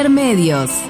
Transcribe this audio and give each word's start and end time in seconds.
Intermedios. 0.00 0.89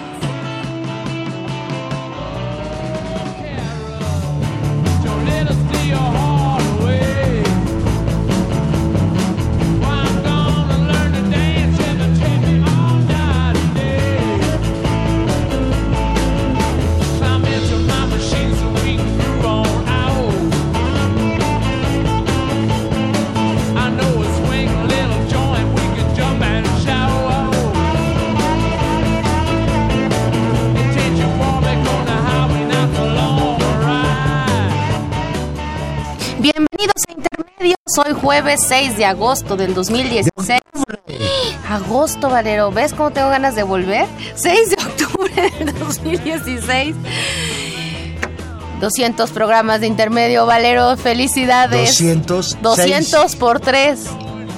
Hoy 38.02 38.14
jueves 38.14 38.62
6 38.66 38.96
de 38.96 39.04
agosto 39.04 39.56
del 39.56 39.74
2016. 39.74 40.58
Agosto, 41.68 42.30
Valero. 42.30 42.70
¿Ves 42.70 42.94
cómo 42.94 43.10
tengo 43.10 43.28
ganas 43.28 43.54
de 43.54 43.62
volver? 43.62 44.06
6 44.36 44.70
de 44.70 44.76
octubre 44.76 45.50
del 45.58 45.78
2016. 45.78 46.96
200 48.80 49.30
programas 49.32 49.82
de 49.82 49.86
intermedio, 49.86 50.46
Valero. 50.46 50.96
Felicidades. 50.96 51.90
200. 51.90 52.62
200 52.62 53.36
por 53.36 53.60
3. 53.60 54.00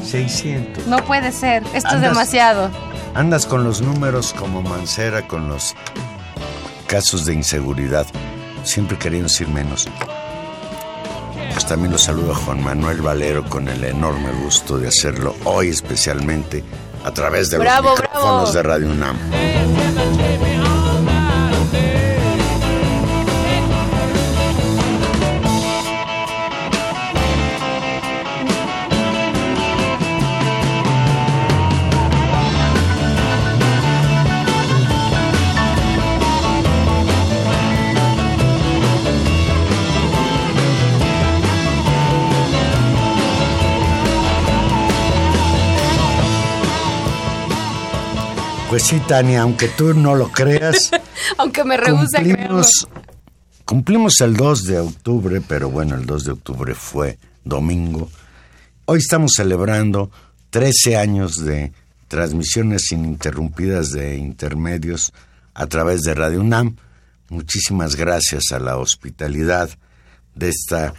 600. 0.08 0.86
No 0.86 0.98
puede 0.98 1.32
ser. 1.32 1.64
Esto 1.74 1.96
es 1.96 2.00
demasiado. 2.00 2.70
Andas 3.14 3.46
con 3.46 3.64
los 3.64 3.82
números 3.82 4.32
como 4.38 4.62
Mancera 4.62 5.26
con 5.26 5.48
los 5.48 5.74
casos 6.86 7.24
de 7.24 7.34
inseguridad. 7.34 8.06
Siempre 8.62 8.96
queriendo 8.98 9.26
decir 9.26 9.48
menos. 9.48 9.88
También 11.72 11.92
los 11.92 12.02
saludo 12.02 12.32
a 12.32 12.34
Juan 12.34 12.62
Manuel 12.62 13.00
Valero 13.00 13.44
con 13.48 13.66
el 13.66 13.82
enorme 13.82 14.30
gusto 14.44 14.76
de 14.76 14.88
hacerlo 14.88 15.34
hoy 15.44 15.70
especialmente 15.70 16.62
a 17.02 17.14
través 17.14 17.48
de 17.48 17.64
los 17.64 17.66
micrófonos 17.66 18.52
de 18.52 18.62
Radio 18.62 18.90
UNAM. 18.90 19.16
Sí, 48.82 49.00
Tania, 49.06 49.42
aunque 49.42 49.68
tú 49.68 49.94
no 49.94 50.14
lo 50.14 50.30
creas. 50.30 50.90
aunque 51.38 51.64
me 51.64 51.76
rehúse 51.76 52.16
cumplimos, 52.16 52.66
cumplimos 53.64 54.20
el 54.20 54.36
2 54.36 54.64
de 54.64 54.80
octubre, 54.80 55.40
pero 55.40 55.70
bueno, 55.70 55.94
el 55.94 56.04
2 56.04 56.24
de 56.24 56.32
octubre 56.32 56.74
fue 56.74 57.18
domingo. 57.44 58.10
Hoy 58.86 58.98
estamos 58.98 59.32
celebrando 59.36 60.10
13 60.50 60.96
años 60.96 61.36
de 61.36 61.72
transmisiones 62.08 62.90
ininterrumpidas 62.90 63.92
de 63.92 64.16
intermedios 64.16 65.12
a 65.54 65.66
través 65.66 66.02
de 66.02 66.14
Radio 66.14 66.40
UNAM. 66.40 66.76
Muchísimas 67.28 67.94
gracias 67.94 68.50
a 68.52 68.58
la 68.58 68.76
hospitalidad 68.76 69.70
de 70.34 70.48
esta 70.48 70.92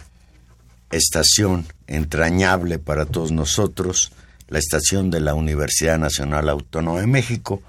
estación 0.90 1.66
entrañable 1.86 2.78
para 2.78 3.04
todos 3.04 3.30
nosotros 3.30 4.10
la 4.54 4.60
estación 4.60 5.10
de 5.10 5.18
la 5.18 5.34
Universidad 5.34 5.98
Nacional 5.98 6.48
Autónoma 6.48 7.00
de 7.00 7.08
México. 7.08 7.60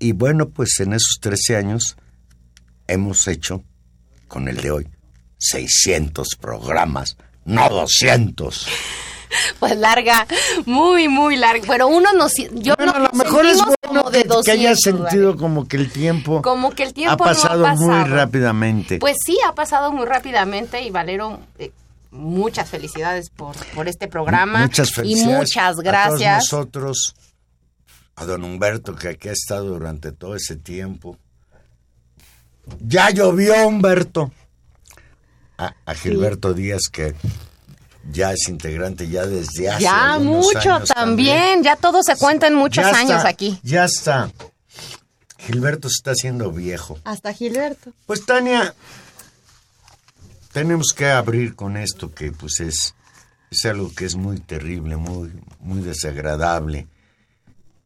Y 0.00 0.10
bueno, 0.12 0.48
pues 0.48 0.80
en 0.80 0.92
esos 0.92 1.18
13 1.20 1.56
años 1.56 1.96
hemos 2.88 3.28
hecho, 3.28 3.62
con 4.26 4.48
el 4.48 4.56
de 4.56 4.72
hoy, 4.72 4.88
600 5.38 6.30
programas, 6.40 7.16
no 7.44 7.68
200. 7.68 8.66
Pues 9.58 9.76
larga, 9.76 10.26
muy, 10.64 11.06
muy 11.06 11.36
larga. 11.36 11.62
Pero 11.66 11.86
uno 11.88 12.14
no. 12.14 12.28
Yo 12.52 12.74
no, 12.78 12.92
a 12.92 12.98
lo 12.98 13.10
mejor 13.12 13.44
es 13.44 13.58
bueno 13.58 14.08
de 14.10 14.24
200, 14.24 14.44
que 14.46 14.50
haya 14.52 14.74
sentido 14.74 15.36
como 15.36 15.68
que 15.68 15.76
el 15.76 15.92
tiempo. 15.92 16.40
Como 16.40 16.70
que 16.70 16.84
el 16.84 16.94
tiempo 16.94 17.12
ha 17.12 17.26
pasado, 17.28 17.66
ha 17.66 17.72
pasado. 17.72 17.90
muy 17.90 18.04
rápidamente. 18.08 18.98
Pues 18.98 19.18
sí, 19.22 19.38
ha 19.46 19.54
pasado 19.54 19.92
muy 19.92 20.06
rápidamente 20.06 20.80
y 20.80 20.90
Valero. 20.90 21.40
Eh, 21.58 21.72
muchas 22.10 22.68
felicidades 22.70 23.30
por, 23.30 23.54
por 23.74 23.88
este 23.88 24.08
programa. 24.08 24.60
Muchas 24.62 24.92
felicidades. 24.92 25.34
Y 25.34 25.38
muchas 25.38 25.76
gracias. 25.76 26.34
A 26.34 26.36
nosotros, 26.38 27.14
a 28.16 28.24
don 28.24 28.44
Humberto, 28.44 28.94
que 28.96 29.08
aquí 29.08 29.28
ha 29.28 29.32
estado 29.32 29.66
durante 29.66 30.12
todo 30.12 30.34
ese 30.36 30.56
tiempo. 30.56 31.18
Ya 32.80 33.10
llovió, 33.10 33.66
Humberto. 33.66 34.32
A, 35.56 35.74
Gilberto 35.94 36.54
Díaz, 36.54 36.82
que 36.92 37.16
ya 38.12 38.32
es 38.32 38.48
integrante 38.48 39.08
ya 39.08 39.26
desde 39.26 39.68
hace 39.68 39.82
Ya 39.82 40.18
mucho 40.20 40.80
también. 40.94 41.64
ya 41.64 41.74
todo 41.74 42.02
se 42.04 42.14
cuenta 42.16 42.46
en 42.46 42.54
muchos 42.54 42.84
años 42.84 43.24
aquí. 43.24 43.58
Ya 43.64 43.84
está. 43.84 44.30
Gilberto 45.38 45.88
se 45.88 45.94
está 45.94 46.10
haciendo 46.12 46.52
viejo. 46.52 46.98
Hasta 47.04 47.32
Gilberto. 47.32 47.92
Pues 48.06 48.24
Tania, 48.24 48.74
tenemos 50.58 50.92
que 50.92 51.06
abrir 51.06 51.54
con 51.54 51.76
esto 51.76 52.12
que 52.12 52.32
pues 52.32 52.58
es, 52.58 52.96
es 53.48 53.64
algo 53.64 53.94
que 53.94 54.06
es 54.06 54.16
muy 54.16 54.40
terrible, 54.40 54.96
muy, 54.96 55.30
muy 55.60 55.82
desagradable. 55.82 56.88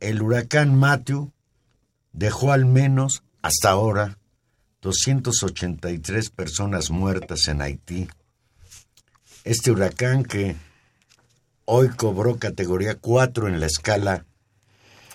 El 0.01 0.23
huracán 0.23 0.75
Matthew 0.75 1.31
dejó 2.15 2.51
al 2.51 2.65
menos 2.65 3.25
hasta 3.43 3.69
ahora 3.69 4.17
283 4.81 6.31
personas 6.31 6.89
muertas 6.89 7.47
en 7.49 7.61
Haití. 7.61 8.09
Este 9.45 9.71
huracán 9.71 10.25
que 10.25 10.57
hoy 11.67 11.91
cobró 11.91 12.39
categoría 12.39 12.95
4 12.95 13.49
en 13.49 13.61
la 13.61 13.67
escala 13.67 14.25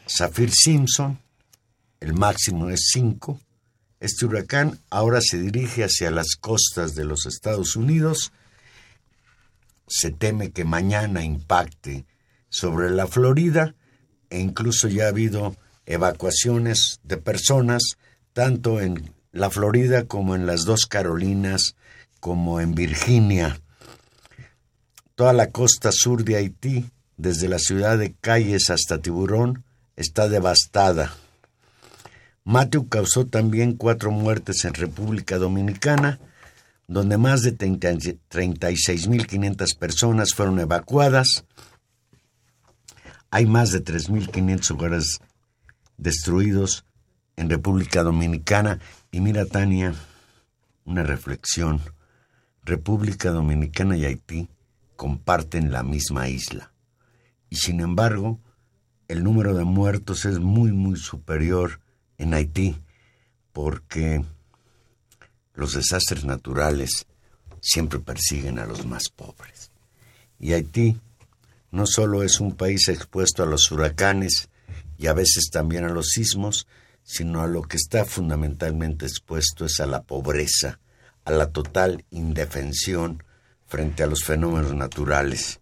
Saffir 0.05 0.51
Simpson, 0.53 1.19
el 2.01 2.13
máximo 2.13 2.69
es 2.69 2.91
5, 2.93 3.41
este 3.99 4.25
huracán 4.25 4.79
ahora 4.89 5.19
se 5.21 5.39
dirige 5.39 5.83
hacia 5.83 6.11
las 6.11 6.35
costas 6.39 6.93
de 6.95 7.05
los 7.05 7.25
Estados 7.25 7.75
Unidos. 7.75 8.31
Se 9.87 10.11
teme 10.11 10.51
que 10.51 10.65
mañana 10.65 11.23
impacte 11.23 12.05
sobre 12.49 12.89
la 12.89 13.07
Florida 13.07 13.73
e 14.29 14.39
incluso 14.39 14.87
ya 14.87 15.05
ha 15.05 15.09
habido 15.09 15.55
evacuaciones 15.85 16.99
de 17.03 17.17
personas 17.17 17.81
tanto 18.33 18.81
en 18.81 19.13
la 19.31 19.49
Florida 19.49 20.03
como 20.03 20.35
en 20.35 20.45
las 20.45 20.63
dos 20.63 20.85
Carolinas 20.85 21.75
como 22.19 22.59
en 22.61 22.75
Virginia. 22.75 23.59
Toda 25.15 25.33
la 25.33 25.49
costa 25.49 25.91
sur 25.91 26.23
de 26.23 26.35
Haití, 26.35 26.91
desde 27.15 27.47
la 27.47 27.57
ciudad 27.57 27.97
de 27.97 28.13
Calles 28.13 28.69
hasta 28.69 28.99
Tiburón, 28.99 29.63
está 29.95 30.29
devastada. 30.29 31.15
Matthew 32.47 32.87
causó 32.87 33.27
también 33.27 33.73
cuatro 33.73 34.09
muertes 34.09 34.63
en 34.63 34.73
República 34.73 35.37
Dominicana, 35.37 36.21
donde 36.87 37.17
más 37.17 37.41
de 37.41 37.57
36.500 37.57 39.77
personas 39.77 40.33
fueron 40.33 40.61
evacuadas. 40.61 41.43
Hay 43.31 43.47
más 43.47 43.73
de 43.73 43.83
3.500 43.83 44.71
hogares 44.71 45.19
destruidos 45.97 46.85
en 47.35 47.49
República 47.49 48.03
Dominicana. 48.03 48.79
Y 49.11 49.19
mira, 49.19 49.45
Tania, 49.45 49.93
una 50.85 51.03
reflexión. 51.03 51.81
República 52.63 53.31
Dominicana 53.31 53.97
y 53.97 54.05
Haití 54.05 54.47
comparten 54.95 55.73
la 55.73 55.83
misma 55.83 56.29
isla. 56.29 56.71
Y 57.49 57.57
sin 57.57 57.81
embargo, 57.81 58.39
el 59.09 59.25
número 59.25 59.53
de 59.53 59.65
muertos 59.65 60.23
es 60.23 60.39
muy, 60.39 60.71
muy 60.71 60.95
superior 60.95 61.81
en 62.17 62.33
Haití, 62.33 62.81
porque 63.53 64.23
los 65.53 65.73
desastres 65.73 66.25
naturales 66.25 67.05
siempre 67.61 67.99
persiguen 67.99 68.59
a 68.59 68.65
los 68.65 68.85
más 68.85 69.09
pobres. 69.09 69.71
Y 70.39 70.53
Haití 70.53 70.99
no 71.71 71.85
solo 71.85 72.23
es 72.23 72.39
un 72.39 72.55
país 72.55 72.87
expuesto 72.87 73.43
a 73.43 73.47
los 73.47 73.71
huracanes 73.71 74.49
y 74.97 75.07
a 75.07 75.13
veces 75.13 75.49
también 75.51 75.83
a 75.83 75.89
los 75.89 76.09
sismos, 76.09 76.67
sino 77.03 77.41
a 77.41 77.47
lo 77.47 77.61
que 77.61 77.77
está 77.77 78.05
fundamentalmente 78.05 79.05
expuesto 79.05 79.65
es 79.65 79.79
a 79.79 79.85
la 79.85 80.03
pobreza, 80.03 80.79
a 81.25 81.31
la 81.31 81.51
total 81.51 82.05
indefensión 82.11 83.23
frente 83.65 84.03
a 84.03 84.07
los 84.07 84.23
fenómenos 84.23 84.73
naturales. 84.73 85.59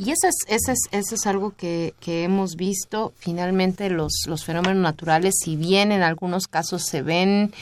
Y 0.00 0.12
eso 0.12 0.28
es, 0.28 0.36
eso 0.48 0.72
es, 0.72 0.78
eso 0.92 1.14
es 1.14 1.26
algo 1.26 1.54
que, 1.54 1.92
que, 2.00 2.24
hemos 2.24 2.56
visto. 2.56 3.12
Finalmente, 3.16 3.90
los, 3.90 4.22
los 4.26 4.46
fenómenos 4.46 4.82
naturales, 4.82 5.34
si 5.44 5.56
bien 5.56 5.92
en 5.92 6.00
algunos 6.00 6.46
casos 6.46 6.86
se 6.86 7.02
ven 7.02 7.52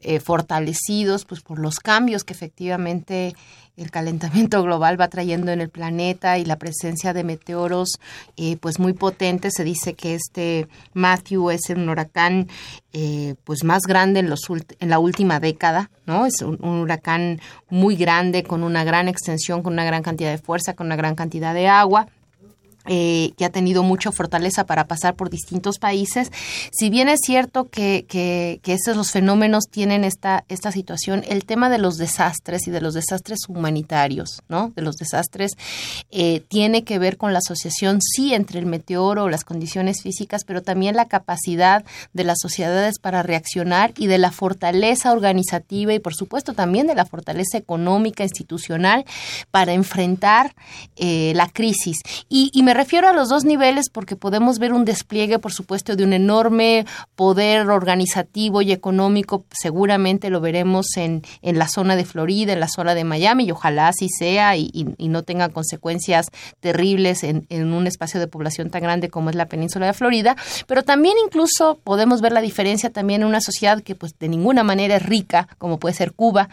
eh, 0.00 0.18
fortalecidos 0.18 1.26
pues, 1.26 1.42
por 1.42 1.58
los 1.58 1.80
cambios 1.80 2.24
que 2.24 2.32
efectivamente 2.32 3.34
el 3.76 3.90
calentamiento 3.90 4.62
global 4.62 5.00
va 5.00 5.08
trayendo 5.08 5.50
en 5.50 5.60
el 5.60 5.70
planeta 5.70 6.38
y 6.38 6.44
la 6.44 6.56
presencia 6.56 7.12
de 7.12 7.24
meteoros 7.24 7.98
eh, 8.36 8.56
pues 8.58 8.78
muy 8.78 8.92
potentes. 8.92 9.54
Se 9.56 9.64
dice 9.64 9.94
que 9.94 10.14
este 10.14 10.68
Matthew 10.94 11.50
es 11.50 11.70
un 11.70 11.88
huracán 11.88 12.48
eh, 12.92 13.34
pues 13.44 13.64
más 13.64 13.82
grande 13.82 14.20
en, 14.20 14.28
los 14.28 14.40
en 14.50 14.90
la 14.90 14.98
última 14.98 15.40
década, 15.40 15.90
¿no? 16.06 16.26
Es 16.26 16.42
un, 16.42 16.62
huracán 16.62 17.40
muy 17.70 17.96
grande, 17.96 18.42
con 18.42 18.62
una 18.62 18.84
gran 18.84 19.08
extensión, 19.08 19.62
con 19.62 19.72
una 19.72 19.84
gran 19.84 20.02
cantidad 20.02 20.30
de 20.30 20.38
fuerza, 20.38 20.74
con 20.74 20.86
una 20.86 20.96
gran 20.96 21.14
cantidad 21.14 21.54
de 21.54 21.68
agua. 21.68 22.08
Eh, 22.86 23.32
que 23.36 23.44
ha 23.44 23.50
tenido 23.50 23.84
mucha 23.84 24.10
fortaleza 24.10 24.66
para 24.66 24.88
pasar 24.88 25.14
por 25.14 25.30
distintos 25.30 25.78
países. 25.78 26.32
Si 26.72 26.90
bien 26.90 27.08
es 27.08 27.20
cierto 27.24 27.68
que, 27.68 28.04
que, 28.08 28.60
estos 28.64 28.96
los 28.96 29.12
fenómenos 29.12 29.66
tienen 29.70 30.02
esta, 30.02 30.44
esta 30.48 30.72
situación, 30.72 31.22
el 31.28 31.44
tema 31.44 31.70
de 31.70 31.78
los 31.78 31.96
desastres 31.96 32.66
y 32.66 32.72
de 32.72 32.80
los 32.80 32.94
desastres 32.94 33.40
humanitarios, 33.48 34.42
¿no? 34.48 34.72
De 34.74 34.82
los 34.82 34.96
desastres, 34.96 35.52
eh, 36.10 36.42
tiene 36.48 36.82
que 36.82 36.98
ver 36.98 37.18
con 37.18 37.32
la 37.32 37.38
asociación, 37.38 38.00
sí, 38.02 38.34
entre 38.34 38.58
el 38.58 38.66
meteoro, 38.66 39.28
las 39.28 39.44
condiciones 39.44 40.02
físicas, 40.02 40.42
pero 40.44 40.62
también 40.62 40.96
la 40.96 41.06
capacidad 41.06 41.84
de 42.12 42.24
las 42.24 42.38
sociedades 42.40 42.98
para 42.98 43.22
reaccionar 43.22 43.92
y 43.96 44.08
de 44.08 44.18
la 44.18 44.32
fortaleza 44.32 45.12
organizativa 45.12 45.94
y, 45.94 46.00
por 46.00 46.14
supuesto, 46.14 46.54
también 46.54 46.88
de 46.88 46.96
la 46.96 47.06
fortaleza 47.06 47.58
económica, 47.58 48.24
institucional, 48.24 49.04
para 49.52 49.72
enfrentar 49.72 50.54
eh, 50.96 51.32
la 51.36 51.48
crisis. 51.48 51.98
Y, 52.28 52.50
y 52.52 52.64
me 52.64 52.71
me 52.72 52.78
refiero 52.78 53.06
a 53.06 53.12
los 53.12 53.28
dos 53.28 53.44
niveles 53.44 53.90
porque 53.90 54.16
podemos 54.16 54.58
ver 54.58 54.72
un 54.72 54.86
despliegue, 54.86 55.38
por 55.38 55.52
supuesto, 55.52 55.94
de 55.94 56.04
un 56.04 56.14
enorme 56.14 56.86
poder 57.16 57.68
organizativo 57.68 58.62
y 58.62 58.72
económico. 58.72 59.44
Seguramente 59.50 60.30
lo 60.30 60.40
veremos 60.40 60.86
en, 60.96 61.22
en 61.42 61.58
la 61.58 61.68
zona 61.68 61.96
de 61.96 62.06
Florida, 62.06 62.54
en 62.54 62.60
la 62.60 62.68
zona 62.68 62.94
de 62.94 63.04
Miami, 63.04 63.44
y 63.44 63.50
ojalá 63.50 63.88
así 63.88 64.08
sea 64.08 64.56
y, 64.56 64.70
y, 64.72 64.86
y 64.96 65.08
no 65.08 65.22
tenga 65.22 65.50
consecuencias 65.50 66.30
terribles 66.60 67.24
en, 67.24 67.44
en, 67.50 67.74
un 67.74 67.86
espacio 67.86 68.18
de 68.18 68.26
población 68.26 68.70
tan 68.70 68.80
grande 68.80 69.10
como 69.10 69.28
es 69.28 69.36
la 69.36 69.48
península 69.48 69.84
de 69.84 69.92
Florida. 69.92 70.34
Pero 70.66 70.82
también 70.82 71.16
incluso 71.26 71.78
podemos 71.84 72.22
ver 72.22 72.32
la 72.32 72.40
diferencia 72.40 72.88
también 72.88 73.20
en 73.20 73.28
una 73.28 73.42
sociedad 73.42 73.82
que 73.82 73.94
pues 73.94 74.18
de 74.18 74.28
ninguna 74.28 74.62
manera 74.62 74.96
es 74.96 75.02
rica, 75.02 75.46
como 75.58 75.78
puede 75.78 75.94
ser 75.94 76.12
Cuba, 76.12 76.48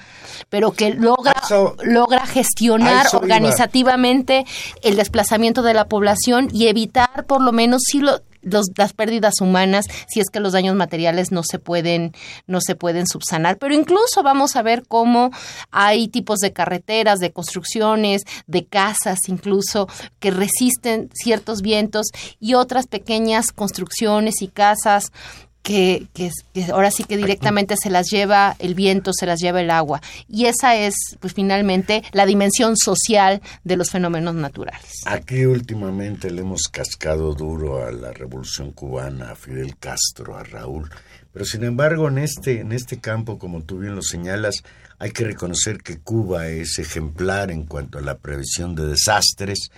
pero 0.49 0.73
que 0.73 0.93
logra, 0.95 1.33
eso, 1.41 1.77
logra 1.81 2.25
gestionar 2.25 3.07
organizativamente 3.13 4.43
el 4.81 4.97
desplazamiento 4.97 5.61
de 5.61 5.73
la 5.73 5.85
población 5.85 6.08
y 6.51 6.67
evitar 6.67 7.25
por 7.25 7.41
lo 7.41 7.51
menos 7.51 7.81
si 7.85 7.99
lo, 7.99 8.21
los, 8.41 8.67
las 8.77 8.93
pérdidas 8.93 9.41
humanas 9.41 9.85
si 10.07 10.19
es 10.19 10.29
que 10.29 10.39
los 10.39 10.53
daños 10.53 10.75
materiales 10.75 11.31
no 11.31 11.43
se 11.43 11.59
pueden 11.59 12.13
no 12.47 12.61
se 12.61 12.75
pueden 12.75 13.07
subsanar. 13.07 13.57
Pero 13.57 13.73
incluso 13.73 14.23
vamos 14.23 14.55
a 14.55 14.61
ver 14.61 14.83
cómo 14.87 15.31
hay 15.71 16.07
tipos 16.07 16.39
de 16.39 16.53
carreteras 16.53 17.19
de 17.19 17.31
construcciones 17.31 18.23
de 18.47 18.65
casas 18.65 19.19
incluso 19.27 19.87
que 20.19 20.31
resisten 20.31 21.09
ciertos 21.13 21.61
vientos 21.61 22.07
y 22.39 22.53
otras 22.53 22.87
pequeñas 22.87 23.51
construcciones 23.51 24.41
y 24.41 24.47
casas 24.47 25.11
que, 25.61 26.07
que, 26.13 26.31
que, 26.53 26.65
ahora 26.65 26.91
sí 26.91 27.03
que 27.03 27.17
directamente 27.17 27.75
se 27.81 27.89
las 27.89 28.09
lleva 28.09 28.55
el 28.59 28.75
viento, 28.75 29.11
se 29.13 29.25
las 29.25 29.39
lleva 29.39 29.61
el 29.61 29.71
agua. 29.71 30.01
Y 30.27 30.45
esa 30.45 30.75
es, 30.75 30.95
pues 31.19 31.33
finalmente, 31.33 32.03
la 32.11 32.25
dimensión 32.25 32.75
social 32.77 33.41
de 33.63 33.77
los 33.77 33.89
fenómenos 33.89 34.35
naturales. 34.35 35.01
Aquí 35.05 35.45
últimamente 35.45 36.31
le 36.31 36.41
hemos 36.41 36.63
cascado 36.63 37.33
duro 37.33 37.85
a 37.85 37.91
la 37.91 38.11
revolución 38.11 38.71
cubana, 38.71 39.31
a 39.31 39.35
Fidel 39.35 39.77
Castro, 39.77 40.37
a 40.37 40.43
Raúl. 40.43 40.89
Pero 41.31 41.45
sin 41.45 41.63
embargo, 41.63 42.07
en 42.07 42.17
este, 42.17 42.61
en 42.61 42.71
este 42.71 42.99
campo, 42.99 43.37
como 43.37 43.61
tú 43.61 43.79
bien 43.79 43.95
lo 43.95 44.01
señalas, 44.01 44.63
hay 44.97 45.11
que 45.11 45.23
reconocer 45.23 45.77
que 45.81 45.99
Cuba 45.99 46.47
es 46.47 46.79
ejemplar 46.79 47.51
en 47.51 47.65
cuanto 47.65 47.99
a 47.99 48.01
la 48.01 48.17
previsión 48.17 48.75
de 48.75 48.87
desastres 48.87 49.69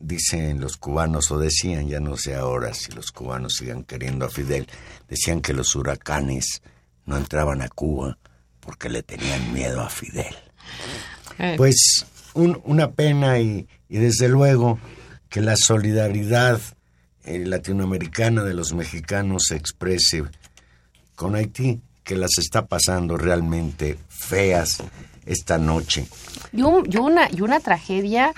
dicen 0.00 0.60
los 0.60 0.76
cubanos, 0.78 1.30
o 1.30 1.38
decían, 1.38 1.88
ya 1.88 2.00
no 2.00 2.16
sé 2.16 2.34
ahora 2.34 2.74
si 2.74 2.90
los 2.92 3.12
cubanos 3.12 3.54
sigan 3.58 3.84
queriendo 3.84 4.24
a 4.24 4.30
Fidel, 4.30 4.66
decían 5.08 5.40
que 5.42 5.52
los 5.52 5.76
huracanes 5.76 6.62
no 7.04 7.16
entraban 7.16 7.62
a 7.62 7.68
Cuba 7.68 8.18
porque 8.60 8.88
le 8.88 9.02
tenían 9.02 9.52
miedo 9.52 9.80
a 9.80 9.88
Fidel. 9.88 10.34
Eh. 11.38 11.54
Pues 11.56 12.06
un, 12.34 12.60
una 12.64 12.92
pena 12.92 13.38
y, 13.38 13.68
y, 13.88 13.98
desde 13.98 14.28
luego 14.28 14.78
que 15.28 15.40
la 15.40 15.56
solidaridad 15.56 16.60
eh, 17.24 17.44
latinoamericana 17.46 18.42
de 18.42 18.54
los 18.54 18.72
mexicanos 18.72 19.44
se 19.48 19.56
exprese 19.56 20.24
con 21.14 21.34
Haití, 21.34 21.80
que 22.02 22.16
las 22.16 22.38
está 22.38 22.66
pasando 22.66 23.16
realmente 23.16 23.98
feas 24.08 24.82
esta 25.26 25.58
noche. 25.58 26.06
Y, 26.52 26.62
un, 26.62 26.88
y, 26.90 26.96
una, 26.96 27.28
y 27.30 27.42
una 27.42 27.60
tragedia 27.60 28.32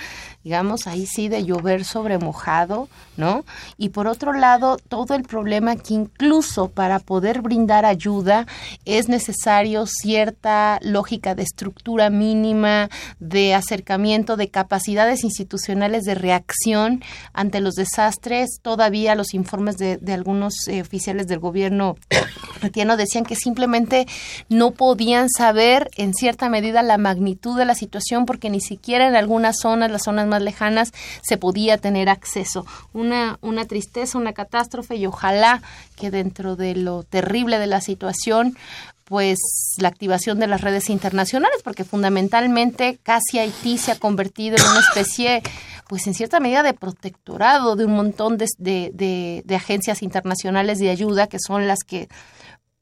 digamos, 0.45 0.87
ahí 0.87 1.07
sí 1.07 1.29
de 1.29 1.45
llover 1.45 1.85
sobre 1.85 2.19
mojado, 2.19 2.89
¿no? 3.17 3.45
Y 3.79 3.91
por 3.91 4.07
otro 4.07 4.33
lado, 4.33 4.77
todo 4.89 5.15
el 5.15 5.23
problema 5.23 5.77
que 5.77 5.95
incluso 5.95 6.69
para 6.69 6.99
poder 6.99 7.43
brindar 7.43 7.85
ayuda 7.85 8.47
es 8.85 9.09
necesario 9.09 9.87
cierta 9.87 10.79
lógica 10.83 11.35
de 11.35 11.43
estructura 11.43 12.11
mínima, 12.11 12.91
de 13.21 13.55
acercamiento, 13.55 14.37
de 14.37 14.49
capacidades 14.49 15.25
institucionales 15.25 16.05
de 16.05 16.15
reacción 16.15 17.03
ante 17.33 17.61
los 17.61 17.75
desastres. 17.75 18.59
Todavía 18.63 19.15
los 19.15 19.35
informes 19.35 19.77
de, 19.77 19.99
de 19.99 20.13
algunos 20.13 20.55
eh, 20.69 20.81
oficiales 20.81 21.29
del 21.29 21.39
gobierno 21.39 21.97
haitiano 22.63 22.97
decían 22.97 23.25
que 23.25 23.37
simplemente 23.37 24.07
no 24.49 24.73
podían 24.73 25.29
saber 25.29 25.89
en 25.97 26.15
cierta 26.15 26.49
medida 26.49 26.83
la 26.83 26.99
magnitud 26.99 27.57
de 27.57 27.65
la 27.65 27.75
situación 27.75 28.27
porque 28.27 28.51
ni 28.51 28.61
siquiera 28.61 29.07
en 29.09 29.17
algunas 29.17 29.57
zonas, 29.61 29.91
las 29.91 30.03
zonas 30.05 30.27
más 30.33 30.43
lejanas, 30.43 30.93
se 31.23 31.37
podía 31.37 31.79
tener 31.79 32.09
acceso. 32.09 32.67
Una, 32.93 33.39
una 33.41 33.65
tristeza, 33.67 34.19
una 34.19 34.33
catástrofe 34.33 34.97
y 34.97 35.07
ojalá 35.07 35.63
que 35.97 36.11
dentro 36.11 36.57
de 36.57 36.75
lo 36.75 37.05
terrible 37.05 37.59
de 37.59 37.67
la 37.69 37.81
situación 37.81 38.57
pues 39.05 39.39
la 39.77 39.89
activación 39.89 40.39
de 40.39 40.47
las 40.47 40.63
redes 40.63 40.89
internacionales, 40.89 41.61
porque 41.63 41.85
fundamentalmente 41.85 42.99
casi 43.03 43.39
Haití 43.39 43.77
se 43.77 43.93
ha 43.93 43.99
convertido 43.99 44.57
en 44.57 44.71
una 44.71 44.81
especie, 44.81 45.43
pues 45.87 46.07
en 46.07 46.15
cierta 46.15 46.41
medida, 46.41 46.63
de 46.63 46.73
protectorado 46.73 47.77
de 47.77 47.85
un 47.85 47.93
montón 47.93 48.39
de, 48.39 48.47
de, 48.59 49.43
de, 49.45 49.55
agencias 49.55 50.03
internacionales 50.03 50.79
de 50.79 50.89
ayuda, 50.89 51.27
que 51.27 51.39
son 51.39 51.67
las 51.67 51.81
que 51.87 52.09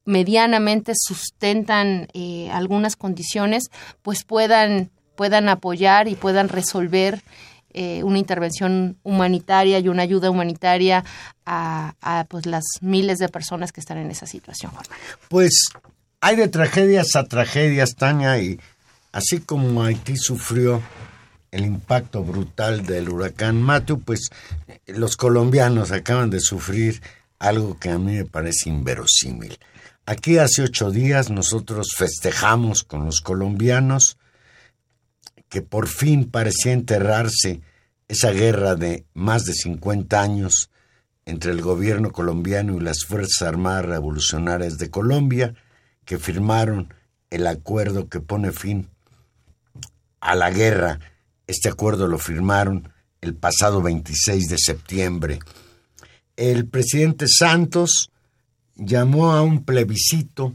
medianamente 0.04 0.92
sustentan 0.94 2.06
eh, 2.14 2.48
algunas 2.52 2.94
condiciones, 2.94 3.64
pues 4.02 4.22
puedan, 4.22 4.90
puedan 5.20 5.50
apoyar 5.50 6.08
y 6.08 6.14
puedan 6.14 6.48
resolver 6.48 7.20
eh, 7.74 8.02
una 8.04 8.18
intervención 8.18 8.96
humanitaria 9.02 9.78
y 9.78 9.88
una 9.88 10.02
ayuda 10.02 10.30
humanitaria 10.30 11.04
a, 11.44 12.24
pues 12.30 12.46
las 12.46 12.64
miles 12.80 13.18
de 13.18 13.28
personas 13.28 13.70
que 13.70 13.80
están 13.80 13.98
en 13.98 14.10
esa 14.10 14.24
situación. 14.24 14.72
Pues 15.28 15.68
hay 16.22 16.36
de 16.36 16.48
tragedias 16.48 17.16
a 17.16 17.24
tragedias, 17.24 17.96
Tania, 17.96 18.38
y 18.38 18.58
así 19.12 19.40
como 19.40 19.82
Haití 19.82 20.16
sufrió 20.16 20.80
el 21.50 21.66
impacto 21.66 22.24
brutal 22.24 22.86
del 22.86 23.10
huracán 23.10 23.60
Matthew, 23.60 24.00
pues 24.00 24.30
los 24.86 25.18
colombianos 25.18 25.92
acaban 25.92 26.30
de 26.30 26.40
sufrir 26.40 27.02
algo 27.38 27.78
que 27.78 27.90
a 27.90 27.98
mí 27.98 28.14
me 28.14 28.24
parece 28.24 28.70
inverosímil. 28.70 29.58
Aquí 30.06 30.38
hace 30.38 30.62
ocho 30.62 30.90
días 30.90 31.28
nosotros 31.28 31.88
festejamos 31.94 32.84
con 32.84 33.04
los 33.04 33.20
colombianos 33.20 34.16
que 35.50 35.60
por 35.60 35.88
fin 35.88 36.30
parecía 36.30 36.72
enterrarse 36.72 37.60
esa 38.08 38.30
guerra 38.30 38.76
de 38.76 39.04
más 39.12 39.44
de 39.44 39.52
50 39.52 40.20
años 40.20 40.70
entre 41.26 41.50
el 41.50 41.60
gobierno 41.60 42.12
colombiano 42.12 42.76
y 42.76 42.80
las 42.80 43.04
Fuerzas 43.04 43.42
Armadas 43.42 43.84
Revolucionarias 43.84 44.78
de 44.78 44.90
Colombia, 44.90 45.54
que 46.04 46.18
firmaron 46.18 46.94
el 47.30 47.46
acuerdo 47.46 48.08
que 48.08 48.20
pone 48.20 48.52
fin 48.52 48.88
a 50.20 50.34
la 50.34 50.50
guerra 50.50 50.98
Este 51.46 51.68
acuerdo 51.68 52.06
lo 52.06 52.18
firmaron 52.18 52.92
el 53.20 53.34
pasado 53.34 53.82
26 53.82 54.48
de 54.48 54.56
septiembre. 54.58 55.40
El 56.36 56.68
presidente 56.68 57.26
Santos 57.28 58.10
llamó 58.76 59.32
a 59.32 59.42
un 59.42 59.64
plebiscito 59.64 60.54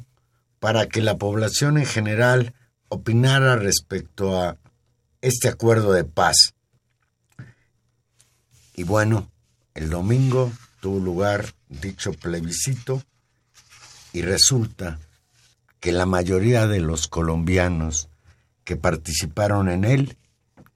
para 0.60 0.88
que 0.88 1.02
la 1.02 1.18
población 1.18 1.78
en 1.78 1.86
general 1.86 2.54
opinara 2.88 3.58
respecto 3.58 4.42
a 4.42 4.58
este 5.26 5.48
acuerdo 5.48 5.92
de 5.92 6.04
paz. 6.04 6.54
Y 8.76 8.84
bueno, 8.84 9.32
el 9.74 9.90
domingo 9.90 10.52
tuvo 10.82 11.00
lugar 11.00 11.48
dicho 11.68 12.14
plebiscito 12.14 13.02
y 14.14 14.22
resulta 14.22 15.00
que 15.80 15.92
la 15.92 16.06
mayoría 16.06 16.68
de 16.68 16.80
los 16.80 17.08
colombianos 17.08 18.08
que 18.64 18.76
participaron 18.76 19.68
en 19.68 19.84
él 19.84 20.16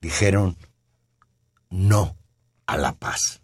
dijeron 0.01 0.57
no 1.69 2.17
a 2.65 2.75
la 2.75 2.93
paz. 2.93 3.41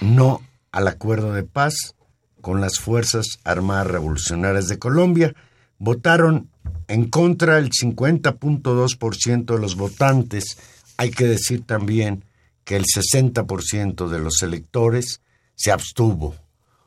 No 0.00 0.42
al 0.72 0.88
acuerdo 0.88 1.32
de 1.32 1.44
paz 1.44 1.94
con 2.40 2.60
las 2.60 2.80
Fuerzas 2.80 3.38
Armadas 3.44 3.86
Revolucionarias 3.86 4.66
de 4.66 4.80
Colombia. 4.80 5.32
Votaron 5.78 6.50
en 6.88 7.08
contra 7.08 7.58
el 7.58 7.70
50.2% 7.70 9.54
de 9.54 9.60
los 9.60 9.76
votantes. 9.76 10.58
Hay 10.96 11.10
que 11.10 11.26
decir 11.26 11.64
también 11.64 12.24
que 12.64 12.76
el 12.76 12.84
60% 12.84 14.08
de 14.08 14.18
los 14.18 14.42
electores 14.42 15.20
se 15.54 15.70
abstuvo. 15.70 16.34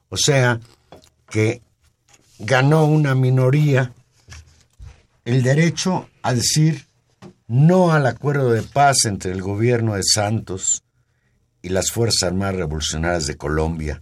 O 0.09 0.17
sea, 0.17 0.59
que 1.29 1.61
ganó 2.39 2.85
una 2.85 3.15
minoría 3.15 3.93
el 5.25 5.43
derecho 5.43 6.07
a 6.21 6.33
decir 6.33 6.85
no 7.47 7.91
al 7.91 8.07
acuerdo 8.07 8.51
de 8.51 8.63
paz 8.63 9.05
entre 9.05 9.31
el 9.31 9.41
gobierno 9.41 9.95
de 9.95 10.03
Santos 10.03 10.83
y 11.61 11.69
las 11.69 11.91
Fuerzas 11.91 12.23
Armadas 12.23 12.55
Revolucionarias 12.55 13.27
de 13.27 13.37
Colombia. 13.37 13.99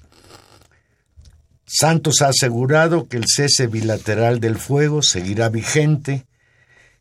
Santos 1.65 2.21
ha 2.21 2.27
asegurado 2.27 3.07
que 3.07 3.17
el 3.17 3.25
cese 3.27 3.67
bilateral 3.67 4.39
del 4.39 4.57
fuego 4.57 5.01
seguirá 5.01 5.49
vigente. 5.49 6.25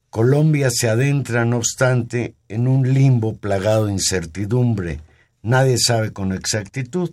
Colombia 0.09 0.71
se 0.71 0.89
adentra, 0.89 1.45
no 1.45 1.59
obstante, 1.59 2.35
en 2.49 2.67
un 2.67 2.95
limbo 2.95 3.37
plagado 3.37 3.87
de 3.87 3.93
incertidumbre. 3.93 5.01
Nadie 5.43 5.77
sabe 5.79 6.13
con 6.13 6.33
exactitud 6.33 7.11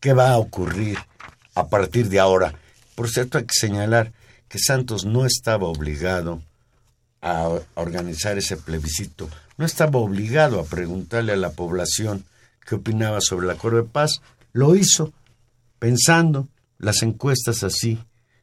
qué 0.00 0.14
va 0.14 0.30
a 0.30 0.38
ocurrir 0.38 0.98
a 1.54 1.68
partir 1.68 2.08
de 2.08 2.20
ahora. 2.20 2.54
Por 2.94 3.10
cierto, 3.10 3.38
hay 3.38 3.44
que 3.44 3.54
señalar 3.54 4.12
que 4.48 4.58
Santos 4.58 5.04
no 5.04 5.26
estaba 5.26 5.66
obligado 5.66 6.42
a 7.20 7.50
organizar 7.74 8.38
ese 8.38 8.56
plebiscito, 8.56 9.28
no 9.56 9.64
estaba 9.64 9.98
obligado 9.98 10.60
a 10.60 10.64
preguntarle 10.64 11.32
a 11.32 11.36
la 11.36 11.50
población 11.50 12.24
qué 12.66 12.74
opinaba 12.76 13.20
sobre 13.20 13.46
el 13.46 13.50
acuerdo 13.50 13.78
de 13.78 13.88
paz, 13.88 14.20
lo 14.52 14.76
hizo 14.76 15.12
pensando, 15.78 16.48
las 16.84 17.02
encuestas 17.02 17.64
así 17.64 17.98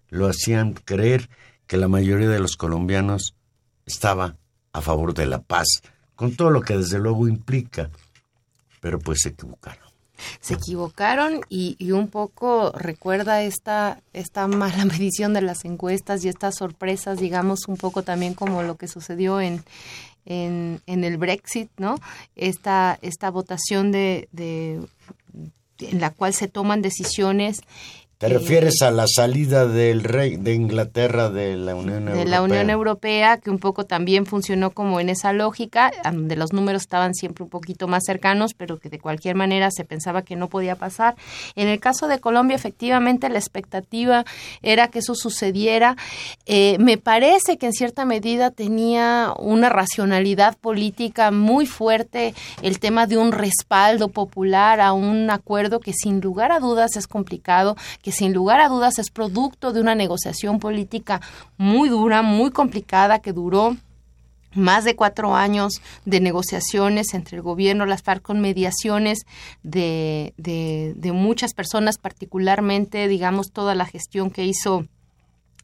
lo 0.10 0.28
hacían 0.28 0.74
creer 0.74 1.30
que 1.68 1.78
la 1.78 1.88
mayoría 1.88 2.28
de 2.28 2.40
los 2.40 2.58
colombianos 2.58 3.36
estaba 3.86 4.36
a 4.74 4.82
favor 4.82 5.14
de 5.14 5.28
la 5.28 5.42
paz, 5.42 5.68
con 6.16 6.36
todo 6.36 6.50
lo 6.50 6.62
que 6.62 6.76
desde 6.76 6.98
luego 6.98 7.28
implica, 7.28 7.92
pero 8.82 9.00
pues 9.00 9.20
se 9.22 9.30
equivocaron 9.30 9.92
se 10.40 10.54
equivocaron 10.54 11.42
y, 11.50 11.92
un 11.92 12.08
poco 12.08 12.72
recuerda 12.74 13.42
esta, 13.42 14.04
esta 14.14 14.48
mala 14.48 14.86
medición 14.86 15.34
de 15.34 15.42
las 15.42 15.66
encuestas 15.66 16.24
y 16.24 16.30
estas 16.30 16.58
sorpresas, 16.58 17.20
digamos, 17.20 17.68
un 17.68 17.76
poco 17.76 18.04
también 18.04 18.36
como 18.36 18.62
lo 18.62 18.76
que 18.76 18.88
sucedió 18.88 19.42
en, 19.42 19.64
en, 20.26 20.80
en 20.86 21.04
el 21.04 21.18
Brexit, 21.18 21.72
¿no? 21.78 21.96
Esta, 22.36 23.00
esta 23.02 23.32
votación 23.32 23.92
de 23.92 24.28
en 25.82 26.00
la 26.00 26.12
cual 26.12 26.34
se 26.34 26.48
toman 26.48 26.82
decisiones 26.82 27.62
¿Te 28.22 28.30
refieres 28.30 28.84
a 28.84 28.92
la 28.92 29.08
salida 29.08 29.66
del 29.66 30.04
rey 30.04 30.38
de 30.38 30.54
Inglaterra 30.54 31.32
de 31.32 31.58
la 31.58 31.74
Unión 31.74 32.04
Europea? 32.04 32.24
De 32.24 32.30
la 32.30 32.44
Unión 32.44 32.70
Europea, 32.70 33.38
que 33.38 33.50
un 33.50 33.58
poco 33.58 33.88
también 33.88 34.28
funcionó 34.28 34.70
como 34.70 35.00
en 35.00 35.10
esa 35.10 35.34
lógica, 35.34 35.92
donde 36.04 36.36
los 36.36 36.54
números 36.54 36.84
estaban 36.84 37.16
siempre 37.16 37.44
un 37.44 37.50
poquito 37.50 37.88
más 37.88 38.04
cercanos, 38.06 38.54
pero 38.54 38.78
que 38.78 38.90
de 38.90 39.00
cualquier 39.00 39.34
manera 39.34 39.72
se 39.72 39.86
pensaba 39.86 40.22
que 40.22 40.36
no 40.36 40.50
podía 40.50 40.76
pasar. 40.76 41.16
En 41.56 41.68
el 41.68 41.80
caso 41.80 42.08
de 42.08 42.20
Colombia, 42.20 42.56
efectivamente, 42.56 43.28
la 43.28 43.40
expectativa 43.40 44.24
era 44.62 44.90
que 44.90 45.00
eso 45.00 45.16
sucediera. 45.16 45.98
Eh, 46.46 46.78
me 46.80 47.00
parece 47.00 47.58
que 47.58 47.66
en 47.66 47.74
cierta 47.74 48.06
medida 48.06 48.52
tenía 48.52 49.34
una 49.40 49.70
racionalidad 49.70 50.56
política 50.58 51.32
muy 51.32 51.66
fuerte 51.66 52.36
el 52.62 52.78
tema 52.78 53.08
de 53.08 53.18
un 53.18 53.32
respaldo 53.32 54.10
popular 54.10 54.80
a 54.80 54.94
un 54.94 55.32
acuerdo 55.32 55.80
que 55.80 55.94
sin 55.94 56.22
lugar 56.22 56.52
a 56.52 56.60
dudas 56.60 56.98
es 56.98 57.08
complicado, 57.08 57.76
que 58.04 58.11
sin 58.12 58.34
lugar 58.34 58.60
a 58.60 58.70
dudas 58.70 59.00
es 59.00 59.10
producto 59.10 59.74
de 59.74 59.82
una 59.82 59.96
negociación 59.96 60.60
política 60.60 61.22
muy 61.58 61.90
dura, 61.90 62.22
muy 62.22 62.52
complicada, 62.52 63.20
que 63.20 63.34
duró 63.34 63.76
más 64.54 64.84
de 64.84 64.96
cuatro 64.96 65.36
años 65.36 65.82
de 66.06 66.20
negociaciones 66.20 67.14
entre 67.14 67.38
el 67.38 67.44
gobierno, 67.44 67.86
las 67.86 68.04
FARC, 68.04 68.22
con 68.22 68.42
mediaciones 68.42 69.26
de, 69.64 70.34
de, 70.38 71.12
muchas 71.12 71.54
personas, 71.54 71.98
particularmente, 71.98 73.08
digamos, 73.08 73.52
toda 73.52 73.76
la 73.76 73.86
gestión 73.86 74.30
que 74.30 74.46
hizo 74.46 74.86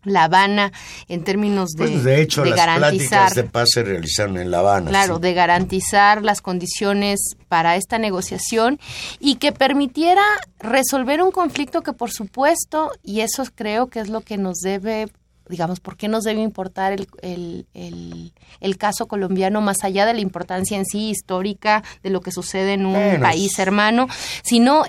la 0.04 0.25
Habana 0.25 0.72
en 1.08 1.24
términos 1.24 1.72
de, 1.72 1.88
pues 1.88 2.04
de 2.04 2.22
hecho, 2.22 2.46
las 2.46 2.56
garantizar 2.56 3.34
de 3.34 3.44
paz 3.44 3.70
se 3.74 3.84
realizaron 3.84 4.38
en 4.38 4.51
La 4.51 4.60
Habana. 4.60 4.89
Claro, 4.89 5.20
de 5.20 5.34
garantizar 5.34 6.24
las 6.24 6.42
condiciones 6.42 7.20
para 7.48 7.75
esta 7.75 7.98
negociación 7.98 8.80
y 9.20 9.36
que 9.36 9.51
permitiera 9.51 10.24
resolver 10.60 11.22
un 11.22 11.32
conflicto 11.32 11.82
que 11.82 11.94
por 11.94 12.12
supuesto, 12.12 12.92
y 13.04 13.22
eso 13.22 13.44
creo 13.56 13.88
que 13.88 14.00
es 14.00 14.10
lo 14.10 14.22
que 14.22 14.38
nos 14.38 14.58
debe 14.60 15.08
digamos, 15.50 15.80
¿por 15.80 15.96
qué 15.96 16.10
nos 16.10 16.24
debe 16.24 16.42
importar 16.42 16.92
el, 16.92 17.08
el, 17.22 18.34
el, 18.60 18.77
caso 18.77 19.08
colombiano 19.08 19.62
más 19.62 19.86
allá 19.86 20.06
de 20.06 20.13
la 20.13 20.20
importancia 20.20 20.77
en 20.77 20.86
sí 20.86 21.10
histórica 21.10 21.84
de 22.04 22.10
lo 22.10 22.20
que 22.20 22.32
sucede 22.32 22.74
en 22.74 22.86
un 22.86 23.22
país 23.22 23.58
hermano, 23.58 24.08
sino 24.44 24.84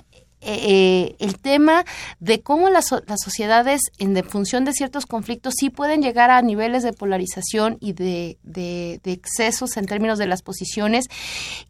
eh, 0.55 1.17
el 1.19 1.39
tema 1.39 1.85
de 2.21 2.41
cómo 2.41 2.71
las, 2.71 2.87
sociedades, 2.87 3.83
en 3.99 4.17
función 4.25 4.65
de 4.65 4.73
ciertos 4.73 5.07
conflictos, 5.07 5.55
sí 5.59 5.71
pueden 5.71 6.03
llegar 6.03 6.31
a 6.31 6.41
niveles 6.43 6.83
de 6.83 6.93
polarización 6.93 7.77
y 7.81 7.93
de, 7.93 8.39
de, 8.43 9.01
de 9.03 9.13
excesos 9.13 9.77
en 9.77 9.87
términos 9.87 10.19
de 10.19 10.27
las 10.27 10.43
posiciones 10.43 11.07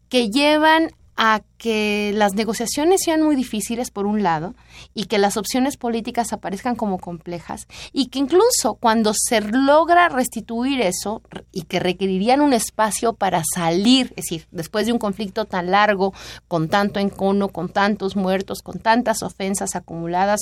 que 0.07 0.29
llevan 0.29 0.91
a 1.15 1.41
que 1.59 2.11
las 2.15 2.33
negociaciones 2.33 3.01
sean 3.03 3.21
muy 3.21 3.35
difíciles 3.35 3.91
por 3.91 4.07
un 4.07 4.23
lado 4.23 4.55
y 4.93 5.05
que 5.05 5.17
las 5.19 5.37
opciones 5.37 5.77
políticas 5.77 6.33
aparezcan 6.33 6.75
como 6.75 6.97
complejas 6.97 7.67
y 7.91 8.07
que 8.07 8.19
incluso 8.19 8.75
cuando 8.79 9.13
se 9.13 9.41
logra 9.41 10.09
restituir 10.09 10.81
eso 10.81 11.21
y 11.51 11.63
que 11.63 11.79
requerirían 11.79 12.41
un 12.41 12.53
espacio 12.53 13.13
para 13.13 13.43
salir, 13.53 14.07
es 14.15 14.25
decir, 14.25 14.47
después 14.51 14.87
de 14.87 14.93
un 14.93 14.99
conflicto 14.99 15.45
tan 15.45 15.69
largo, 15.69 16.13
con 16.47 16.69
tanto 16.69 16.99
encono, 16.99 17.49
con 17.49 17.69
tantos 17.69 18.15
muertos, 18.15 18.61
con 18.61 18.79
tantas 18.79 19.21
ofensas 19.21 19.75
acumuladas 19.75 20.41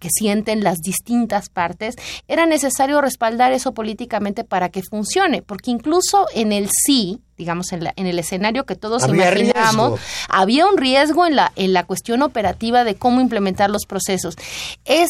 que 0.00 0.08
sienten 0.10 0.64
las 0.64 0.78
distintas 0.78 1.48
partes, 1.48 1.94
era 2.26 2.46
necesario 2.46 3.00
respaldar 3.00 3.52
eso 3.52 3.72
políticamente 3.72 4.42
para 4.42 4.68
que 4.68 4.82
funcione, 4.82 5.42
porque 5.42 5.70
incluso 5.70 6.26
en 6.34 6.52
el 6.52 6.68
sí, 6.84 7.20
digamos, 7.36 7.72
en, 7.72 7.84
la, 7.84 7.92
en 7.96 8.06
el 8.06 8.18
escenario 8.18 8.66
que 8.66 8.76
todos 8.76 9.08
imaginamos, 9.08 10.00
había 10.40 10.66
un 10.66 10.76
riesgo 10.76 11.26
en 11.26 11.36
la, 11.36 11.52
en 11.56 11.72
la 11.72 11.84
cuestión 11.84 12.22
operativa 12.22 12.84
de 12.84 12.94
cómo 12.96 13.20
implementar 13.20 13.70
los 13.70 13.86
procesos. 13.86 14.36
Es. 14.84 15.08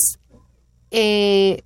Eh, 0.91 1.63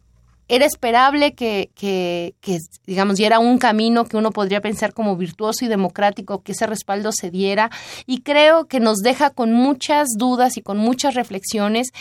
era 0.47 0.67
esperable 0.67 1.35
que, 1.35 1.71
que, 1.75 2.35
que, 2.43 2.59
digamos, 2.87 3.19
y 3.19 3.25
era 3.25 3.39
un 3.39 3.57
camino 3.57 4.05
que 4.05 4.19
uno 4.19 4.31
podría 4.31 4.61
pensar 4.61 4.93
como 4.93 5.17
virtuoso 5.17 5.65
y 5.65 5.69
democrático, 5.69 6.43
que 6.43 6.53
ese 6.53 6.67
respaldo 6.67 7.13
se 7.13 7.31
diera, 7.31 7.71
y 8.07 8.21
creo 8.21 8.67
que 8.67 8.79
nos 8.79 8.99
deja 8.99 9.31
con 9.31 9.55
muchas 9.55 10.09
dudas 10.19 10.59
y 10.59 10.63
con 10.63 10.77
muchas 10.77 11.15
reflexiones 11.15 11.93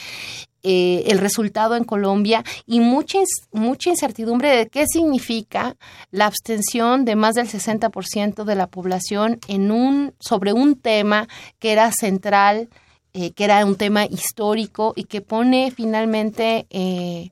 eh, 0.66 1.04
el 1.08 1.18
resultado 1.18 1.76
en 1.76 1.84
Colombia 1.84 2.42
y 2.66 2.80
mucha, 2.80 3.20
mucha 3.52 3.90
incertidumbre 3.90 4.56
de 4.56 4.68
qué 4.70 4.86
significa 4.88 5.76
la 6.10 6.26
abstención 6.26 7.04
de 7.04 7.18
más 7.18 7.36
del 7.36 7.50
60% 7.50 8.46
de 8.46 8.56
la 8.56 8.68
población 8.68 9.42
en 9.50 9.72
un, 9.72 10.14
sobre 10.22 10.54
un 10.54 10.76
tema 10.76 11.28
que 11.60 11.74
era 11.74 11.92
central, 11.92 12.70
eh, 13.12 13.32
que 13.32 13.44
era 13.44 13.66
un 13.66 13.76
tema 13.76 14.06
histórico 14.06 14.94
y 14.96 15.04
que 15.04 15.20
pone 15.20 15.70
finalmente, 15.70 16.66
eh, 16.70 17.32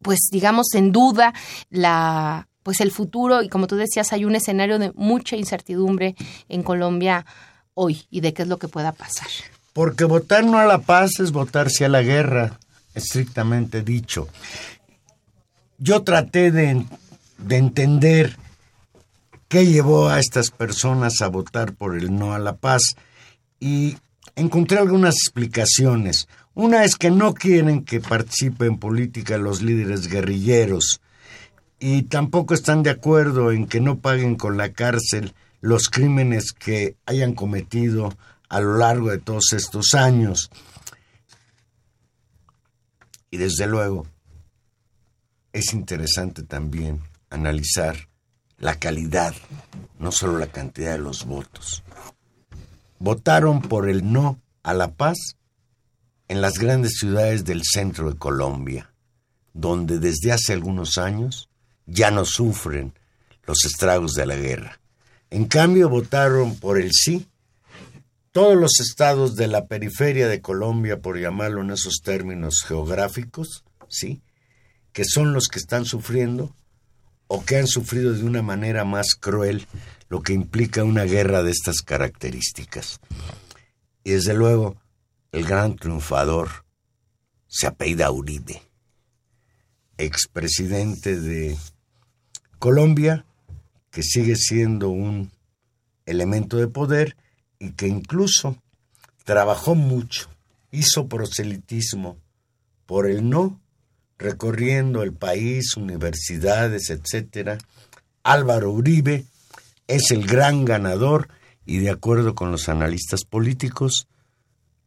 pues 0.00 0.20
digamos, 0.30 0.74
en 0.74 0.92
duda 0.92 1.34
la 1.70 2.46
pues 2.62 2.80
el 2.80 2.90
futuro 2.90 3.42
y 3.42 3.48
como 3.48 3.66
tú 3.66 3.76
decías 3.76 4.12
hay 4.12 4.24
un 4.24 4.34
escenario 4.34 4.78
de 4.78 4.92
mucha 4.94 5.36
incertidumbre 5.36 6.16
en 6.48 6.62
Colombia 6.62 7.24
hoy 7.74 8.06
y 8.10 8.20
de 8.20 8.32
qué 8.32 8.42
es 8.42 8.48
lo 8.48 8.58
que 8.58 8.68
pueda 8.68 8.92
pasar. 8.92 9.28
Porque 9.76 10.04
votar 10.04 10.42
no 10.42 10.58
a 10.58 10.64
la 10.64 10.78
paz 10.78 11.20
es 11.20 11.32
votarse 11.32 11.84
a 11.84 11.90
la 11.90 12.00
guerra, 12.00 12.58
estrictamente 12.94 13.82
dicho. 13.82 14.26
Yo 15.76 16.02
traté 16.02 16.50
de, 16.50 16.86
de 17.36 17.56
entender 17.58 18.38
qué 19.48 19.66
llevó 19.66 20.08
a 20.08 20.18
estas 20.18 20.50
personas 20.50 21.20
a 21.20 21.28
votar 21.28 21.74
por 21.74 21.94
el 21.94 22.16
no 22.16 22.32
a 22.32 22.38
la 22.38 22.56
paz 22.56 22.96
y 23.60 23.98
encontré 24.34 24.78
algunas 24.78 25.16
explicaciones. 25.16 26.26
Una 26.54 26.84
es 26.84 26.96
que 26.96 27.10
no 27.10 27.34
quieren 27.34 27.84
que 27.84 28.00
participen 28.00 28.68
en 28.68 28.78
política 28.78 29.36
los 29.36 29.60
líderes 29.60 30.08
guerrilleros 30.08 31.02
y 31.78 32.04
tampoco 32.04 32.54
están 32.54 32.82
de 32.82 32.88
acuerdo 32.88 33.52
en 33.52 33.66
que 33.66 33.80
no 33.80 33.98
paguen 33.98 34.36
con 34.36 34.56
la 34.56 34.72
cárcel 34.72 35.34
los 35.60 35.90
crímenes 35.90 36.52
que 36.52 36.96
hayan 37.04 37.34
cometido 37.34 38.16
a 38.48 38.60
lo 38.60 38.76
largo 38.78 39.10
de 39.10 39.18
todos 39.18 39.52
estos 39.52 39.94
años. 39.94 40.50
Y 43.30 43.38
desde 43.38 43.66
luego, 43.66 44.06
es 45.52 45.72
interesante 45.72 46.42
también 46.42 47.00
analizar 47.30 48.08
la 48.58 48.78
calidad, 48.78 49.34
no 49.98 50.12
solo 50.12 50.38
la 50.38 50.48
cantidad 50.48 50.92
de 50.92 50.98
los 50.98 51.24
votos. 51.24 51.82
Votaron 52.98 53.62
por 53.62 53.88
el 53.88 54.10
no 54.12 54.40
a 54.62 54.74
la 54.74 54.92
paz 54.92 55.36
en 56.28 56.40
las 56.40 56.58
grandes 56.58 56.98
ciudades 56.98 57.44
del 57.44 57.62
centro 57.64 58.10
de 58.10 58.18
Colombia, 58.18 58.92
donde 59.52 59.98
desde 59.98 60.32
hace 60.32 60.52
algunos 60.52 60.98
años 60.98 61.48
ya 61.86 62.10
no 62.10 62.24
sufren 62.24 62.94
los 63.46 63.64
estragos 63.64 64.14
de 64.14 64.26
la 64.26 64.36
guerra. 64.36 64.80
En 65.30 65.46
cambio, 65.46 65.88
votaron 65.88 66.56
por 66.56 66.78
el 66.78 66.90
sí 66.92 67.26
todos 68.36 68.54
los 68.54 68.80
estados 68.80 69.34
de 69.34 69.46
la 69.46 69.64
periferia 69.64 70.28
de 70.28 70.42
Colombia, 70.42 71.00
por 71.00 71.18
llamarlo 71.18 71.62
en 71.62 71.70
esos 71.70 72.02
términos 72.04 72.62
geográficos, 72.68 73.64
¿sí? 73.88 74.20
que 74.92 75.06
son 75.06 75.32
los 75.32 75.48
que 75.48 75.58
están 75.58 75.86
sufriendo 75.86 76.54
o 77.28 77.46
que 77.46 77.56
han 77.56 77.66
sufrido 77.66 78.12
de 78.12 78.24
una 78.24 78.42
manera 78.42 78.84
más 78.84 79.14
cruel 79.18 79.66
lo 80.10 80.20
que 80.20 80.34
implica 80.34 80.84
una 80.84 81.04
guerra 81.04 81.42
de 81.42 81.50
estas 81.50 81.80
características. 81.80 83.00
Y 84.04 84.10
desde 84.10 84.34
luego, 84.34 84.76
el 85.32 85.46
gran 85.46 85.76
triunfador 85.76 86.66
se 87.46 87.66
apellida 87.66 88.10
Uribe, 88.10 88.60
expresidente 89.96 91.18
de 91.18 91.56
Colombia, 92.58 93.24
que 93.90 94.02
sigue 94.02 94.36
siendo 94.36 94.90
un 94.90 95.32
elemento 96.04 96.58
de 96.58 96.68
poder 96.68 97.16
y 97.58 97.72
que 97.72 97.86
incluso 97.86 98.56
trabajó 99.24 99.74
mucho, 99.74 100.28
hizo 100.70 101.08
proselitismo 101.08 102.18
por 102.86 103.08
el 103.08 103.28
no, 103.28 103.60
recorriendo 104.18 105.02
el 105.02 105.12
país, 105.12 105.76
universidades, 105.76 106.90
etcétera. 106.90 107.58
Álvaro 108.22 108.70
Uribe 108.70 109.24
es 109.86 110.10
el 110.10 110.26
gran 110.26 110.64
ganador 110.64 111.28
y 111.64 111.78
de 111.78 111.90
acuerdo 111.90 112.34
con 112.34 112.50
los 112.50 112.68
analistas 112.68 113.24
políticos, 113.24 114.06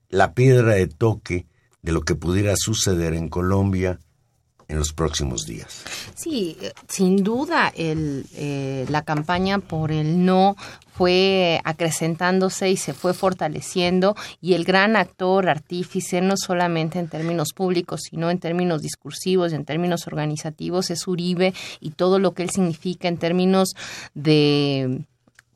la 0.10 0.34
piedra 0.34 0.76
de 0.76 0.88
toque 0.88 1.46
de 1.82 1.92
lo 1.92 2.02
que 2.02 2.16
pudiera 2.16 2.56
suceder 2.58 3.14
en 3.14 3.30
Colombia 3.30 4.00
en 4.68 4.78
los 4.78 4.94
próximos 4.94 5.46
días. 5.46 5.84
Sí, 6.16 6.58
sin 6.88 7.24
duda 7.24 7.74
el, 7.76 8.26
eh, 8.36 8.86
la 8.90 9.04
campaña 9.04 9.60
por 9.60 9.92
el 9.92 10.24
no 10.24 10.56
fue 11.00 11.62
acrecentándose 11.64 12.70
y 12.70 12.76
se 12.76 12.92
fue 12.92 13.14
fortaleciendo 13.14 14.18
y 14.42 14.56
el 14.56 14.66
gran 14.66 14.98
actor, 14.98 15.48
artífice, 15.48 16.20
no 16.20 16.34
solamente 16.36 17.00
en 17.00 17.08
términos 17.08 17.54
públicos, 17.56 18.02
sino 18.10 18.30
en 18.30 18.38
términos 18.38 18.82
discursivos, 18.82 19.54
en 19.54 19.64
términos 19.64 20.08
organizativos, 20.08 20.90
es 20.90 21.08
Uribe 21.08 21.54
y 21.80 21.92
todo 21.92 22.20
lo 22.20 22.34
que 22.34 22.44
él 22.44 22.50
significa 22.50 23.08
en 23.08 23.16
términos 23.16 23.76
de 24.14 25.06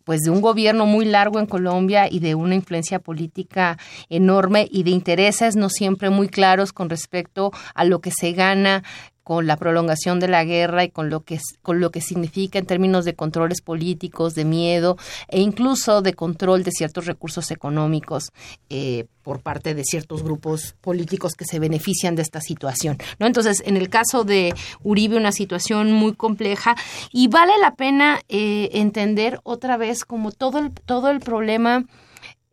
pues 0.06 0.21
de 0.21 0.32
un 0.32 0.41
gobierno 0.41 0.86
muy 0.86 1.06
largo 1.06 1.39
en 1.39 1.45
Colombia 1.45 2.08
y 2.10 2.19
de 2.19 2.36
una 2.36 2.56
influencia 2.56 2.99
política 2.99 3.77
enorme 4.10 4.67
y 4.71 4.84
de 4.84 4.91
intereses 4.91 5.56
no 5.56 5.69
siempre 5.69 6.10
muy 6.10 6.27
claros 6.27 6.71
con 6.73 6.89
respecto 6.89 7.51
a 7.73 7.84
lo 7.86 7.99
que 7.99 8.12
se 8.12 8.32
gana 8.32 8.84
con 9.23 9.47
la 9.47 9.57
prolongación 9.57 10.19
de 10.19 10.27
la 10.27 10.43
guerra 10.43 10.83
y 10.83 10.89
con 10.89 11.09
lo 11.09 11.21
que 11.21 11.39
con 11.62 11.79
lo 11.79 11.91
que 11.91 12.01
significa 12.01 12.59
en 12.59 12.65
términos 12.65 13.05
de 13.05 13.15
controles 13.15 13.62
políticos, 13.62 14.36
de 14.36 14.45
miedo 14.45 14.97
e 15.27 15.39
incluso 15.41 16.01
de 16.01 16.13
control 16.13 16.63
de 16.63 16.71
ciertos 16.71 17.05
recursos 17.05 17.51
económicos 17.51 18.31
eh, 18.69 19.05
por 19.21 19.41
parte 19.41 19.73
de 19.73 19.83
ciertos 19.83 20.23
grupos 20.23 20.75
políticos 20.81 21.33
que 21.33 21.45
se 21.45 21.59
benefician 21.59 22.15
de 22.15 22.21
esta 22.21 22.41
situación. 22.41 22.97
¿no? 23.19 23.25
Entonces, 23.25 23.63
en 23.65 23.77
el 23.77 23.89
caso 23.89 24.25
de 24.25 24.53
Uribe, 24.83 25.15
una 25.15 25.31
situación 25.31 25.93
muy 25.93 26.13
compleja 26.13 26.75
y 27.12 27.29
vale 27.29 27.53
la 27.62 27.75
pena 27.75 28.19
eh, 28.27 28.69
entender 28.73 29.39
otra 29.43 29.77
vez 29.77 30.03
como 30.03 30.31
todo 30.31 30.59
el 30.59 30.71
todo 30.71 31.09
el 31.09 31.19
problema 31.19 31.86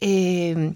eh, 0.00 0.74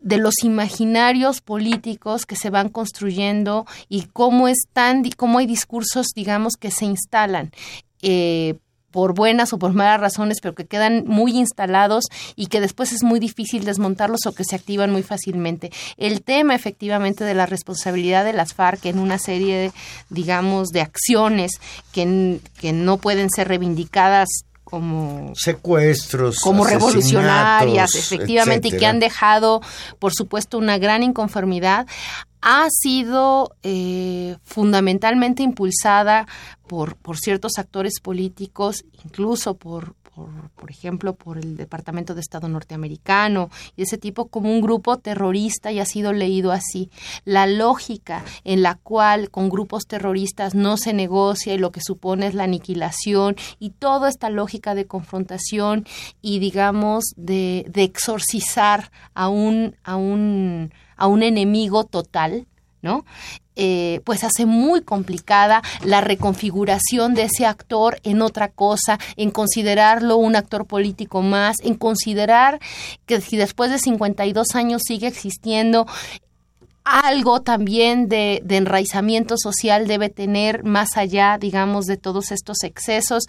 de 0.00 0.18
los 0.18 0.44
imaginarios 0.44 1.40
políticos 1.40 2.26
que 2.26 2.36
se 2.36 2.50
van 2.50 2.68
construyendo 2.68 3.66
y 3.88 4.04
cómo 4.12 4.48
están, 4.48 5.02
cómo 5.16 5.38
hay 5.38 5.46
discursos, 5.46 6.08
digamos, 6.14 6.54
que 6.56 6.70
se 6.70 6.84
instalan. 6.84 7.50
Eh, 8.02 8.58
por 8.90 9.14
buenas 9.14 9.52
o 9.52 9.58
por 9.58 9.74
malas 9.74 10.00
razones, 10.00 10.38
pero 10.40 10.54
que 10.54 10.66
quedan 10.66 11.04
muy 11.06 11.32
instalados 11.36 12.04
y 12.36 12.46
que 12.46 12.60
después 12.60 12.92
es 12.92 13.02
muy 13.02 13.20
difícil 13.20 13.64
desmontarlos 13.64 14.26
o 14.26 14.32
que 14.32 14.44
se 14.44 14.56
activan 14.56 14.90
muy 14.90 15.02
fácilmente. 15.02 15.70
El 15.96 16.22
tema 16.22 16.54
efectivamente 16.54 17.24
de 17.24 17.34
la 17.34 17.46
responsabilidad 17.46 18.24
de 18.24 18.32
las 18.32 18.54
FARC 18.54 18.86
en 18.86 18.98
una 18.98 19.18
serie, 19.18 19.72
digamos, 20.08 20.68
de 20.68 20.80
acciones 20.80 21.52
que, 21.92 22.40
que 22.60 22.72
no 22.72 22.96
pueden 22.96 23.28
ser 23.30 23.48
reivindicadas 23.48 24.28
como 24.70 25.32
secuestros, 25.34 26.40
como 26.40 26.62
revolucionarias, 26.66 27.94
efectivamente, 27.94 28.68
y 28.68 28.72
que 28.72 28.84
han 28.84 29.00
dejado, 29.00 29.62
por 29.98 30.12
supuesto, 30.12 30.58
una 30.58 30.76
gran 30.76 31.02
inconformidad, 31.02 31.86
ha 32.42 32.66
sido 32.70 33.56
eh, 33.62 34.36
fundamentalmente 34.44 35.42
impulsada 35.42 36.26
por, 36.66 36.96
por 36.96 37.16
ciertos 37.16 37.52
actores 37.56 37.98
políticos, 38.00 38.84
incluso 39.02 39.54
por, 40.18 40.50
por, 40.50 40.70
ejemplo, 40.70 41.14
por 41.14 41.38
el 41.38 41.56
Departamento 41.56 42.14
de 42.14 42.20
Estado 42.20 42.48
norteamericano 42.48 43.50
y 43.76 43.82
ese 43.82 43.98
tipo 43.98 44.26
como 44.26 44.50
un 44.50 44.60
grupo 44.60 44.96
terrorista 44.98 45.70
y 45.70 45.78
ha 45.78 45.84
sido 45.84 46.12
leído 46.12 46.50
así. 46.50 46.90
La 47.24 47.46
lógica 47.46 48.24
en 48.42 48.62
la 48.62 48.74
cual 48.74 49.30
con 49.30 49.48
grupos 49.48 49.86
terroristas 49.86 50.56
no 50.56 50.76
se 50.76 50.92
negocia 50.92 51.54
y 51.54 51.58
lo 51.58 51.70
que 51.70 51.80
supone 51.80 52.26
es 52.26 52.34
la 52.34 52.44
aniquilación 52.44 53.36
y 53.60 53.70
toda 53.70 54.08
esta 54.08 54.28
lógica 54.28 54.74
de 54.74 54.86
confrontación 54.86 55.86
y 56.20 56.40
digamos 56.40 57.04
de, 57.16 57.66
de 57.68 57.84
exorcizar 57.84 58.90
a 59.14 59.28
un, 59.28 59.76
a 59.84 59.94
un, 59.96 60.72
a 60.96 61.06
un 61.06 61.22
enemigo 61.22 61.84
total, 61.84 62.46
¿no? 62.82 63.04
Eh, 63.60 64.02
pues 64.04 64.22
hace 64.22 64.46
muy 64.46 64.82
complicada 64.82 65.62
la 65.84 66.00
reconfiguración 66.00 67.14
de 67.14 67.24
ese 67.24 67.44
actor 67.44 67.98
en 68.04 68.22
otra 68.22 68.48
cosa, 68.48 69.00
en 69.16 69.32
considerarlo 69.32 70.16
un 70.16 70.36
actor 70.36 70.64
político 70.64 71.22
más, 71.22 71.56
en 71.64 71.74
considerar 71.74 72.60
que 73.04 73.20
si 73.20 73.36
después 73.36 73.72
de 73.72 73.80
52 73.80 74.54
años 74.54 74.82
sigue 74.86 75.08
existiendo, 75.08 75.86
algo 76.88 77.42
también 77.42 78.08
de, 78.08 78.40
de, 78.44 78.56
enraizamiento 78.56 79.36
social 79.36 79.86
debe 79.86 80.08
tener 80.08 80.64
más 80.64 80.96
allá, 80.96 81.36
digamos, 81.38 81.84
de 81.84 81.98
todos 81.98 82.32
estos 82.32 82.62
excesos. 82.62 83.24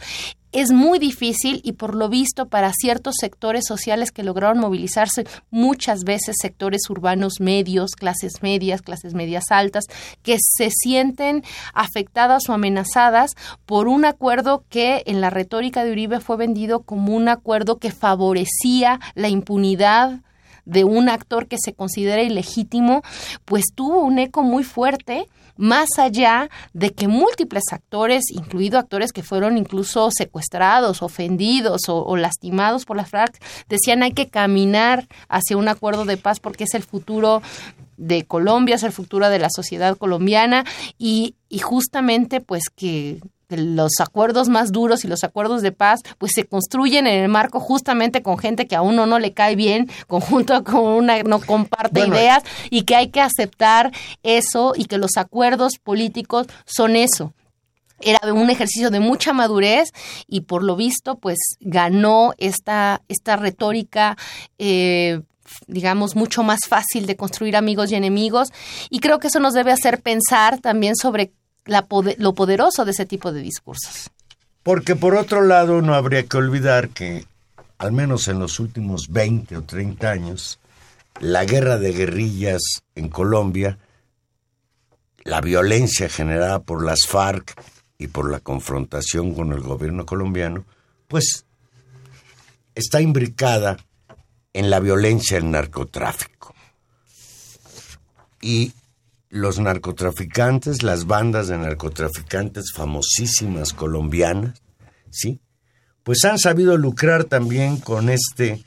Es 0.51 0.71
muy 0.71 0.97
difícil 0.97 1.61
y 1.63 1.73
por 1.73 1.93
lo 1.93 2.09
visto 2.09 2.47
para 2.47 2.71
ciertos 2.73 3.15
sectores 3.19 3.65
sociales 3.67 4.11
que 4.11 4.23
lograron 4.23 4.59
movilizarse, 4.59 5.25
muchas 5.51 6.03
veces 6.05 6.37
sectores 6.41 6.89
urbanos 6.89 7.33
medios, 7.39 7.91
clases 7.91 8.41
medias, 8.41 8.81
clases 8.81 9.13
medias 9.13 9.51
altas, 9.51 9.85
que 10.23 10.37
se 10.39 10.71
sienten 10.71 11.43
afectadas 11.73 12.49
o 12.49 12.53
amenazadas 12.53 13.35
por 13.67 13.87
un 13.87 14.05
acuerdo 14.05 14.63
que 14.69 15.03
en 15.05 15.21
la 15.21 15.29
retórica 15.29 15.83
de 15.83 15.91
Uribe 15.91 16.19
fue 16.19 16.37
vendido 16.37 16.81
como 16.81 17.13
un 17.13 17.27
acuerdo 17.29 17.77
que 17.77 17.91
favorecía 17.91 18.99
la 19.13 19.29
impunidad 19.29 20.21
de 20.65 20.83
un 20.83 21.09
actor 21.09 21.47
que 21.47 21.57
se 21.59 21.73
considera 21.73 22.21
ilegítimo, 22.21 23.01
pues 23.45 23.65
tuvo 23.75 24.01
un 24.01 24.19
eco 24.19 24.43
muy 24.43 24.63
fuerte 24.63 25.27
más 25.59 25.89
allá 25.97 26.49
de 26.73 26.93
que 26.93 27.09
múltiples 27.09 27.65
actores, 27.71 28.31
incluido 28.31 28.79
actores 28.79 29.11
que 29.11 29.23
fueron 29.23 29.57
incluso 29.57 30.09
secuestrados, 30.09 31.01
ofendidos 31.01 31.81
o, 31.89 32.15
lastimados 32.15 32.85
por 32.85 32.95
las 32.95 33.09
FARC, 33.09 33.37
decían 33.67 34.01
hay 34.01 34.13
que 34.13 34.29
caminar 34.29 35.07
hacia 35.27 35.57
un 35.57 35.67
acuerdo 35.67 36.05
de 36.05 36.15
paz 36.15 36.39
porque 36.39 36.63
es 36.63 36.73
el 36.75 36.83
futuro 36.83 37.41
de 37.97 38.23
Colombia, 38.23 38.75
es 38.75 38.83
el 38.83 38.93
futuro 38.93 39.29
de 39.29 39.39
la 39.39 39.49
sociedad 39.49 39.97
colombiana 39.97 40.63
y, 40.97 41.35
y 41.49 41.59
justamente 41.59 42.39
pues 42.39 42.69
que 42.73 43.19
los 43.57 43.93
acuerdos 43.99 44.49
más 44.49 44.71
duros 44.71 45.03
y 45.03 45.07
los 45.07 45.23
acuerdos 45.23 45.61
de 45.61 45.71
paz, 45.71 46.01
pues 46.17 46.31
se 46.35 46.45
construyen 46.45 47.07
en 47.07 47.23
el 47.23 47.29
marco 47.29 47.59
justamente 47.59 48.21
con 48.21 48.37
gente 48.37 48.67
que 48.67 48.75
a 48.75 48.81
uno 48.81 49.05
no 49.05 49.19
le 49.19 49.33
cae 49.33 49.55
bien, 49.55 49.89
conjunto 50.07 50.63
con 50.63 50.81
una 50.81 51.23
no 51.23 51.39
comparte 51.39 52.07
ideas 52.07 52.43
y 52.69 52.83
que 52.83 52.95
hay 52.95 53.09
que 53.09 53.21
aceptar 53.21 53.91
eso 54.23 54.73
y 54.75 54.85
que 54.85 54.97
los 54.97 55.17
acuerdos 55.17 55.77
políticos 55.77 56.47
son 56.65 56.95
eso. 56.95 57.33
era 58.01 58.33
un 58.33 58.49
ejercicio 58.49 58.89
de 58.89 58.99
mucha 58.99 59.33
madurez 59.33 59.89
y 60.27 60.41
por 60.41 60.63
lo 60.63 60.75
visto 60.75 61.17
pues 61.17 61.37
ganó 61.59 62.33
esta, 62.37 63.01
esta 63.07 63.35
retórica 63.35 64.17
eh, 64.57 65.21
digamos, 65.67 66.15
mucho 66.15 66.43
más 66.43 66.59
fácil 66.67 67.05
de 67.05 67.15
construir 67.15 67.55
amigos 67.55 67.91
y 67.91 67.95
enemigos. 67.95 68.49
Y 68.89 68.99
creo 68.99 69.19
que 69.19 69.27
eso 69.27 69.39
nos 69.39 69.53
debe 69.53 69.71
hacer 69.71 70.01
pensar 70.01 70.59
también 70.59 70.95
sobre 70.95 71.31
lo 71.69 72.33
poderoso 72.33 72.85
de 72.85 72.91
ese 72.91 73.05
tipo 73.05 73.31
de 73.31 73.41
discursos. 73.41 74.09
Porque 74.63 74.95
por 74.95 75.15
otro 75.15 75.41
lado 75.41 75.81
no 75.81 75.93
habría 75.93 76.25
que 76.25 76.37
olvidar 76.37 76.89
que, 76.89 77.25
al 77.77 77.91
menos 77.91 78.27
en 78.27 78.39
los 78.39 78.59
últimos 78.59 79.09
20 79.09 79.57
o 79.57 79.61
30 79.63 80.09
años, 80.09 80.59
la 81.19 81.45
guerra 81.45 81.77
de 81.77 81.93
guerrillas 81.93 82.61
en 82.95 83.09
Colombia, 83.09 83.77
la 85.23 85.41
violencia 85.41 86.09
generada 86.09 86.59
por 86.59 86.83
las 86.83 87.01
FARC 87.07 87.61
y 87.97 88.07
por 88.07 88.31
la 88.31 88.39
confrontación 88.39 89.33
con 89.33 89.51
el 89.51 89.59
gobierno 89.59 90.05
colombiano, 90.05 90.65
pues 91.07 91.45
está 92.75 93.01
imbricada 93.01 93.77
en 94.53 94.69
la 94.69 94.79
violencia 94.79 95.37
del 95.37 95.51
narcotráfico. 95.51 96.53
Y 98.41 98.73
los 99.29 99.59
narcotraficantes, 99.59 100.81
las 100.81 101.05
bandas 101.05 101.47
de 101.47 101.57
narcotraficantes 101.57 102.71
famosísimas 102.73 103.73
colombianas, 103.73 104.61
¿sí? 105.11 105.39
Pues 106.03 106.23
han 106.25 106.39
sabido 106.39 106.77
lucrar 106.77 107.25
también 107.25 107.77
con 107.77 108.09
este 108.09 108.63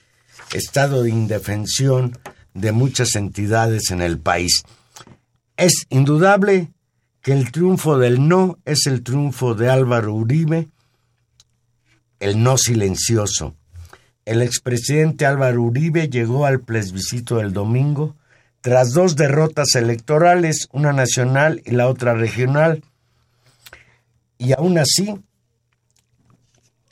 estado 0.52 1.02
de 1.02 1.10
indefensión 1.10 2.18
de 2.54 2.72
muchas 2.72 3.16
entidades 3.16 3.90
en 3.90 4.00
el 4.02 4.18
país. 4.18 4.62
Es 5.56 5.86
indudable 5.88 6.72
que 7.22 7.32
el 7.32 7.50
triunfo 7.50 7.98
del 7.98 8.28
no 8.28 8.58
es 8.64 8.86
el 8.86 9.02
triunfo 9.02 9.54
de 9.54 9.70
Álvaro 9.70 10.14
Uribe, 10.14 10.68
el 12.20 12.42
no 12.42 12.56
silencioso. 12.56 13.56
El 14.24 14.42
expresidente 14.42 15.26
Álvaro 15.26 15.62
Uribe 15.62 16.08
llegó 16.08 16.46
al 16.46 16.60
plebiscito 16.60 17.38
del 17.38 17.52
domingo 17.52 18.14
tras 18.62 18.92
dos 18.92 19.16
derrotas 19.16 19.74
electorales, 19.74 20.68
una 20.72 20.92
nacional 20.92 21.60
y 21.64 21.72
la 21.72 21.88
otra 21.88 22.14
regional, 22.14 22.82
y 24.38 24.52
aún 24.52 24.78
así, 24.78 25.14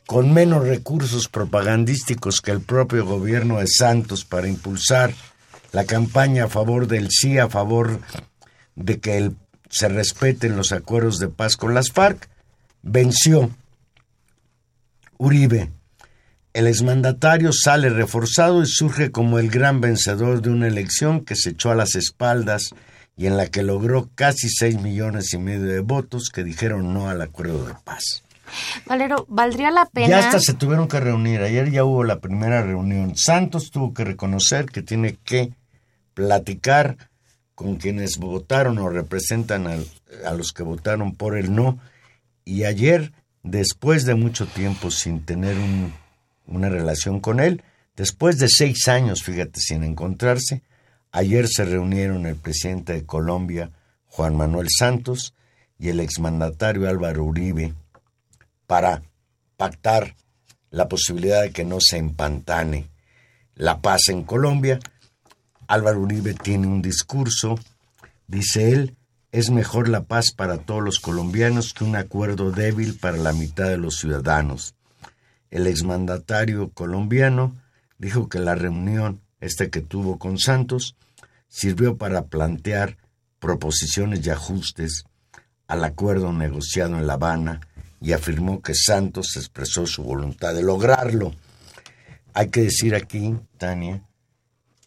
con 0.06 0.34
menos 0.34 0.66
recursos 0.66 1.28
propagandísticos 1.28 2.40
que 2.40 2.50
el 2.50 2.60
propio 2.60 3.06
gobierno 3.06 3.60
de 3.60 3.68
Santos 3.68 4.24
para 4.24 4.48
impulsar 4.48 5.14
la 5.72 5.84
campaña 5.84 6.44
a 6.44 6.48
favor 6.48 6.88
del 6.88 7.08
sí, 7.10 7.38
a 7.38 7.48
favor 7.48 8.00
de 8.74 8.98
que 8.98 9.30
se 9.68 9.88
respeten 9.88 10.56
los 10.56 10.72
acuerdos 10.72 11.18
de 11.18 11.28
paz 11.28 11.56
con 11.56 11.72
las 11.72 11.92
FARC, 11.92 12.28
venció 12.82 13.50
Uribe 15.18 15.70
el 16.52 16.66
exmandatario 16.66 17.52
sale 17.52 17.90
reforzado 17.90 18.62
y 18.62 18.66
surge 18.66 19.10
como 19.10 19.38
el 19.38 19.50
gran 19.50 19.80
vencedor 19.80 20.42
de 20.42 20.50
una 20.50 20.66
elección 20.66 21.24
que 21.24 21.36
se 21.36 21.50
echó 21.50 21.70
a 21.70 21.76
las 21.76 21.94
espaldas 21.94 22.70
y 23.16 23.26
en 23.26 23.36
la 23.36 23.46
que 23.46 23.62
logró 23.62 24.08
casi 24.14 24.48
seis 24.48 24.80
millones 24.80 25.32
y 25.32 25.38
medio 25.38 25.66
de 25.66 25.80
votos 25.80 26.30
que 26.32 26.42
dijeron 26.42 26.92
no 26.92 27.08
al 27.08 27.20
acuerdo 27.20 27.66
de 27.66 27.74
paz. 27.84 28.24
Valero, 28.86 29.26
valdría 29.28 29.70
la 29.70 29.86
pena. 29.86 30.08
Ya 30.08 30.18
hasta 30.18 30.40
se 30.40 30.54
tuvieron 30.54 30.88
que 30.88 30.98
reunir. 30.98 31.40
Ayer 31.40 31.70
ya 31.70 31.84
hubo 31.84 32.02
la 32.02 32.18
primera 32.18 32.62
reunión. 32.62 33.16
Santos 33.16 33.70
tuvo 33.70 33.94
que 33.94 34.04
reconocer 34.04 34.66
que 34.66 34.82
tiene 34.82 35.16
que 35.24 35.52
platicar 36.14 36.96
con 37.54 37.76
quienes 37.76 38.16
votaron 38.16 38.78
o 38.78 38.88
representan 38.88 39.66
a 39.68 40.32
los 40.32 40.52
que 40.52 40.62
votaron 40.62 41.14
por 41.14 41.36
el 41.36 41.54
no. 41.54 41.78
Y 42.44 42.64
ayer, 42.64 43.12
después 43.44 44.04
de 44.04 44.14
mucho 44.14 44.46
tiempo 44.46 44.90
sin 44.90 45.24
tener 45.24 45.56
un 45.56 45.92
una 46.50 46.68
relación 46.68 47.20
con 47.20 47.40
él. 47.40 47.62
Después 47.96 48.38
de 48.38 48.48
seis 48.48 48.88
años, 48.88 49.22
fíjate, 49.22 49.60
sin 49.60 49.82
encontrarse, 49.82 50.62
ayer 51.12 51.48
se 51.48 51.64
reunieron 51.64 52.26
el 52.26 52.36
presidente 52.36 52.92
de 52.92 53.06
Colombia, 53.06 53.70
Juan 54.06 54.36
Manuel 54.36 54.68
Santos, 54.70 55.34
y 55.78 55.88
el 55.88 56.00
exmandatario 56.00 56.88
Álvaro 56.88 57.24
Uribe 57.24 57.74
para 58.66 59.02
pactar 59.56 60.14
la 60.70 60.88
posibilidad 60.88 61.42
de 61.42 61.52
que 61.52 61.64
no 61.64 61.78
se 61.80 61.96
empantane 61.96 62.90
la 63.54 63.80
paz 63.80 64.08
en 64.08 64.24
Colombia. 64.24 64.78
Álvaro 65.66 66.00
Uribe 66.00 66.34
tiene 66.34 66.66
un 66.66 66.82
discurso, 66.82 67.58
dice 68.26 68.72
él, 68.72 68.96
es 69.32 69.50
mejor 69.50 69.88
la 69.88 70.02
paz 70.02 70.32
para 70.36 70.58
todos 70.58 70.82
los 70.82 70.98
colombianos 70.98 71.72
que 71.72 71.84
un 71.84 71.96
acuerdo 71.96 72.50
débil 72.50 72.98
para 72.98 73.16
la 73.16 73.32
mitad 73.32 73.68
de 73.68 73.78
los 73.78 73.96
ciudadanos 73.96 74.74
el 75.50 75.66
exmandatario 75.66 76.70
colombiano 76.70 77.56
dijo 77.98 78.28
que 78.28 78.38
la 78.38 78.54
reunión, 78.54 79.20
esta 79.40 79.68
que 79.68 79.80
tuvo 79.80 80.18
con 80.18 80.38
Santos, 80.38 80.96
sirvió 81.48 81.96
para 81.96 82.26
plantear 82.26 82.96
proposiciones 83.38 84.24
y 84.24 84.30
ajustes 84.30 85.04
al 85.66 85.84
acuerdo 85.84 86.32
negociado 86.32 86.96
en 86.96 87.06
La 87.06 87.14
Habana 87.14 87.60
y 88.00 88.12
afirmó 88.12 88.62
que 88.62 88.74
Santos 88.74 89.36
expresó 89.36 89.86
su 89.86 90.02
voluntad 90.02 90.54
de 90.54 90.62
lograrlo. 90.62 91.34
Hay 92.32 92.48
que 92.48 92.62
decir 92.62 92.94
aquí, 92.94 93.36
Tania, 93.58 94.02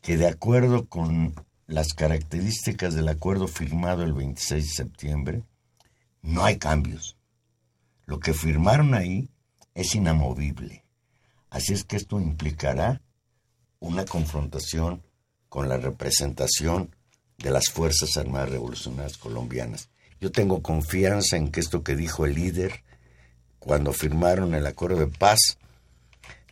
que 0.02 0.18
de 0.18 0.28
acuerdo 0.28 0.88
con 0.88 1.34
las 1.68 1.94
características 1.94 2.94
del 2.94 3.10
acuerdo 3.10 3.48
firmado 3.48 4.04
el 4.04 4.14
26 4.14 4.64
de 4.64 4.70
septiembre, 4.70 5.44
no 6.22 6.44
hay 6.44 6.58
cambios. 6.58 7.18
Lo 8.06 8.20
que 8.20 8.34
firmaron 8.34 8.94
ahí 8.94 9.30
es 9.76 9.96
inamovible. 9.96 10.84
Así 11.50 11.74
es 11.74 11.84
que 11.84 11.98
esto 11.98 12.20
implicará 12.20 13.02
una 13.80 14.06
confrontación 14.06 15.04
con 15.50 15.70
la 15.70 15.78
representación 15.78 16.96
de 17.38 17.52
las 17.52 17.70
Fuerzas 17.70 18.18
Armadas 18.18 18.50
Revolucionarias 18.50 19.18
Colombianas. 19.18 19.90
Yo 20.20 20.32
tengo 20.32 20.62
confianza 20.62 21.38
en 21.38 21.52
que 21.52 21.60
esto 21.60 21.84
que 21.84 21.96
dijo 21.96 22.26
el 22.26 22.36
líder 22.36 22.84
cuando 23.60 23.94
firmaron 23.94 24.56
el 24.56 24.66
acuerdo 24.66 25.00
de 25.00 25.08
paz 25.08 25.58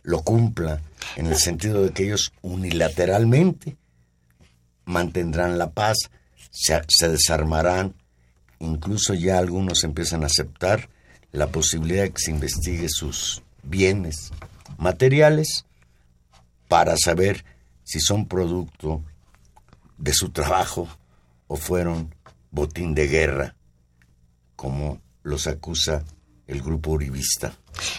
lo 0.02 0.22
cumpla 0.22 0.80
en 1.16 1.26
el 1.26 1.36
sentido 1.36 1.82
de 1.82 1.90
que 1.90 2.04
ellos 2.04 2.32
unilateralmente 2.42 3.76
mantendrán 4.84 5.58
la 5.58 5.70
paz, 5.70 5.96
se, 6.50 6.82
se 6.88 7.08
desarmarán, 7.08 7.94
incluso 8.58 9.14
ya 9.14 9.38
algunos 9.38 9.84
empiezan 9.84 10.22
a 10.24 10.26
aceptar 10.26 10.88
la 11.32 11.48
posibilidad 11.48 12.04
de 12.04 12.10
que 12.10 12.20
se 12.20 12.30
investigue 12.30 12.88
sus 12.88 13.42
bienes 13.62 14.32
materiales 14.78 15.64
para 16.68 16.96
saber 16.96 17.44
si 17.84 18.00
son 18.00 18.26
producto 18.26 19.02
de 19.98 20.12
su 20.12 20.30
trabajo 20.30 20.88
o 21.46 21.56
fueron 21.56 22.14
botín 22.50 22.94
de 22.94 23.08
guerra, 23.08 23.54
como 24.56 25.00
los 25.22 25.46
acusa 25.46 26.04
el 26.46 26.62
grupo 26.62 26.90
uribista. 26.90 27.52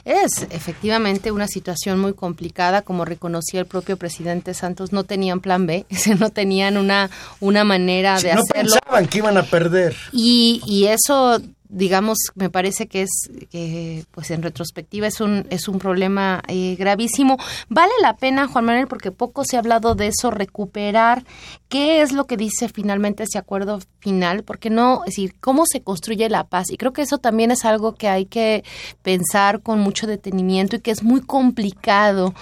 Es 0.06 0.46
efectivamente 0.52 1.32
una 1.32 1.48
situación 1.48 2.00
muy 2.00 2.13
complicada, 2.13 2.84
como 2.84 3.06
reconocía 3.06 3.60
el 3.60 3.65
propio 3.65 3.98
presidente 3.98 4.54
Santos, 4.54 4.91
no 4.91 5.04
tenían 5.04 5.39
plan 5.39 5.65
B, 5.65 5.86
no 6.19 6.30
tenían 6.30 6.78
una, 6.78 7.10
una 7.39 7.63
manera 7.63 8.19
de 8.19 8.32
hacerlo. 8.32 8.76
No 8.76 8.80
pensaban 8.80 9.08
que 9.08 9.17
iban 9.17 9.38
a 9.38 9.43
perder. 9.43 9.96
Y, 10.12 10.62
y 10.65 10.86
eso 10.88 11.41
digamos, 11.74 12.18
me 12.36 12.50
parece 12.50 12.88
que 12.88 13.02
es, 13.02 13.30
que, 13.50 14.06
pues 14.12 14.30
en 14.32 14.44
retrospectiva 14.44 15.08
es 15.08 15.20
un, 15.20 15.48
es 15.50 15.68
un 15.68 15.80
problema 15.80 16.44
eh, 16.48 16.76
gravísimo. 16.78 17.38
Vale 17.68 17.92
la 18.02 18.16
pena, 18.16 18.48
Juan 18.48 18.66
Manuel, 18.66 18.88
porque 18.88 19.12
poco 19.12 19.44
se 19.44 19.56
ha 19.56 19.60
hablado 19.60 19.96
de 19.96 20.08
eso, 20.08 20.30
recuperar 20.30 21.24
qué 21.70 22.02
es 22.02 22.12
lo 22.12 22.26
que 22.26 22.38
dice 22.38 22.70
finalmente 22.70 23.24
ese 23.24 23.40
acuerdo 23.40 23.80
final, 24.00 24.44
porque 24.44 24.70
no, 24.70 25.02
es 25.06 25.16
decir, 25.16 25.36
cómo 25.40 25.66
se 25.66 25.82
construye 25.82 26.30
la 26.30 26.44
paz. 26.46 26.70
Y 26.70 26.78
creo 26.78 26.94
que 26.94 27.02
eso 27.02 27.18
también 27.18 27.50
es 27.50 27.66
algo 27.66 27.96
que 27.96 28.08
hay 28.08 28.26
que 28.26 28.64
pensar 29.02 29.62
con 29.62 29.80
mucho 29.80 30.06
detenimiento 30.06 30.76
y 30.76 30.82
que 30.82 30.92
es 30.92 31.02
muy 31.02 31.22
complicado. 31.22 32.36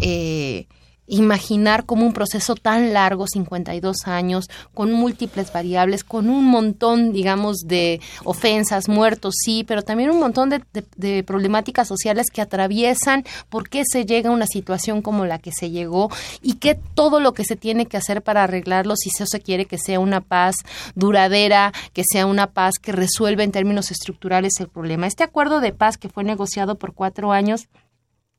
Eh, 0.00 0.66
imaginar 1.06 1.84
como 1.84 2.04
un 2.06 2.12
proceso 2.12 2.54
tan 2.54 2.92
largo, 2.92 3.26
52 3.26 4.06
años, 4.06 4.48
con 4.74 4.92
múltiples 4.92 5.52
variables, 5.52 6.04
con 6.04 6.28
un 6.28 6.44
montón, 6.44 7.12
digamos, 7.12 7.58
de 7.66 8.00
ofensas, 8.24 8.88
muertos, 8.88 9.34
sí, 9.38 9.64
pero 9.64 9.82
también 9.82 10.10
un 10.10 10.20
montón 10.20 10.50
de, 10.50 11.22
problemáticas 11.24 11.88
sociales 11.88 12.26
que 12.32 12.42
atraviesan 12.42 13.24
por 13.48 13.68
qué 13.68 13.82
se 13.84 14.04
llega 14.04 14.30
a 14.30 14.32
una 14.32 14.46
situación 14.46 15.02
como 15.02 15.24
la 15.24 15.38
que 15.38 15.52
se 15.52 15.70
llegó 15.70 16.10
y 16.42 16.54
qué 16.54 16.78
todo 16.94 17.20
lo 17.20 17.32
que 17.32 17.44
se 17.44 17.56
tiene 17.56 17.86
que 17.86 17.96
hacer 17.96 18.22
para 18.22 18.44
arreglarlo 18.44 18.96
si 18.96 19.10
eso 19.10 19.26
se 19.26 19.40
quiere 19.40 19.66
que 19.66 19.78
sea 19.78 20.00
una 20.00 20.20
paz 20.20 20.56
duradera, 20.94 21.72
que 21.92 22.02
sea 22.04 22.26
una 22.26 22.48
paz 22.48 22.74
que 22.80 22.92
resuelva 22.92 23.44
en 23.44 23.52
términos 23.52 23.90
estructurales 23.90 24.54
el 24.60 24.68
problema. 24.68 25.06
Este 25.06 25.24
acuerdo 25.24 25.60
de 25.60 25.72
paz 25.72 25.96
que 25.96 26.08
fue 26.08 26.24
negociado 26.24 26.76
por 26.76 26.94
cuatro 26.94 27.32
años 27.32 27.68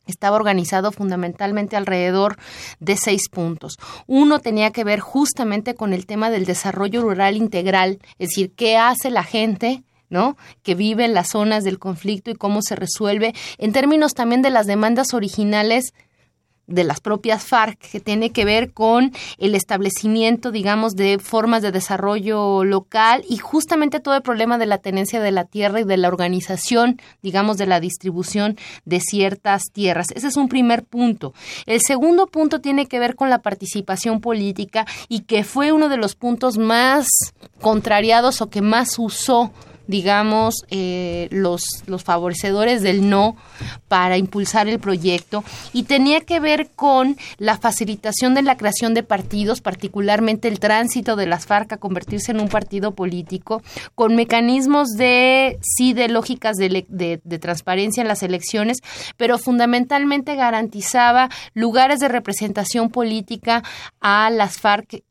estaba 0.08 0.36
organizado 0.36 0.92
fundamentalmente 0.92 1.76
alrededor 1.76 2.38
de 2.80 2.98
seis 2.98 3.30
puntos. 3.30 3.78
Uno 4.08 4.40
tenía 4.40 4.72
que 4.72 4.84
ver 4.84 5.00
justamente 5.00 5.76
con 5.76 5.94
el 5.94 6.06
tema 6.06 6.30
del 6.30 6.46
desarrollo 6.46 7.02
rural 7.02 7.36
integral, 7.36 8.00
es 8.20 8.30
decir, 8.30 8.52
qué 8.56 8.78
hace 8.78 9.10
la 9.10 9.24
gente 9.24 9.84
¿no? 10.10 10.38
Que 10.64 10.74
vive 10.74 11.06
en 11.06 11.14
las 11.14 11.32
zonas 11.32 11.66
del 11.66 11.80
conflicto 11.80 12.32
y 12.32 12.36
cómo 12.36 12.62
se 12.62 12.76
resuelve 12.76 13.34
en 13.58 13.74
términos 13.74 14.14
también 14.14 14.42
de 14.42 14.50
las 14.50 14.66
demandas 14.66 15.14
originales 15.14 15.94
de 16.68 16.84
las 16.84 17.00
propias 17.00 17.46
FARC, 17.46 17.80
que 17.80 18.00
tiene 18.00 18.32
que 18.32 18.46
ver 18.46 18.74
con 18.74 19.14
el 19.38 19.56
establecimiento, 19.56 20.52
digamos, 20.52 20.96
de 20.96 21.18
formas 21.18 21.62
de 21.62 21.72
desarrollo 21.72 22.64
local 22.64 23.24
y 23.28 23.38
justamente 23.38 24.00
todo 24.00 24.16
el 24.16 24.22
problema 24.22 24.58
de 24.58 24.66
la 24.66 24.78
tenencia 24.78 25.22
de 25.22 25.32
la 25.32 25.46
tierra 25.46 25.80
y 25.80 25.86
de 25.86 25.98
la 25.98 26.10
organización, 26.10 27.02
digamos, 27.22 27.58
de 27.58 27.68
la 27.68 27.80
distribución 27.80 28.58
de 28.86 29.00
ciertas 29.00 29.64
tierras. 29.72 30.08
Ese 30.14 30.28
es 30.28 30.38
un 30.38 30.50
primer 30.50 30.84
punto. 30.84 31.34
El 31.66 31.82
segundo 31.82 32.28
punto 32.28 32.60
tiene 32.60 32.88
que 32.88 33.00
ver 33.00 33.16
con 33.16 33.30
la 33.30 33.40
participación 33.40 34.20
política 34.20 34.86
y 35.08 35.22
que 35.22 35.44
fue 35.44 35.72
uno 35.72 35.90
de 35.90 35.98
los 35.98 36.16
puntos 36.16 36.58
más 36.58 37.08
contrariados 37.62 38.42
o 38.42 38.50
que 38.50 38.62
más 38.62 39.00
usó 39.00 39.52
digamos, 39.88 40.66
eh, 40.70 41.28
los, 41.32 41.64
los 41.86 42.04
favorecedores 42.04 42.82
del 42.82 43.10
no 43.10 43.36
para 43.88 44.18
impulsar 44.18 44.68
el 44.68 44.80
proyecto. 44.80 45.44
Y 45.74 45.84
tenía 45.84 46.22
que 46.22 46.40
ver 46.40 46.70
con 46.76 47.18
la 47.38 47.58
facilitación 47.58 48.34
de 48.34 48.42
la 48.42 48.58
creación 48.58 48.94
de 48.94 49.04
partidos, 49.04 49.62
particularmente 49.62 50.48
el 50.48 50.60
tránsito 50.60 51.16
de 51.16 51.26
las 51.26 51.46
FARC 51.46 51.74
a 51.74 51.78
convertirse 51.78 52.32
en 52.32 52.40
un 52.40 52.50
partido 52.50 52.92
político, 52.92 53.62
con 53.96 54.16
mecanismos 54.16 54.90
de, 54.90 55.58
sí, 55.62 55.94
de 55.94 56.08
lógicas 56.10 56.58
de, 56.58 56.86
de, 56.88 57.22
de 57.24 57.40
transparencia 57.40 58.02
en 58.02 58.08
las 58.08 58.24
elecciones, 58.24 58.80
pero 59.16 59.38
fundamentalmente 59.38 60.36
garantizaba 60.36 61.30
lugares 61.54 62.00
de 62.00 62.08
representación 62.08 62.90
política 62.90 63.64
a 64.00 64.30
las 64.30 64.58
FARC 64.58 65.04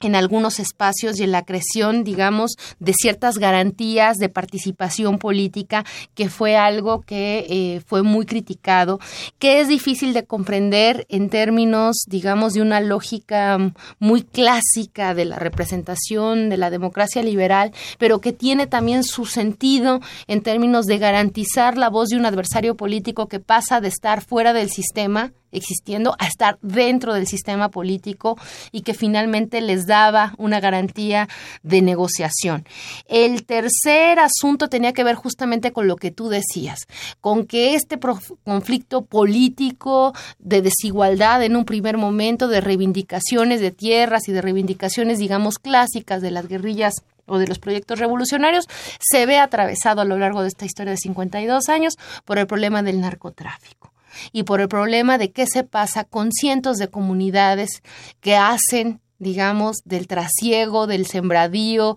en 0.00 0.16
algunos 0.16 0.58
espacios 0.58 1.20
y 1.20 1.24
en 1.24 1.32
la 1.32 1.44
creación, 1.44 2.04
digamos, 2.04 2.52
de 2.78 2.94
ciertas 2.94 3.38
garantías 3.38 4.16
de 4.16 4.28
participación 4.28 5.18
política, 5.18 5.84
que 6.14 6.28
fue 6.28 6.56
algo 6.56 7.02
que 7.02 7.46
eh, 7.48 7.82
fue 7.86 8.02
muy 8.02 8.24
criticado, 8.26 8.98
que 9.38 9.60
es 9.60 9.68
difícil 9.68 10.12
de 10.14 10.24
comprender 10.24 11.06
en 11.08 11.28
términos, 11.28 11.96
digamos, 12.06 12.54
de 12.54 12.62
una 12.62 12.80
lógica 12.80 13.58
muy 13.98 14.22
clásica 14.22 15.14
de 15.14 15.26
la 15.26 15.36
representación 15.36 16.48
de 16.48 16.56
la 16.56 16.70
democracia 16.70 17.22
liberal, 17.22 17.72
pero 17.98 18.20
que 18.20 18.32
tiene 18.32 18.66
también 18.66 19.04
su 19.04 19.26
sentido 19.26 20.00
en 20.26 20.42
términos 20.42 20.86
de 20.86 20.98
garantizar 20.98 21.76
la 21.76 21.90
voz 21.90 22.08
de 22.08 22.16
un 22.16 22.26
adversario 22.26 22.76
político 22.76 23.28
que 23.28 23.40
pasa 23.40 23.80
de 23.80 23.88
estar 23.88 24.22
fuera 24.22 24.52
del 24.52 24.70
sistema 24.70 25.32
existiendo 25.52 26.14
a 26.18 26.26
estar 26.26 26.58
dentro 26.62 27.14
del 27.14 27.26
sistema 27.26 27.70
político 27.70 28.38
y 28.72 28.82
que 28.82 28.94
finalmente 28.94 29.60
les 29.60 29.86
daba 29.86 30.34
una 30.38 30.60
garantía 30.60 31.28
de 31.62 31.82
negociación. 31.82 32.66
El 33.06 33.44
tercer 33.44 34.18
asunto 34.18 34.68
tenía 34.68 34.92
que 34.92 35.04
ver 35.04 35.14
justamente 35.14 35.72
con 35.72 35.86
lo 35.86 35.96
que 35.96 36.10
tú 36.10 36.28
decías, 36.28 36.86
con 37.20 37.46
que 37.46 37.74
este 37.74 37.98
conflicto 38.44 39.02
político 39.02 40.12
de 40.38 40.62
desigualdad 40.62 41.42
en 41.42 41.56
un 41.56 41.64
primer 41.64 41.96
momento, 41.96 42.48
de 42.48 42.60
reivindicaciones 42.60 43.60
de 43.60 43.70
tierras 43.70 44.28
y 44.28 44.32
de 44.32 44.42
reivindicaciones, 44.42 45.18
digamos, 45.18 45.58
clásicas 45.58 46.22
de 46.22 46.30
las 46.30 46.48
guerrillas 46.48 47.02
o 47.26 47.38
de 47.38 47.46
los 47.46 47.58
proyectos 47.58 47.98
revolucionarios, 47.98 48.66
se 48.98 49.26
ve 49.26 49.38
atravesado 49.38 50.00
a 50.00 50.04
lo 50.04 50.18
largo 50.18 50.42
de 50.42 50.48
esta 50.48 50.64
historia 50.64 50.92
de 50.92 50.98
52 50.98 51.68
años 51.68 51.96
por 52.24 52.38
el 52.38 52.46
problema 52.46 52.82
del 52.82 53.00
narcotráfico 53.00 53.89
y 54.32 54.44
por 54.44 54.60
el 54.60 54.68
problema 54.68 55.18
de 55.18 55.32
qué 55.32 55.46
se 55.46 55.64
pasa 55.64 56.04
con 56.04 56.32
cientos 56.32 56.76
de 56.76 56.88
comunidades 56.88 57.82
que 58.20 58.36
hacen, 58.36 59.00
digamos, 59.18 59.78
del 59.84 60.06
trasiego, 60.06 60.86
del 60.86 61.06
sembradío 61.06 61.96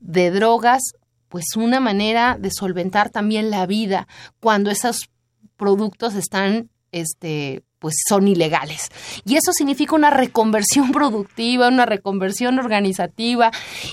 de 0.00 0.30
drogas, 0.30 0.82
pues 1.28 1.56
una 1.56 1.80
manera 1.80 2.36
de 2.38 2.50
solventar 2.50 3.10
también 3.10 3.50
la 3.50 3.66
vida 3.66 4.06
cuando 4.40 4.70
esos 4.70 5.10
productos 5.56 6.14
están 6.14 6.70
este 6.92 7.62
pues 7.78 7.94
son 8.08 8.28
ilegales. 8.28 8.88
Y 9.24 9.36
eso 9.36 9.52
significa 9.52 9.94
una 9.94 10.10
reconversión 10.10 10.92
productiva, 10.92 11.68
una 11.68 11.86
reconversión 11.86 12.58
organizativa 12.58 13.50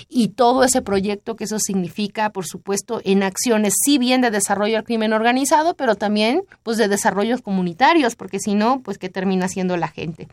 y 0.09 0.29
todo 0.29 0.63
ese 0.63 0.81
proyecto 0.81 1.35
que 1.35 1.45
eso 1.45 1.59
significa, 1.59 2.31
por 2.31 2.45
supuesto, 2.45 3.01
en 3.03 3.23
acciones, 3.23 3.73
sí 3.83 3.97
bien 3.97 4.21
de 4.21 4.31
desarrollo 4.31 4.77
al 4.77 4.83
crimen 4.83 5.13
organizado, 5.13 5.75
pero 5.75 5.95
también 5.95 6.43
pues 6.63 6.77
de 6.77 6.87
desarrollos 6.87 7.41
comunitarios, 7.41 8.15
porque 8.15 8.39
si 8.39 8.55
no, 8.55 8.81
pues 8.81 8.97
qué 8.97 9.09
termina 9.09 9.47
siendo 9.47 9.77
la 9.77 9.87
gente. 9.87 10.27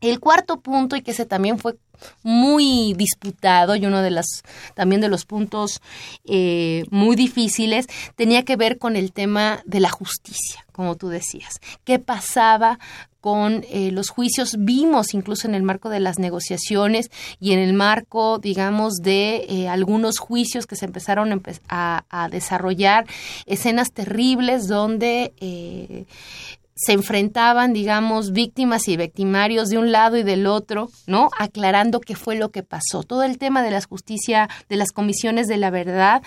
El 0.00 0.20
cuarto 0.20 0.60
punto, 0.60 0.96
y 0.96 1.02
que 1.02 1.10
ese 1.10 1.26
también 1.26 1.58
fue 1.58 1.76
muy 2.22 2.94
disputado 2.94 3.76
y 3.76 3.86
uno 3.86 4.02
de 4.02 4.10
los 4.10 4.26
también 4.74 5.00
de 5.00 5.08
los 5.08 5.24
puntos 5.24 5.80
eh, 6.24 6.84
muy 6.90 7.16
difíciles, 7.16 7.86
tenía 8.16 8.44
que 8.44 8.56
ver 8.56 8.78
con 8.78 8.96
el 8.96 9.12
tema 9.12 9.60
de 9.64 9.80
la 9.80 9.90
justicia, 9.90 10.64
como 10.72 10.96
tú 10.96 11.08
decías. 11.08 11.60
¿Qué 11.84 11.98
pasaba 11.98 12.78
con 13.20 13.64
eh, 13.68 13.90
los 13.90 14.10
juicios? 14.10 14.56
Vimos 14.58 15.14
incluso 15.14 15.48
en 15.48 15.54
el 15.54 15.62
marco 15.62 15.88
de 15.88 16.00
las 16.00 16.18
negociaciones 16.18 17.10
y 17.40 17.52
en 17.52 17.58
el 17.58 17.72
marco, 17.72 18.38
digamos, 18.38 18.94
de 19.02 19.46
eh, 19.48 19.68
algunos 19.68 20.18
juicios 20.18 20.66
que 20.66 20.76
se 20.76 20.84
empezaron 20.84 21.42
a, 21.68 22.04
a 22.08 22.28
desarrollar, 22.28 23.06
escenas 23.46 23.92
terribles 23.92 24.68
donde 24.68 26.06
se 26.78 26.92
enfrentaban, 26.92 27.72
digamos, 27.72 28.30
víctimas 28.30 28.86
y 28.86 28.96
victimarios 28.96 29.68
de 29.68 29.78
un 29.78 29.90
lado 29.90 30.16
y 30.16 30.22
del 30.22 30.46
otro, 30.46 30.90
¿no? 31.08 31.28
Aclarando 31.36 32.00
qué 32.00 32.14
fue 32.14 32.36
lo 32.36 32.50
que 32.50 32.62
pasó. 32.62 33.02
Todo 33.02 33.24
el 33.24 33.36
tema 33.36 33.64
de 33.64 33.72
la 33.72 33.82
justicia, 33.82 34.48
de 34.68 34.76
las 34.76 34.92
comisiones 34.92 35.48
de 35.48 35.56
la 35.56 35.70
verdad 35.70 36.22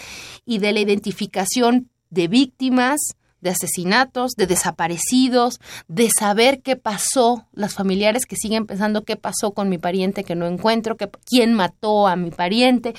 y 0.45 0.59
de 0.59 0.73
la 0.73 0.81
identificación 0.81 1.89
de 2.09 2.27
víctimas, 2.27 2.99
de 3.39 3.51
asesinatos, 3.51 4.33
de 4.35 4.45
desaparecidos, 4.45 5.61
de 5.87 6.09
saber 6.09 6.61
qué 6.61 6.75
pasó, 6.75 7.47
las 7.53 7.73
familiares 7.73 8.25
que 8.25 8.35
siguen 8.35 8.65
pensando 8.65 9.05
qué 9.05 9.15
pasó 9.15 9.53
con 9.53 9.69
mi 9.69 9.77
pariente 9.77 10.25
que 10.25 10.35
no 10.35 10.47
encuentro, 10.47 10.97
quién 11.25 11.53
mató 11.53 12.07
a 12.07 12.17
mi 12.17 12.29
pariente, 12.29 12.93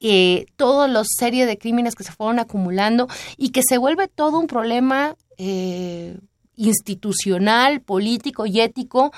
eh, 0.00 0.44
todos 0.56 0.90
los 0.90 1.06
series 1.16 1.46
de 1.46 1.56
crímenes 1.56 1.94
que 1.94 2.04
se 2.04 2.12
fueron 2.12 2.38
acumulando 2.38 3.08
y 3.38 3.48
que 3.48 3.62
se 3.66 3.78
vuelve 3.78 4.06
todo 4.06 4.38
un 4.38 4.46
problema 4.46 5.16
eh, 5.38 6.18
institucional, 6.56 7.80
político 7.80 8.46
y 8.46 8.60
ético 8.60 9.12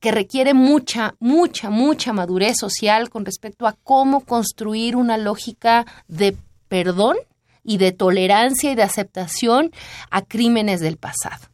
que 0.00 0.12
requiere 0.12 0.54
mucha, 0.54 1.14
mucha, 1.18 1.70
mucha 1.70 2.12
madurez 2.12 2.56
social 2.58 3.10
con 3.10 3.24
respecto 3.24 3.66
a 3.66 3.76
cómo 3.82 4.20
construir 4.20 4.94
una 4.96 5.18
lógica 5.18 5.86
de 6.06 6.36
perdón 6.68 7.16
y 7.64 7.78
de 7.78 7.92
tolerancia 7.92 8.72
y 8.72 8.74
de 8.74 8.82
aceptación 8.82 9.72
a 10.10 10.22
crímenes 10.22 10.80
del 10.80 10.96
pasado. 10.96 11.46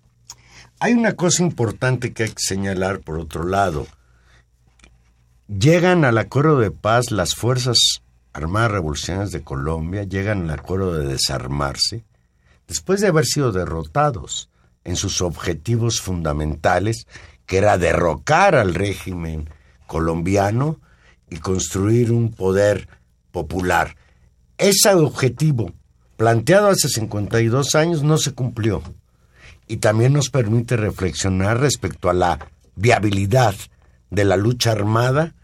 Hay 0.81 0.93
una 0.93 1.15
cosa 1.15 1.43
importante 1.43 2.13
que 2.13 2.25
hay 2.25 2.29
que 2.31 2.37
señalar 2.39 3.01
por 3.01 3.19
otro 3.19 3.45
lado. 3.45 3.87
Llegan 5.49 6.05
al 6.05 6.19
acuerdo 6.19 6.59
de 6.61 6.71
paz 6.71 7.11
las 7.11 7.35
fuerzas 7.35 7.79
armadas 8.33 8.71
revolucionarias 8.71 9.33
de 9.33 9.43
Colombia, 9.43 10.05
llegan 10.05 10.45
al 10.45 10.59
acuerdo 10.59 10.95
de 10.95 11.07
desarmarse, 11.07 12.05
después 12.69 13.01
de 13.01 13.09
haber 13.09 13.25
sido 13.25 13.51
derrotados 13.51 14.51
en 14.85 14.95
sus 14.97 15.21
objetivos 15.23 16.01
fundamentales, 16.01 17.07
que 17.47 17.59
era 17.59 17.79
derrocar 17.79 18.55
al 18.55 18.75
régimen 18.75 19.51
colombiano 19.87 20.81
y 21.31 21.39
construir 21.39 22.13
un 22.13 22.31
poder 22.31 22.89
popular. 23.33 23.97
Ese 24.59 24.95
objetivo, 24.95 25.73
planteado 26.17 26.69
hace 26.69 26.89
52 26.89 27.75
años, 27.75 28.03
no 28.03 28.19
se 28.19 28.33
cumplió 28.33 28.83
y 29.67 29.79
también 29.79 30.13
nos 30.13 30.31
permite 30.31 30.77
reflexionar 30.77 31.61
respecto 31.61 32.09
a 32.09 32.15
la 32.15 32.39
viabilidad 32.77 33.55
de 34.11 34.25
la 34.25 34.37
lucha 34.37 34.73
armada 34.73 35.35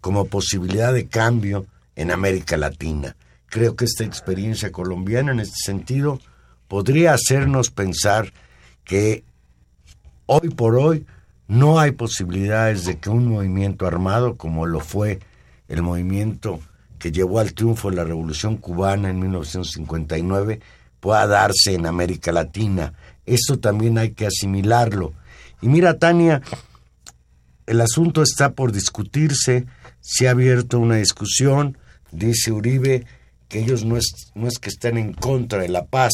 como 0.00 0.26
posibilidad 0.26 0.92
de 0.92 1.06
cambio 1.06 1.66
en 1.96 2.10
América 2.10 2.56
Latina. 2.56 3.16
Creo 3.46 3.76
que 3.76 3.84
esta 3.84 4.04
experiencia 4.04 4.72
colombiana 4.72 5.32
en 5.32 5.40
este 5.40 5.56
sentido 5.64 6.20
podría 6.74 7.14
hacernos 7.14 7.70
pensar 7.70 8.32
que 8.82 9.22
hoy 10.26 10.48
por 10.48 10.74
hoy 10.74 11.06
no 11.46 11.78
hay 11.78 11.92
posibilidades 11.92 12.84
de 12.84 12.98
que 12.98 13.10
un 13.10 13.28
movimiento 13.28 13.86
armado 13.86 14.34
como 14.34 14.66
lo 14.66 14.80
fue 14.80 15.20
el 15.68 15.82
movimiento 15.82 16.58
que 16.98 17.12
llevó 17.12 17.38
al 17.38 17.54
triunfo 17.54 17.90
de 17.90 17.96
la 17.98 18.02
Revolución 18.02 18.56
cubana 18.56 19.08
en 19.08 19.20
1959 19.20 20.58
pueda 20.98 21.28
darse 21.28 21.74
en 21.74 21.86
América 21.86 22.32
Latina. 22.32 22.94
Esto 23.24 23.60
también 23.60 23.96
hay 23.96 24.10
que 24.10 24.26
asimilarlo. 24.26 25.14
Y 25.62 25.68
mira, 25.68 26.00
Tania, 26.00 26.42
el 27.66 27.80
asunto 27.80 28.20
está 28.20 28.54
por 28.54 28.72
discutirse, 28.72 29.66
se 30.00 30.26
ha 30.26 30.32
abierto 30.32 30.80
una 30.80 30.96
discusión, 30.96 31.78
dice 32.10 32.50
Uribe 32.50 33.06
que 33.48 33.60
ellos 33.60 33.84
no 33.84 33.96
es, 33.96 34.32
no 34.34 34.48
es 34.48 34.58
que 34.58 34.70
estén 34.70 34.98
en 34.98 35.12
contra 35.12 35.60
de 35.60 35.68
la 35.68 35.86
paz, 35.86 36.10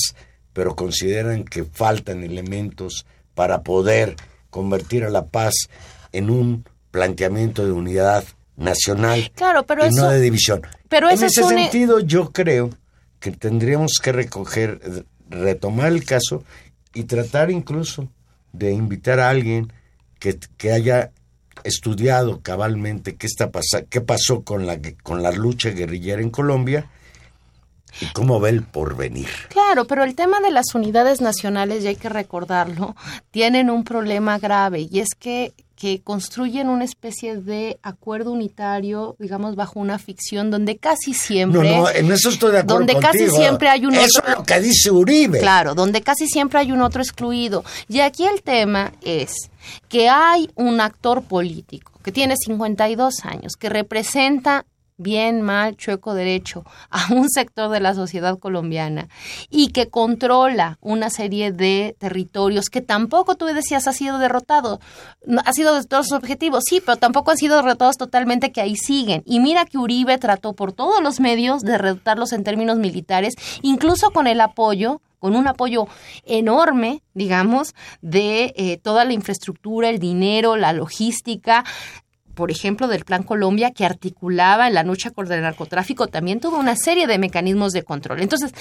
pero 0.53 0.75
consideran 0.77 1.45
que 1.45 1.65
faltan 1.65 2.23
elementos 2.23 3.07
para 3.35 3.63
poder 3.63 4.17
convertir 4.51 5.05
a 5.05 5.11
la 5.11 5.27
paz 5.27 5.55
en 6.13 6.31
un 6.31 6.65
planteamiento 6.91 7.65
de 7.65 7.73
unidad 7.73 8.25
nacional 8.57 9.31
Claro, 9.35 9.65
pero 9.65 9.85
y 9.85 9.89
eso- 9.89 10.03
no 10.03 10.11
de 10.11 10.21
división. 10.21 10.63
pero 10.89 11.09
en 11.09 11.15
ese 11.15 11.27
es 11.27 11.33
ese 11.39 11.43
un- 11.45 11.49
sentido, 11.51 12.01
yo 12.01 12.31
creo 12.33 12.71
que 13.21 13.31
tendríamos 13.31 13.93
que 14.03 14.13
recoger, 14.13 14.81
retomar 15.29 15.89
el 15.93 16.05
caso 16.05 16.43
y 16.95 17.05
tratar 17.05 17.51
incluso 17.51 18.09
de 18.53 18.73
invitar 18.73 19.21
a 19.21 19.29
alguien 19.31 19.73
que, 20.19 20.39
que 20.57 20.73
haya 20.73 21.13
estudiado 21.65 22.41
cabalmente 22.41 23.17
qué 23.17 23.27
está 23.27 23.51
pasa, 23.51 23.83
qué 23.89 24.01
pasó 24.01 24.43
con 24.43 24.67
la 24.67 24.79
con 25.03 25.23
la 25.23 25.31
lucha 25.31 25.71
guerrillera 25.71 26.23
en 26.23 26.31
Colombia 26.31 26.91
y 28.01 28.07
cómo 28.13 28.41
ve 28.41 28.51
el 28.51 28.63
porvenir. 28.63 29.29
Claro, 29.49 29.87
pero 29.87 30.05
el 30.05 30.15
tema 30.15 30.41
de 30.41 30.51
las 30.51 30.75
unidades 30.75 31.21
nacionales, 31.21 31.85
y 31.85 31.89
hay 31.89 31.97
que 31.97 32.09
recordarlo, 32.09 32.95
tienen 33.31 33.71
un 33.71 33.85
problema 33.85 34.39
grave 34.39 34.89
y 34.91 35.01
es 35.01 35.09
que 35.19 35.53
que 35.77 36.03
construyen 36.03 36.69
una 36.69 36.85
especie 36.85 37.37
de 37.39 37.79
acuerdo 37.83 38.33
unitario, 38.33 39.17
digamos, 39.19 39.57
bajo 39.57 39.81
una 39.81 39.99
ficción 39.99 40.51
donde 40.51 40.77
casi 40.77 41.13
No, 41.13 41.17
siempre... 41.17 41.75
no, 41.75 41.89
en 41.89 42.13
eso 42.13 42.29
estoy 42.29 42.53
de 42.53 42.59
acuerdo 42.59 42.81
donde 42.81 42.97
casi 42.99 43.21
contigo. 43.21 43.37
siempre 43.39 43.69
hay 43.71 43.87
un 43.87 43.95
Eso 43.95 44.19
otro- 44.21 44.31
es 44.33 44.39
lo 44.41 44.45
que 44.45 44.61
dice 44.61 44.91
Uribe. 44.91 45.39
Claro, 45.41 45.75
donde 45.75 46.03
casi 46.03 46.27
siempre 46.27 46.59
hay 46.59 46.71
un 46.71 46.83
otro 46.83 47.01
excluido. 47.01 47.65
Y 47.89 48.01
aquí 48.01 48.27
el 48.27 48.43
tema 48.43 48.93
es 49.01 49.33
que 49.89 50.11
hay 50.11 50.51
un 50.55 50.83
actor 50.83 51.23
político 51.23 51.93
que 52.05 52.13
tiene 52.13 52.35
52 52.37 53.25
años, 53.25 53.55
que 53.59 53.71
representa 53.71 54.67
bien, 55.01 55.43
mal, 55.43 55.77
chueco, 55.77 56.15
derecho, 56.15 56.65
a 56.91 57.13
un 57.13 57.29
sector 57.29 57.71
de 57.71 57.81
la 57.81 57.95
sociedad 57.95 58.39
colombiana 58.39 59.09
y 59.49 59.69
que 59.69 59.89
controla 59.89 60.79
una 60.81 61.11
serie 61.11 61.53
de 61.53 61.97
territorios 61.99 62.71
que 62.71 62.81
tampoco 62.81 63.37
tú 63.37 63.47
decías 63.47 63.89
ha 63.89 63.93
sido 63.93 64.19
derrotado, 64.19 64.81
ha 65.45 65.53
sido 65.53 65.75
de 65.75 65.85
todos 65.85 66.09
sus 66.09 66.19
objetivos, 66.19 66.65
sí, 66.69 66.81
pero 66.85 66.97
tampoco 66.97 67.31
han 67.31 67.39
sido 67.39 67.57
derrotados 67.57 67.97
totalmente 67.97 68.53
que 68.53 68.61
ahí 68.61 68.77
siguen. 68.77 69.23
Y 69.27 69.41
mira 69.41 69.65
que 69.65 69.79
Uribe 69.79 70.19
trató 70.19 70.55
por 70.55 70.73
todos 70.73 71.03
los 71.03 71.21
medios 71.21 71.63
de 71.63 71.73
derrotarlos 71.73 72.33
en 72.33 72.45
términos 72.45 72.79
militares, 72.79 73.35
incluso 73.63 74.11
con 74.11 74.27
el 74.27 74.41
apoyo 74.41 75.01
con 75.21 75.37
un 75.37 75.47
apoyo 75.47 75.87
enorme, 76.25 77.03
digamos, 77.15 77.75
de 78.01 78.55
eh, 78.57 78.79
toda 78.79 79.05
la 79.05 79.13
infraestructura, 79.13 79.91
el 79.91 79.99
dinero, 79.99 80.57
la 80.57 80.73
logística, 80.73 81.65
por 82.41 82.51
ejemplo, 82.51 82.89
del 82.89 83.05
Plan 83.05 83.23
Colombia, 83.23 83.71
que 83.71 83.85
articulaba 83.85 84.67
en 84.67 84.73
la 84.73 84.83
lucha 84.83 85.11
contra 85.11 85.37
el 85.37 85.43
narcotráfico 85.43 86.07
también 86.07 86.41
toda 86.41 86.59
una 86.59 86.75
serie 86.75 87.07
de 87.07 87.19
mecanismos 87.19 87.73
de 87.73 87.83
control. 87.83 88.23
Entonces, 88.23 88.55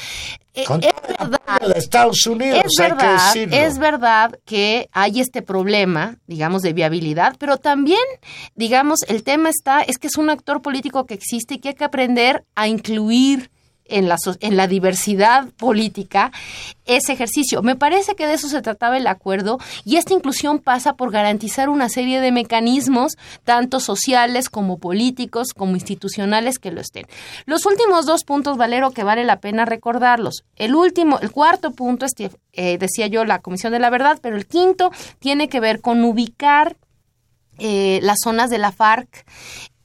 eh, 0.54 0.66
es 0.68 1.18
verdad, 1.18 1.40
de 1.66 1.80
Estados 1.80 2.26
Unidos, 2.26 2.60
es 2.66 2.78
hay 2.78 2.90
que 2.90 2.94
verdad, 2.94 3.38
es 3.38 3.80
verdad 3.80 4.40
que 4.44 4.90
hay 4.92 5.22
este 5.22 5.42
problema, 5.42 6.18
digamos, 6.28 6.62
de 6.62 6.74
viabilidad, 6.74 7.38
pero 7.40 7.56
también, 7.56 8.04
digamos, 8.54 9.00
el 9.08 9.24
tema 9.24 9.48
está, 9.48 9.80
es 9.80 9.98
que 9.98 10.08
es 10.08 10.18
un 10.18 10.30
actor 10.30 10.62
político 10.62 11.06
que 11.06 11.14
existe 11.14 11.54
y 11.54 11.60
que 11.60 11.70
hay 11.70 11.76
que 11.76 11.86
aprender 11.86 12.44
a 12.56 12.68
incluir 12.68 13.50
en 13.90 14.08
la, 14.08 14.18
en 14.40 14.58
la 14.58 14.68
diversidad 14.68 15.48
política 15.58 16.32
ese 16.86 17.14
ejercicio. 17.14 17.62
Me 17.62 17.76
parece 17.76 18.16
que 18.16 18.28
de 18.28 18.34
eso 18.34 18.50
se 18.50 18.62
trataba 18.62 18.98
el 18.98 19.08
acuerdo 19.08 19.60
y 19.86 19.98
esta 19.98 20.14
inclusión 20.14 20.60
pasa 20.60 20.94
por 20.94 21.12
garantizar 21.12 21.70
una 21.70 21.90
serie 21.90 22.20
de 22.20 22.32
mecanismos, 22.32 23.18
tanto 23.44 23.80
sociales 23.80 24.50
como 24.50 24.78
políticos, 24.78 25.54
como 25.56 25.76
institucionales 25.76 26.60
que 26.60 26.72
lo 26.72 26.82
estén. 26.82 27.06
Los 27.46 27.66
últimos 27.66 28.06
dos 28.06 28.24
puntos, 28.24 28.58
Valero, 28.58 28.92
que 28.92 29.04
vale 29.04 29.24
la 29.24 29.40
pena 29.40 29.66
recordarlos. 29.66 30.44
El 30.56 30.76
último, 30.76 31.20
el 31.20 31.32
cuarto 31.32 31.72
punto, 31.72 32.06
es, 32.06 32.14
eh, 32.54 32.78
decía 32.78 33.08
yo, 33.08 33.26
la 33.26 33.40
Comisión 33.40 33.74
de 33.74 33.80
la 33.80 33.90
Verdad, 33.90 34.20
pero 34.22 34.36
el 34.36 34.48
quinto 34.48 34.92
tiene 35.20 35.50
que 35.50 35.60
ver 35.60 35.82
con 35.82 36.04
ubicar 36.04 36.76
eh, 37.60 38.00
las 38.04 38.18
zonas 38.24 38.50
de 38.50 38.58
la 38.58 38.72
FARC 38.72 39.26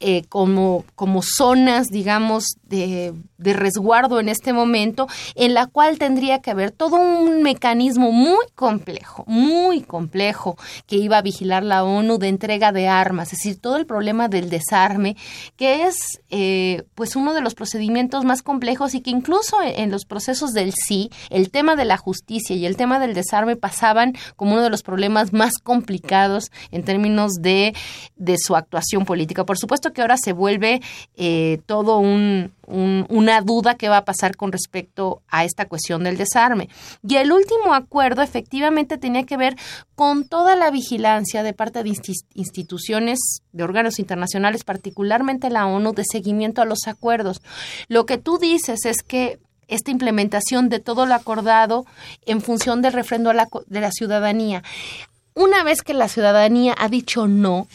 eh, 0.01 0.25
como, 0.29 0.85
como 0.95 1.23
zonas, 1.23 1.89
digamos, 1.89 2.57
de, 2.75 3.15
de 3.39 3.53
resguardo 3.53 4.21
en 4.21 4.29
este 4.29 4.53
momento, 4.53 5.07
en 5.35 5.55
la 5.55 5.67
cual 5.67 5.99
tendría 5.99 6.41
que 6.41 6.51
haber 6.51 6.71
todo 6.71 6.97
un 6.97 7.43
mecanismo 7.43 8.13
muy 8.13 8.45
complejo, 8.55 9.25
muy 9.27 9.83
complejo, 9.83 10.57
que 10.87 10.97
iba 10.97 11.19
a 11.19 11.23
vigilar 11.23 11.63
la 11.63 11.85
ONU 11.85 12.19
de 12.19 12.29
entrega 12.29 12.73
de 12.73 12.89
armas, 12.89 13.33
es 13.33 13.39
decir, 13.39 13.61
todo 13.61 13.77
el 13.77 13.87
problema 13.87 14.29
del 14.29 14.51
desarme, 14.51 15.17
que 15.57 15.85
es 15.85 15.97
eh, 16.31 16.85
pues 16.95 17.17
uno 17.17 17.35
de 17.35 17.41
los 17.41 17.55
procedimientos 17.55 18.25
más 18.25 18.43
complejos 18.43 18.95
y 18.95 19.01
que 19.01 19.11
incluso 19.11 19.57
en, 19.63 19.91
los 19.91 20.05
procesos 20.05 20.53
del 20.53 20.73
sí, 20.73 21.11
el 21.31 21.51
tema 21.51 21.77
de 21.77 21.85
la 21.85 21.97
justicia 21.97 22.57
y 22.57 22.67
el 22.67 22.77
tema 22.77 22.99
del 22.99 23.15
desarme 23.15 23.57
pasaban 23.57 24.15
como 24.37 24.53
uno 24.53 24.63
de 24.63 24.71
los 24.71 24.83
problemas 24.83 25.33
más 25.33 25.59
complicados 25.63 26.51
en 26.71 26.85
términos 26.85 27.35
de, 27.41 27.75
de 28.17 28.37
su 28.39 28.57
actuación 28.57 29.05
política. 29.05 29.45
Por 29.45 29.59
supuesto 29.59 29.93
que 29.93 30.01
ahora 30.01 30.17
se 30.17 30.33
vuelve 30.33 30.81
eh, 31.17 31.61
todo 31.67 31.99
un, 31.99 32.53
un- 32.67 33.07
una 33.09 33.41
duda 33.41 33.75
que 33.75 33.89
va 33.89 33.99
a 33.99 34.05
pasar 34.05 34.37
con 34.37 34.53
respecto 34.53 35.23
a 35.29 35.45
esta 35.45 35.67
cuestión 35.67 36.05
del 36.05 36.17
desarme. 36.17 36.69
Y 37.07 37.17
el 37.17 37.33
último 37.33 37.75
acuerdo 37.75 38.23
efectivamente 38.23 38.99
tenía 38.99 39.25
que 39.25 39.37
ver 39.37 39.57
con 39.95 40.27
toda 40.29 40.57
la 40.57 40.71
vigilancia 40.71 41.43
de 41.43 41.53
parte 41.53 41.83
de 41.83 41.91
insti- 41.91 42.25
instituciones, 42.35 43.19
de 43.53 43.63
órganos 43.65 43.99
internacionales, 43.99 44.65
particularmente 44.65 45.51
la 45.51 45.67
ONU, 45.67 45.93
de 45.93 46.05
seguimiento 46.11 46.63
a 46.63 46.65
los 46.67 46.87
acuerdos. 46.87 47.43
Lo 47.89 48.07
que 48.07 48.19
tú 48.19 48.39
dices 48.39 48.85
es 48.85 49.03
que 49.03 49.39
esta 49.69 49.91
implementación 49.91 50.69
de 50.69 50.79
todo 50.79 51.07
lo 51.07 51.15
acordado 51.15 51.87
en 52.27 52.43
función 52.43 52.83
del 52.83 52.93
refrendo 52.93 53.33
de 53.33 53.81
la 53.81 53.91
ciudadanía. 53.91 54.63
Una 55.35 55.65
vez 55.65 55.83
que 55.83 55.95
la 55.95 56.09
ciudadanía 56.09 56.75
ha 56.79 56.89
dicho 56.89 57.27
no, 57.27 57.67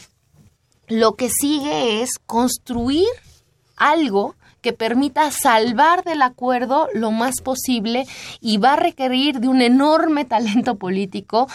lo 0.88 1.14
que 1.14 1.28
sigue 1.28 2.02
es 2.02 2.10
construir 2.26 3.08
algo 3.76 4.34
que 4.60 4.72
permita 4.72 5.30
salvar 5.30 6.04
del 6.04 6.22
acuerdo 6.22 6.88
lo 6.94 7.10
más 7.10 7.40
posible 7.42 8.06
y 8.40 8.58
va 8.58 8.74
a 8.74 8.76
requerir 8.76 9.40
de 9.40 9.48
un 9.48 9.62
enorme 9.62 10.24
talento 10.24 10.76
político 10.76 11.48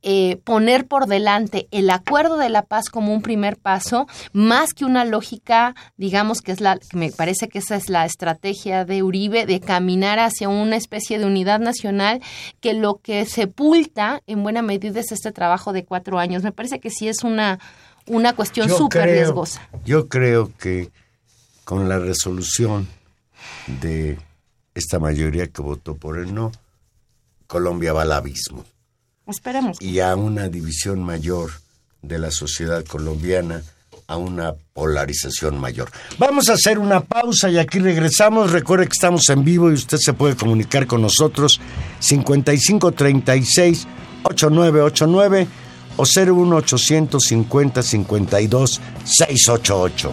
eh, 0.00 0.36
poner 0.44 0.86
por 0.86 1.06
delante 1.06 1.66
el 1.72 1.90
acuerdo 1.90 2.36
de 2.36 2.48
la 2.48 2.62
paz 2.62 2.88
como 2.88 3.12
un 3.12 3.20
primer 3.20 3.56
paso, 3.56 4.06
más 4.32 4.72
que 4.72 4.84
una 4.84 5.04
lógica, 5.04 5.74
digamos 5.96 6.40
que 6.40 6.52
es 6.52 6.60
la, 6.60 6.78
que 6.78 6.96
me 6.96 7.10
parece 7.10 7.48
que 7.48 7.58
esa 7.58 7.74
es 7.74 7.88
la 7.88 8.06
estrategia 8.06 8.84
de 8.84 9.02
Uribe, 9.02 9.44
de 9.44 9.58
caminar 9.58 10.20
hacia 10.20 10.48
una 10.48 10.76
especie 10.76 11.18
de 11.18 11.26
unidad 11.26 11.58
nacional, 11.58 12.22
que 12.60 12.74
lo 12.74 13.00
que 13.02 13.26
sepulta 13.26 14.22
en 14.28 14.44
buena 14.44 14.62
medida 14.62 15.00
es 15.00 15.10
este 15.10 15.32
trabajo 15.32 15.72
de 15.72 15.84
cuatro 15.84 16.20
años. 16.20 16.44
Me 16.44 16.52
parece 16.52 16.78
que 16.78 16.90
sí 16.90 17.08
es 17.08 17.24
una, 17.24 17.58
una 18.06 18.34
cuestión 18.34 18.68
súper 18.68 19.10
riesgosa. 19.10 19.68
Yo 19.84 20.08
creo 20.08 20.52
que 20.58 20.92
con 21.68 21.86
la 21.86 21.98
resolución 21.98 22.88
de 23.66 24.18
esta 24.74 24.98
mayoría 24.98 25.48
que 25.48 25.60
votó 25.60 25.96
por 25.96 26.16
el 26.16 26.34
no, 26.34 26.50
Colombia 27.46 27.92
va 27.92 28.02
al 28.02 28.12
abismo 28.12 28.64
Esperemos. 29.26 29.76
y 29.78 30.00
a 30.00 30.16
una 30.16 30.48
división 30.48 31.02
mayor 31.02 31.50
de 32.00 32.18
la 32.18 32.30
sociedad 32.30 32.82
colombiana, 32.86 33.62
a 34.06 34.16
una 34.16 34.54
polarización 34.72 35.60
mayor. 35.60 35.90
Vamos 36.18 36.48
a 36.48 36.54
hacer 36.54 36.78
una 36.78 37.00
pausa 37.00 37.50
y 37.50 37.58
aquí 37.58 37.80
regresamos. 37.80 38.50
Recuerde 38.50 38.86
que 38.86 38.94
estamos 38.94 39.28
en 39.28 39.44
vivo 39.44 39.70
y 39.70 39.74
usted 39.74 39.98
se 40.00 40.14
puede 40.14 40.36
comunicar 40.36 40.86
con 40.86 41.02
nosotros 41.02 41.60
5536 41.98 43.86
8989 44.22 45.46
o 45.98 46.04
01850 46.06 47.82
52 47.82 48.80
688. 49.04 50.12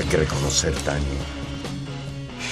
Que 0.00 0.16
reconocer, 0.16 0.74
Tania, 0.84 1.06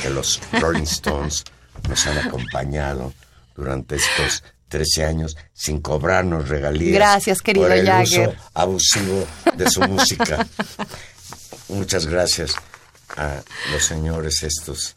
que 0.02 0.10
los 0.10 0.40
Rolling 0.60 0.82
Stones 0.82 1.44
nos 1.88 2.06
han 2.06 2.18
acompañado 2.18 3.12
durante 3.56 3.96
estos 3.96 4.44
13 4.68 5.04
años 5.04 5.36
sin 5.52 5.80
cobrarnos 5.80 6.48
regalías. 6.48 6.94
Gracias, 6.94 7.42
querido 7.42 7.66
por 7.66 7.76
el 7.76 7.86
Jagger. 7.86 8.28
uso 8.28 8.38
abusivo 8.54 9.26
de 9.56 9.70
su 9.70 9.80
música. 9.82 10.46
Muchas 11.68 12.06
gracias 12.06 12.54
a 13.16 13.42
los 13.72 13.84
señores 13.84 14.42
estos 14.42 14.96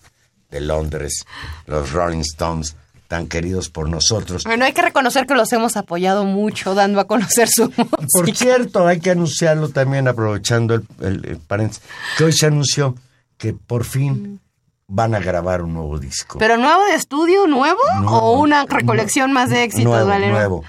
de 0.52 0.62
Londres, 0.62 1.26
los 1.66 1.91
Rolling 1.91 2.22
Stones, 2.22 2.76
tan 3.08 3.28
queridos 3.28 3.70
por 3.70 3.89
nosotros. 3.89 4.43
Bueno, 4.45 4.66
hay 4.66 4.74
que 4.74 4.82
reconocer 4.82 5.26
que 5.28 5.36
los 5.36 5.51
hemos 5.54 5.78
apoyado 5.78 6.26
mucho 6.26 6.74
dando 6.74 6.99
a 6.99 7.06
conocer 7.06 7.47
su 7.49 7.70
Por 7.70 8.01
música. 8.26 8.38
cierto, 8.38 8.88
hay 8.88 8.99
que 8.99 9.12
anunciarlo 9.12 9.70
también, 9.70 10.08
aprovechando 10.08 10.74
el, 10.76 10.84
el- 11.01 11.26
el 11.26 11.38
paréntesis, 11.38 11.84
que 12.18 12.24
hoy 12.24 12.34
se 12.34 12.47
anunció 12.47 12.95
que 13.38 13.54
por 13.54 13.84
fin 13.86 14.39
van 14.88 15.16
a 15.16 15.20
grabar 15.20 15.62
un 15.62 15.74
nuevo 15.74 15.99
disco. 15.99 16.38
¿Pero 16.39 16.58
nuevo 16.58 16.84
de 16.86 16.95
estudio, 16.95 17.45
nuevo? 17.47 17.80
Nuevo, 17.99 18.18
¿O 18.18 18.39
una 18.39 18.66
recolección 18.66 19.32
más 19.32 19.49
de 19.49 19.64
éxitos, 19.64 19.86
nuevo, 19.91 20.08
Valero? 20.08 20.34
Nuevo, 20.34 20.64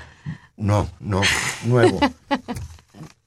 no, 0.57 0.89
no, 1.01 1.21
nuevo. 1.65 1.99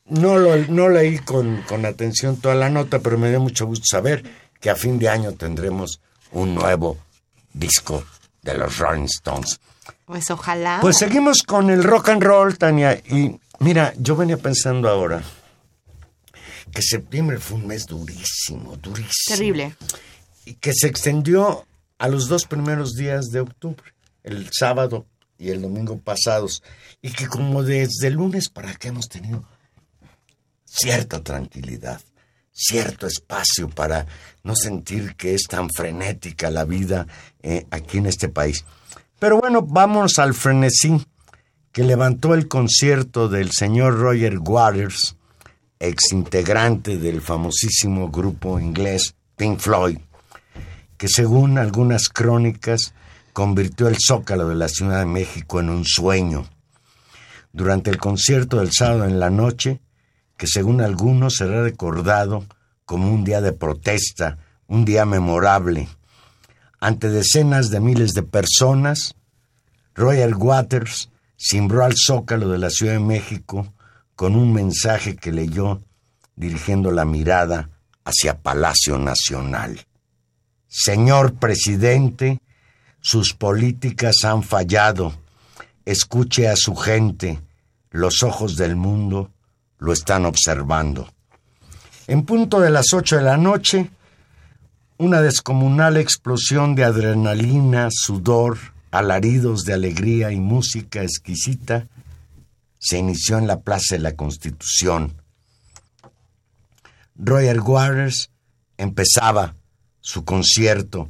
No, 0.06 0.38
lo, 0.38 0.56
no 0.70 0.88
leí 0.90 1.20
con, 1.20 1.62
con 1.68 1.86
atención 1.86 2.38
toda 2.38 2.56
la 2.56 2.70
nota, 2.70 3.00
pero 3.00 3.18
me 3.18 3.30
dio 3.30 3.40
mucho 3.42 3.66
gusto 3.66 3.86
saber 3.90 4.24
que 4.62 4.70
a 4.70 4.76
fin 4.76 5.00
de 5.00 5.10
año 5.10 5.34
tendremos 5.34 6.00
un 6.32 6.56
nuevo 6.56 6.98
disco 7.54 8.04
de 8.52 8.58
los 8.58 8.78
Rolling 8.78 9.06
Stones. 9.06 9.60
Pues 10.06 10.32
ojalá. 10.32 10.80
Pues 10.82 10.98
seguimos 10.98 11.44
con 11.44 11.70
el 11.70 11.84
rock 11.84 12.10
and 12.10 12.24
roll, 12.24 12.58
Tania. 12.58 12.94
Y 12.94 13.40
mira, 13.60 13.94
yo 13.98 14.16
venía 14.16 14.38
pensando 14.38 14.90
ahora 14.90 15.22
que 16.74 16.82
septiembre 16.82 17.40
fue 17.40 17.58
un 17.58 17.68
mes 17.68 17.86
durísimo, 17.86 18.76
durísimo. 18.78 19.12
Terrible. 19.28 19.76
Y 20.46 20.54
que 20.56 20.72
se 20.74 20.88
extendió 20.88 21.66
a 21.98 22.08
los 22.08 22.28
dos 22.28 22.46
primeros 22.46 22.94
días 22.94 23.28
de 23.28 23.42
octubre, 23.42 23.94
el 24.24 24.50
sábado 24.52 25.06
y 25.38 25.50
el 25.50 25.62
domingo 25.62 25.98
pasados. 25.98 26.64
Y 27.02 27.12
que 27.12 27.28
como 27.28 27.64
desde 27.64 28.08
el 28.08 28.14
lunes 28.14 28.50
para 28.50 28.72
acá 28.72 28.90
hemos 28.90 29.10
tenido 29.10 29.44
cierta 30.66 31.22
tranquilidad, 31.22 32.02
cierto 32.58 33.06
espacio 33.06 33.70
para 33.70 34.08
no 34.44 34.56
sentir 34.56 35.16
que 35.16 35.36
es 35.36 35.44
tan 35.44 35.70
frenética 35.70 36.50
la 36.50 36.66
vida 36.66 37.06
eh, 37.44 37.68
aquí 37.70 38.00
en 38.00 38.08
este 38.08 38.30
país. 38.30 38.66
Pero 39.20 39.40
bueno, 39.40 39.62
vamos 39.62 40.18
al 40.18 40.34
frenesí 40.34 41.06
que 41.72 41.84
levantó 41.84 42.34
el 42.34 42.48
concierto 42.48 43.30
del 43.30 43.52
señor 43.52 44.00
Roger 44.00 44.40
Waters, 44.40 45.16
ex 45.80 46.12
integrante 46.12 46.98
del 46.98 47.22
famosísimo 47.22 48.10
grupo 48.10 48.60
inglés 48.60 49.14
Pink 49.36 49.60
Floyd, 49.60 50.00
que 50.98 51.08
según 51.08 51.60
algunas 51.60 52.10
crónicas 52.10 52.94
convirtió 53.32 53.88
el 53.88 53.98
zócalo 54.00 54.50
de 54.50 54.56
la 54.56 54.68
Ciudad 54.68 55.00
de 55.00 55.06
México 55.06 55.60
en 55.60 55.70
un 55.70 55.86
sueño. 55.86 56.48
Durante 57.54 57.92
el 57.92 57.98
concierto 57.98 58.58
del 58.58 58.72
sábado 58.72 59.06
en 59.06 59.20
la 59.20 59.30
noche, 59.30 59.80
que 60.38 60.48
según 60.48 60.82
algunos 60.82 61.36
será 61.36 61.64
recordado 61.64 62.46
como 62.86 63.12
un 63.12 63.24
día 63.24 63.42
de 63.42 63.52
protesta, 63.52 64.38
un 64.68 64.86
día 64.86 65.06
memorable. 65.06 65.90
Ante 66.80 67.10
decenas 67.10 67.70
de 67.70 67.80
miles 67.80 68.14
de 68.14 68.24
personas, 68.24 69.16
Roger 69.96 70.36
Waters 70.36 71.10
cimbró 71.38 71.84
al 71.84 71.96
zócalo 71.98 72.50
de 72.50 72.60
la 72.60 72.70
Ciudad 72.70 72.94
de 72.94 73.00
México 73.00 73.74
con 74.16 74.36
un 74.36 74.54
mensaje 74.54 75.16
que 75.16 75.32
leyó 75.32 75.82
dirigiendo 76.36 76.92
la 76.92 77.04
mirada 77.04 77.70
hacia 78.06 78.40
Palacio 78.40 78.98
Nacional. 79.00 79.86
Señor 80.68 81.36
presidente, 81.36 82.40
sus 83.02 83.34
políticas 83.34 84.18
han 84.24 84.44
fallado. 84.44 85.14
Escuche 85.86 86.48
a 86.48 86.56
su 86.56 86.76
gente. 86.76 87.40
Los 87.90 88.22
ojos 88.22 88.56
del 88.58 88.76
mundo 88.76 89.32
lo 89.80 89.94
están 89.94 90.26
observando. 90.26 91.12
En 92.08 92.24
punto 92.24 92.60
de 92.60 92.70
las 92.70 92.94
ocho 92.94 93.18
de 93.18 93.24
la 93.24 93.38
noche, 93.38 93.90
una 94.98 95.22
descomunal 95.22 95.98
explosión 95.98 96.74
de 96.76 96.84
adrenalina, 96.84 97.90
sudor, 97.92 98.58
alaridos 98.92 99.64
de 99.64 99.74
alegría 99.74 100.32
y 100.32 100.40
música 100.40 101.04
exquisita 101.04 101.88
se 102.80 102.98
inició 102.98 103.38
en 103.38 103.48
la 103.48 103.60
Plaza 103.60 103.96
de 103.96 104.00
la 104.00 104.16
Constitución. 104.16 105.14
Roger 107.16 107.60
Waters 107.60 108.30
empezaba 108.78 109.56
su 110.02 110.24
concierto. 110.24 111.10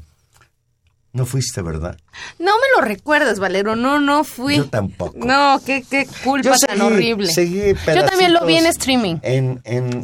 No 1.18 1.26
fuiste, 1.26 1.64
¿verdad? 1.64 1.98
No 2.38 2.52
me 2.58 2.68
lo 2.76 2.82
recuerdas, 2.86 3.40
Valero. 3.40 3.76
No, 3.76 4.00
no 4.00 4.24
fui. 4.24 4.58
Yo 4.58 4.66
tampoco. 4.70 5.18
No, 5.18 5.60
qué, 5.66 5.84
qué 5.90 6.08
culpa 6.24 6.56
tan 6.60 6.80
horrible. 6.80 7.26
seguí 7.28 7.74
Yo 7.74 8.06
también 8.06 8.34
lo 8.34 8.46
vi 8.46 8.58
en 8.58 8.68
streaming. 8.68 9.16
En, 9.24 9.60
en, 9.64 10.04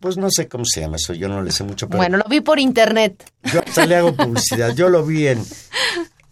pues 0.00 0.16
no 0.16 0.28
sé 0.30 0.48
cómo 0.48 0.64
se 0.64 0.80
llama 0.80 0.96
eso, 0.96 1.12
yo 1.12 1.28
no 1.28 1.42
le 1.42 1.52
sé 1.52 1.64
mucho, 1.64 1.86
pero 1.86 1.98
Bueno, 1.98 2.16
lo 2.16 2.24
vi 2.30 2.40
por 2.40 2.58
internet. 2.58 3.30
yo 3.52 3.60
hasta 3.60 3.84
le 3.84 3.94
hago 3.96 4.12
publicidad. 4.16 4.74
Yo 4.74 4.88
lo 4.88 5.04
vi 5.04 5.26
en 5.28 5.44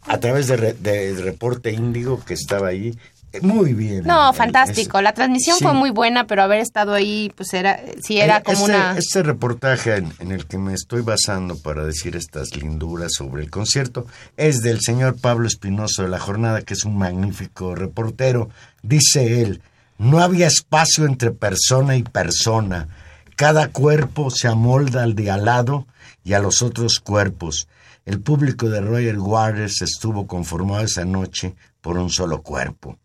a 0.06 0.18
través 0.18 0.46
de, 0.46 0.56
re- 0.56 0.72
de 0.72 1.12
Reporte 1.20 1.70
Índigo 1.70 2.24
que 2.24 2.32
estaba 2.32 2.68
ahí. 2.68 2.96
Muy 3.42 3.74
bien. 3.74 4.04
No, 4.04 4.32
fantástico. 4.32 5.00
La 5.00 5.12
transmisión 5.12 5.56
sí. 5.58 5.64
fue 5.64 5.72
muy 5.72 5.90
buena, 5.90 6.26
pero 6.26 6.42
haber 6.42 6.58
estado 6.60 6.94
ahí, 6.94 7.32
pues 7.36 7.54
era, 7.54 7.80
sí 8.02 8.18
era 8.18 8.38
Eh, 8.38 8.42
como 8.44 8.66
este, 8.66 8.70
una... 8.70 8.98
Este 8.98 9.22
reportaje 9.22 9.96
en, 9.96 10.12
en 10.18 10.32
el 10.32 10.46
que 10.46 10.58
me 10.58 10.74
estoy 10.74 11.02
basando 11.02 11.56
para 11.56 11.84
decir 11.84 12.16
estas 12.16 12.56
linduras 12.56 13.12
sobre 13.14 13.42
el 13.42 13.50
concierto 13.50 14.06
es 14.36 14.62
del 14.62 14.80
señor 14.80 15.20
Pablo 15.20 15.46
Espinoso 15.46 16.02
de 16.02 16.08
la 16.08 16.18
Jornada, 16.18 16.62
que 16.62 16.74
es 16.74 16.84
un 16.84 16.98
magnífico 16.98 17.74
reportero. 17.74 18.50
Dice 18.82 19.42
él, 19.42 19.62
no 19.98 20.20
había 20.20 20.46
espacio 20.46 21.04
entre 21.04 21.30
persona 21.30 21.96
y 21.96 22.02
persona. 22.02 22.88
Cada 23.36 23.68
cuerpo 23.68 24.30
se 24.30 24.48
amolda 24.48 25.02
al 25.02 25.14
de 25.14 25.30
al 25.30 25.44
lado 25.44 25.86
y 26.24 26.32
a 26.32 26.40
los 26.40 26.62
otros 26.62 27.00
cuerpos. 27.00 27.68
El 28.06 28.20
público 28.20 28.68
de 28.68 28.80
Roger 28.80 29.18
Waters 29.18 29.82
estuvo 29.82 30.26
conformado 30.26 30.84
esa 30.84 31.04
noche 31.04 31.54
por 31.80 31.96
un 31.96 32.10
solo 32.10 32.42
cuerpo, 32.42 32.98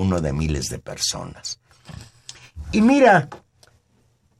uno 0.00 0.20
de 0.20 0.32
miles 0.32 0.66
de 0.66 0.78
personas. 0.78 1.60
Y 2.72 2.80
mira, 2.80 3.28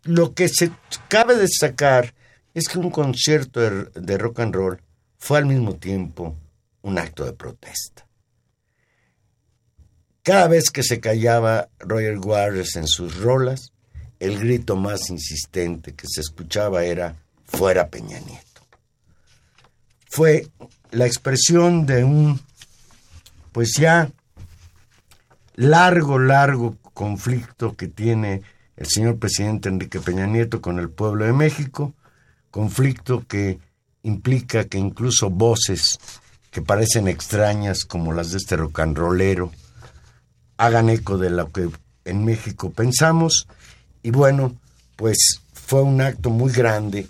lo 0.04 0.34
que 0.34 0.48
se 0.48 0.72
cabe 1.08 1.36
destacar 1.36 2.14
es 2.54 2.66
que 2.66 2.78
un 2.78 2.90
concierto 2.90 3.60
de, 3.60 4.18
rock 4.18 4.40
and 4.40 4.54
roll 4.54 4.82
fue 5.18 5.38
al 5.38 5.46
mismo 5.46 5.76
tiempo 5.76 6.34
un 6.82 6.98
acto 6.98 7.24
de 7.24 7.34
protesta. 7.34 8.06
Cada 10.22 10.48
vez 10.48 10.70
que 10.70 10.82
se 10.82 10.98
callaba 10.98 11.68
Roger 11.78 12.18
Waters 12.18 12.76
en 12.76 12.86
sus 12.86 13.18
rolas, 13.18 13.72
el 14.18 14.38
grito 14.38 14.76
más 14.76 15.10
insistente 15.10 15.92
que 15.92 16.06
se 16.08 16.22
escuchaba 16.22 16.84
era 16.84 17.16
fuera 17.44 17.88
Peña 17.88 18.18
Nieto. 18.20 18.62
Fue 20.08 20.48
la 20.90 21.06
expresión 21.06 21.84
de 21.84 22.04
un, 22.04 22.40
pues 23.52 23.72
ya, 23.78 24.10
largo, 25.60 26.18
largo 26.18 26.78
conflicto 26.94 27.76
que 27.76 27.86
tiene 27.86 28.40
el 28.78 28.86
señor 28.86 29.18
presidente 29.18 29.68
Enrique 29.68 30.00
Peña 30.00 30.26
Nieto 30.26 30.62
con 30.62 30.78
el 30.78 30.88
pueblo 30.88 31.26
de 31.26 31.34
México, 31.34 31.92
conflicto 32.50 33.26
que 33.28 33.58
implica 34.02 34.64
que 34.64 34.78
incluso 34.78 35.28
voces 35.28 35.98
que 36.50 36.62
parecen 36.62 37.08
extrañas 37.08 37.84
como 37.84 38.14
las 38.14 38.30
de 38.30 38.38
este 38.38 38.56
rollero 38.56 39.52
hagan 40.56 40.88
eco 40.88 41.18
de 41.18 41.28
lo 41.28 41.52
que 41.52 41.68
en 42.06 42.24
México 42.24 42.70
pensamos. 42.70 43.46
Y 44.02 44.12
bueno, 44.12 44.56
pues 44.96 45.42
fue 45.52 45.82
un 45.82 46.00
acto 46.00 46.30
muy 46.30 46.52
grande, 46.52 47.06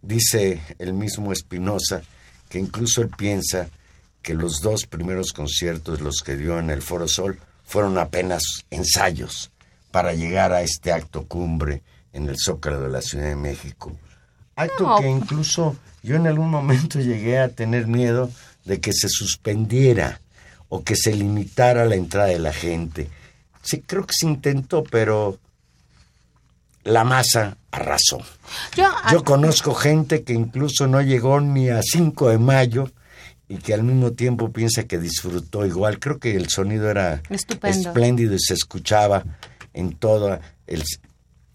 dice 0.00 0.62
el 0.78 0.92
mismo 0.92 1.32
Espinosa, 1.32 2.02
que 2.48 2.60
incluso 2.60 3.02
él 3.02 3.08
piensa 3.08 3.68
que 4.22 4.34
los 4.34 4.60
dos 4.60 4.86
primeros 4.86 5.32
conciertos, 5.32 6.00
los 6.00 6.18
que 6.24 6.36
dio 6.36 6.56
en 6.60 6.70
el 6.70 6.82
Foro 6.82 7.08
Sol, 7.08 7.36
fueron 7.70 7.98
apenas 7.98 8.42
ensayos 8.70 9.52
para 9.92 10.12
llegar 10.12 10.52
a 10.52 10.62
este 10.62 10.90
acto 10.92 11.24
cumbre 11.26 11.82
en 12.12 12.28
el 12.28 12.36
Zócalo 12.36 12.80
de 12.80 12.88
la 12.88 13.00
Ciudad 13.00 13.26
de 13.26 13.36
México. 13.36 13.96
Acto 14.56 14.82
No. 14.88 14.96
que 15.00 15.08
incluso 15.08 15.76
yo 16.02 16.16
en 16.16 16.26
algún 16.26 16.50
momento 16.50 16.98
llegué 17.00 17.38
a 17.38 17.48
tener 17.48 17.86
miedo 17.86 18.28
de 18.64 18.80
que 18.80 18.92
se 18.92 19.08
suspendiera 19.08 20.20
o 20.68 20.82
que 20.82 20.96
se 20.96 21.14
limitara 21.14 21.84
la 21.84 21.94
entrada 21.94 22.26
de 22.26 22.40
la 22.40 22.52
gente. 22.52 23.08
Sí, 23.62 23.80
creo 23.86 24.04
que 24.04 24.14
se 24.18 24.26
intentó, 24.26 24.82
pero 24.82 25.38
la 26.82 27.04
masa 27.04 27.56
arrasó. 27.70 28.18
Yo, 28.74 28.90
Yo 29.12 29.22
conozco 29.22 29.74
gente 29.74 30.24
que 30.24 30.32
incluso 30.32 30.88
no 30.88 31.00
llegó 31.02 31.40
ni 31.40 31.68
a 31.68 31.82
5 31.82 32.30
de 32.30 32.38
mayo 32.38 32.90
y 33.50 33.56
que 33.56 33.74
al 33.74 33.82
mismo 33.82 34.12
tiempo 34.12 34.52
piensa 34.52 34.84
que 34.84 34.96
disfrutó 34.96 35.66
igual. 35.66 35.98
Creo 35.98 36.20
que 36.20 36.36
el 36.36 36.48
sonido 36.48 36.88
era 36.88 37.20
Estupendo. 37.28 37.88
espléndido 37.88 38.34
y 38.34 38.38
se 38.38 38.54
escuchaba 38.54 39.24
en 39.74 39.90
todo 39.96 40.38
el, 40.68 40.84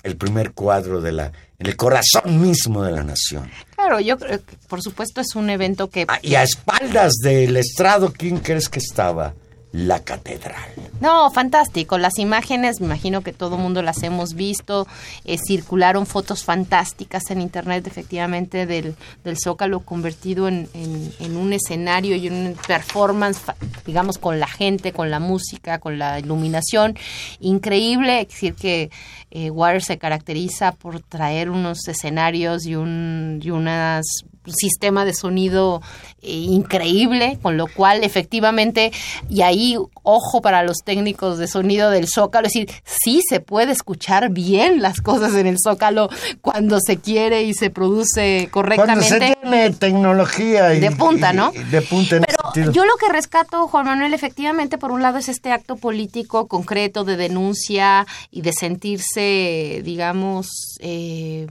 el 0.03 0.17
primer 0.17 0.51
cuadro 0.51 0.99
de 0.99 1.13
la, 1.13 1.31
en 1.57 1.67
el 1.67 1.77
corazón 1.77 2.41
mismo 2.41 2.83
de 2.83 2.91
la 2.91 3.01
nación. 3.01 3.49
Claro, 3.75 4.01
yo 4.01 4.17
creo 4.17 4.43
que 4.43 4.57
por 4.67 4.81
supuesto 4.81 5.21
es 5.21 5.35
un 5.35 5.49
evento 5.49 5.89
que... 5.89 6.03
Ah, 6.09 6.19
y 6.21 6.35
a 6.35 6.43
espaldas 6.43 7.13
del 7.23 7.55
estrado, 7.55 8.11
¿quién 8.11 8.39
crees 8.39 8.67
que 8.67 8.79
estaba? 8.79 9.33
La 9.77 9.99
catedral. 9.99 10.69
No, 11.01 11.29
fantástico. 11.31 11.97
Las 11.97 12.17
imágenes, 12.17 12.79
me 12.79 12.85
imagino 12.85 13.21
que 13.21 13.33
todo 13.33 13.57
mundo 13.57 13.81
las 13.81 14.01
hemos 14.03 14.33
visto. 14.33 14.87
Eh, 15.25 15.37
circularon 15.37 16.05
fotos 16.05 16.45
fantásticas 16.45 17.29
en 17.29 17.41
internet, 17.41 17.85
efectivamente, 17.85 18.65
del, 18.65 18.95
Zócalo 19.37 19.81
convertido 19.81 20.47
en, 20.47 20.69
en- 20.73 21.35
un 21.35 21.51
escenario 21.51 22.15
y 22.15 22.29
un 22.29 22.55
performance, 22.65 23.41
digamos, 23.85 24.17
con 24.17 24.39
la 24.39 24.47
gente, 24.47 24.93
con 24.93 25.11
la 25.11 25.19
música, 25.19 25.79
con 25.79 25.99
la 25.99 26.19
iluminación. 26.19 26.97
Increíble. 27.41 28.21
Es 28.21 28.29
decir, 28.29 28.53
que 28.55 28.89
eh, 29.37 29.49
Waters 29.49 29.83
se 29.83 29.97
caracteriza 29.97 30.71
por 30.71 31.01
traer 31.01 31.49
unos 31.49 31.89
escenarios 31.89 32.65
y 32.65 32.77
un 32.77 33.41
y 33.43 33.51
unas 33.51 34.05
un 34.47 34.53
sistema 34.53 35.05
de 35.05 35.13
sonido 35.13 35.81
eh, 36.21 36.31
increíble, 36.31 37.39
con 37.41 37.57
lo 37.57 37.67
cual 37.67 38.03
efectivamente, 38.03 38.91
y 39.27 39.41
ahí 39.41 39.75
ojo 40.03 40.41
para 40.41 40.63
los 40.63 40.77
técnicos 40.85 41.37
de 41.37 41.47
sonido 41.47 41.89
del 41.89 42.07
Zócalo, 42.07 42.47
es 42.47 42.53
decir, 42.53 42.69
sí 42.85 43.21
se 43.27 43.39
puede 43.39 43.71
escuchar 43.71 44.29
bien 44.29 44.81
las 44.81 45.01
cosas 45.01 45.33
en 45.33 45.47
el 45.47 45.57
Zócalo 45.61 46.09
cuando 46.41 46.79
se 46.79 46.97
quiere 46.97 47.43
y 47.43 47.53
se 47.53 47.69
produce 47.69 48.49
Cuando 48.51 48.71
se 48.71 48.85
correctamente. 48.85 49.37
tiene 49.41 49.69
tecnología 49.71 50.75
y, 50.75 50.79
De 50.79 50.91
punta, 50.91 51.33
¿no? 51.33 51.51
y 51.53 51.63
de 51.63 51.81
punta 51.81 52.17
en 52.17 52.23
yo 52.53 52.85
lo 52.85 52.95
que 52.97 53.09
rescato, 53.11 53.67
Juan 53.67 53.85
Manuel, 53.85 54.13
efectivamente, 54.13 54.77
por 54.77 54.91
un 54.91 55.01
lado 55.01 55.17
es 55.17 55.29
este 55.29 55.51
acto 55.51 55.75
político 55.75 56.47
concreto 56.47 57.03
de 57.03 57.17
denuncia 57.17 58.05
y 58.31 58.41
de 58.41 58.53
sentirse, 58.53 59.81
digamos, 59.83 60.47
eh, 60.79 61.47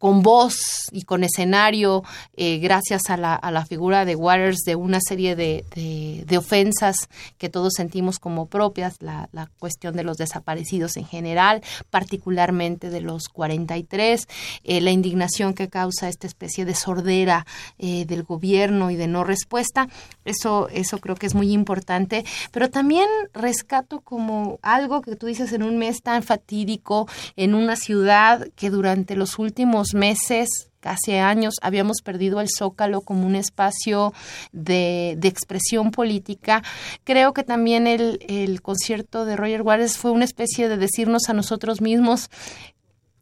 con 0.00 0.22
voz 0.22 0.88
y 0.92 1.02
con 1.02 1.24
escenario, 1.24 2.02
eh, 2.34 2.58
gracias 2.58 3.02
a 3.10 3.18
la, 3.18 3.34
a 3.34 3.50
la 3.50 3.66
figura 3.66 4.06
de 4.06 4.16
Waters, 4.16 4.60
de 4.64 4.74
una 4.74 4.98
serie 4.98 5.36
de, 5.36 5.64
de- 5.74 6.38
ofensas 6.38 7.10
que 7.36 7.50
todos 7.50 7.74
sentimos 7.76 8.18
como 8.18 8.46
propias, 8.46 8.96
la, 9.00 9.28
la 9.32 9.50
cuestión 9.58 9.94
de 9.94 10.02
los 10.02 10.16
desaparecidos 10.16 10.96
en 10.96 11.04
general, 11.04 11.60
particularmente 11.90 12.88
de 12.88 13.02
los 13.02 13.28
43, 13.28 14.26
eh, 14.64 14.80
la 14.80 14.90
indignación 14.90 15.52
que 15.52 15.68
causa 15.68 16.08
esta 16.08 16.26
especie 16.26 16.64
de 16.64 16.74
sordera 16.74 17.44
eh, 17.78 18.06
del 18.06 18.22
gobierno 18.22 18.90
y 18.90 18.96
de 18.96 19.06
no 19.06 19.22
respuesta, 19.22 19.86
eso, 20.24 20.70
eso 20.70 20.96
creo 20.96 21.14
que 21.14 21.26
es 21.26 21.34
muy 21.34 21.52
importante, 21.52 22.24
pero 22.52 22.70
también 22.70 23.06
rescato 23.34 24.00
como 24.00 24.58
algo 24.62 25.02
que 25.02 25.14
tú 25.14 25.26
dices 25.26 25.52
en 25.52 25.62
un 25.62 25.76
mes 25.76 26.00
tan 26.00 26.22
fatídico, 26.22 27.06
en 27.36 27.54
una 27.54 27.76
ciudad 27.76 28.48
que 28.56 28.70
durante 28.70 29.14
los 29.14 29.38
últimos 29.38 29.89
meses 29.94 30.70
casi 30.80 31.14
años 31.14 31.54
habíamos 31.62 31.98
perdido 32.02 32.40
el 32.40 32.48
zócalo 32.48 33.02
como 33.02 33.26
un 33.26 33.36
espacio 33.36 34.12
de, 34.52 35.14
de 35.18 35.28
expresión 35.28 35.90
política. 35.90 36.62
Creo 37.04 37.32
que 37.32 37.44
también 37.44 37.86
el, 37.86 38.24
el 38.28 38.62
concierto 38.62 39.24
de 39.24 39.36
Roger 39.36 39.62
Waters 39.62 39.98
fue 39.98 40.10
una 40.10 40.24
especie 40.24 40.68
de 40.68 40.78
decirnos 40.78 41.28
a 41.28 41.34
nosotros 41.34 41.80
mismos 41.80 42.30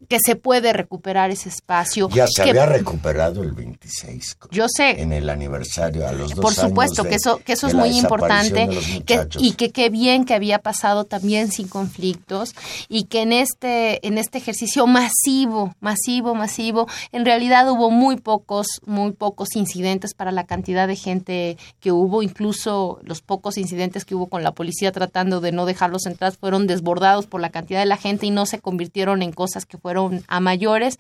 que 0.09 0.19
se 0.25 0.37
puede 0.37 0.73
recuperar 0.73 1.31
ese 1.31 1.49
espacio. 1.51 2.09
Ya 2.09 2.27
se 2.27 2.43
que- 2.43 2.51
había 2.51 2.67
recuperado 2.67 3.43
el 3.43 3.53
26 3.53 4.35
co- 4.37 4.49
Yo 4.51 4.67
sé, 4.69 5.01
en 5.03 5.13
el 5.13 5.29
aniversario 5.29 6.09
a 6.09 6.13
los 6.13 6.31
dos 6.35 6.41
por 6.41 6.55
supuesto 6.55 7.03
años 7.03 7.05
de- 7.05 7.09
que 7.11 7.15
eso 7.17 7.41
que 7.45 7.53
eso 7.53 7.67
es 7.67 7.75
muy 7.75 7.91
importante 7.99 8.69
que- 9.05 9.29
y 9.39 9.53
que 9.53 9.71
qué 9.71 9.91
bien 9.91 10.25
que 10.25 10.35
había 10.35 10.59
pasado 10.61 11.05
también 11.05 11.51
sin 11.53 11.69
conflictos 11.69 12.55
y 12.89 13.05
que 13.05 13.23
en 13.23 13.33
este 13.33 14.07
en 14.07 14.17
este 14.19 14.39
ejercicio 14.39 14.87
masivo 14.87 15.75
masivo 15.81 16.35
masivo 16.35 16.89
en 17.13 17.25
realidad 17.25 17.71
hubo 17.71 17.91
muy 17.91 18.17
pocos 18.17 18.67
muy 18.87 19.13
pocos 19.13 19.57
incidentes 19.57 20.15
para 20.15 20.33
la 20.33 20.45
cantidad 20.47 20.89
de 20.89 20.97
gente 20.97 21.59
que 21.81 21.93
hubo. 21.93 22.23
Incluso 22.23 22.99
los 23.03 23.21
pocos 23.21 23.59
incidentes 23.59 24.05
que 24.05 24.15
hubo 24.15 24.29
con 24.29 24.43
la 24.43 24.53
policía 24.53 24.91
tratando 24.93 25.41
de 25.41 25.53
no 25.53 25.67
dejarlos 25.67 26.07
entrar 26.07 26.33
fueron 26.33 26.67
desbordados 26.67 27.27
por 27.27 27.41
la 27.41 27.51
cantidad 27.51 27.81
de 27.81 27.87
la 27.87 27.97
gente 27.97 28.27
y 28.27 28.31
no 28.31 28.47
se 28.47 28.59
convirtieron 28.61 29.23
en 29.23 29.33
cosas 29.33 29.67
que 29.67 29.77
fueron 29.77 29.98
a 30.27 30.41
mayores 30.41 30.99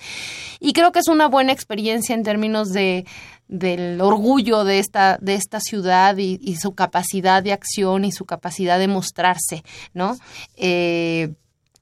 y 0.60 0.72
creo 0.72 0.92
que 0.92 1.00
es 1.00 1.08
una 1.08 1.28
buena 1.28 1.52
experiencia 1.52 2.14
en 2.14 2.22
términos 2.22 2.68
de 2.70 3.04
del 3.48 4.00
orgullo 4.00 4.64
de 4.64 4.78
esta 4.78 5.18
de 5.20 5.34
esta 5.34 5.60
ciudad 5.60 6.18
y, 6.18 6.38
y 6.42 6.56
su 6.56 6.74
capacidad 6.74 7.42
de 7.42 7.52
acción 7.52 8.04
y 8.04 8.12
su 8.12 8.24
capacidad 8.24 8.78
de 8.78 8.88
mostrarse 8.88 9.62
no 9.94 10.16
Eh, 10.56 11.34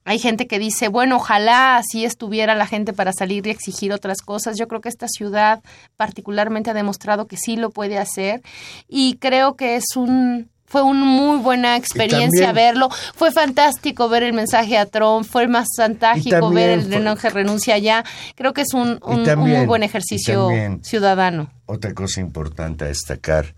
hay 0.07 0.19
gente 0.19 0.47
que 0.47 0.57
dice, 0.57 0.87
bueno, 0.87 1.17
ojalá 1.17 1.75
así 1.75 2.05
estuviera 2.05 2.55
la 2.55 2.65
gente 2.65 2.93
para 2.93 3.11
salir 3.11 3.45
y 3.45 3.49
exigir 3.49 3.91
otras 3.91 4.21
cosas. 4.21 4.57
Yo 4.57 4.69
creo 4.69 4.79
que 4.79 4.87
esta 4.87 5.09
ciudad 5.09 5.61
particularmente 5.97 6.69
ha 6.69 6.73
demostrado 6.73 7.27
que 7.27 7.35
sí 7.35 7.57
lo 7.57 7.71
puede 7.71 7.97
hacer 7.97 8.41
y 8.87 9.17
creo 9.17 9.57
que 9.57 9.75
es 9.75 9.97
un 9.97 10.49
fue 10.67 10.83
una 10.83 11.05
muy 11.05 11.37
buena 11.37 11.77
experiencia 11.77 12.47
también- 12.47 12.73
verlo. 12.73 12.89
Fue 13.15 13.31
fantástico 13.31 14.09
ver 14.09 14.23
el 14.23 14.33
mensaje 14.33 14.77
a 14.77 14.85
Trump, 14.85 15.25
fue 15.25 15.47
más 15.47 15.67
fantástico 15.75 16.49
ver 16.49 16.71
el 16.71 16.91
renuncio 16.91 17.29
renuncia 17.29 17.77
ya. 17.77 18.03
Creo 18.35 18.53
que 18.53 18.61
es 18.61 18.73
un, 18.73 18.99
muy 19.37 19.65
buen 19.65 19.83
ejercicio 19.83 20.47
también- 20.47 20.83
ciudadano. 20.83 21.49
Otra 21.65 21.93
cosa 21.93 22.19
importante 22.21 22.83
a 22.85 22.87
destacar 22.89 23.55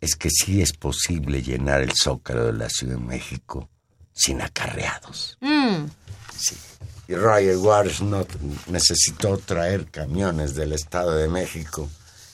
es 0.00 0.14
que 0.14 0.28
sí 0.30 0.60
es 0.60 0.72
posible 0.72 1.42
llenar 1.42 1.80
el 1.80 1.92
zócalo 1.92 2.46
de 2.46 2.52
la 2.52 2.68
Ciudad 2.68 2.96
de 2.96 3.00
México 3.00 3.68
sin 4.12 4.42
acarreados. 4.42 5.38
Mm. 5.40 5.86
Sí. 6.36 6.56
Y 7.08 7.14
Roger 7.14 7.56
Waters 7.56 8.00
no 8.02 8.26
necesitó 8.68 9.38
traer 9.38 9.86
camiones 9.86 10.54
del 10.54 10.72
Estado 10.72 11.16
de 11.16 11.28
México 11.28 11.88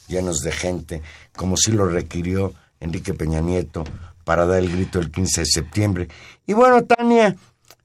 llenos 0.09 0.41
de 0.41 0.53
gente, 0.53 1.03
como 1.37 1.57
sí 1.57 1.71
lo 1.73 1.87
requirió 1.87 2.55
Enrique 2.81 3.15
Peña 3.15 3.41
Nieto 3.41 3.85
para 4.25 4.47
dar 4.47 4.59
el 4.59 4.71
grito 4.71 4.99
el 4.99 5.11
15 5.11 5.41
de 5.41 5.47
septiembre. 5.47 6.09
Y 6.47 6.53
bueno, 6.53 6.85
Tania, 6.85 7.37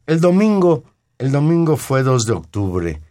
el 0.05 0.19
domingo, 0.19 0.83
el 1.17 1.31
domingo 1.31 1.77
fue 1.77 2.03
2 2.03 2.25
de 2.25 2.33
octubre 2.33 3.01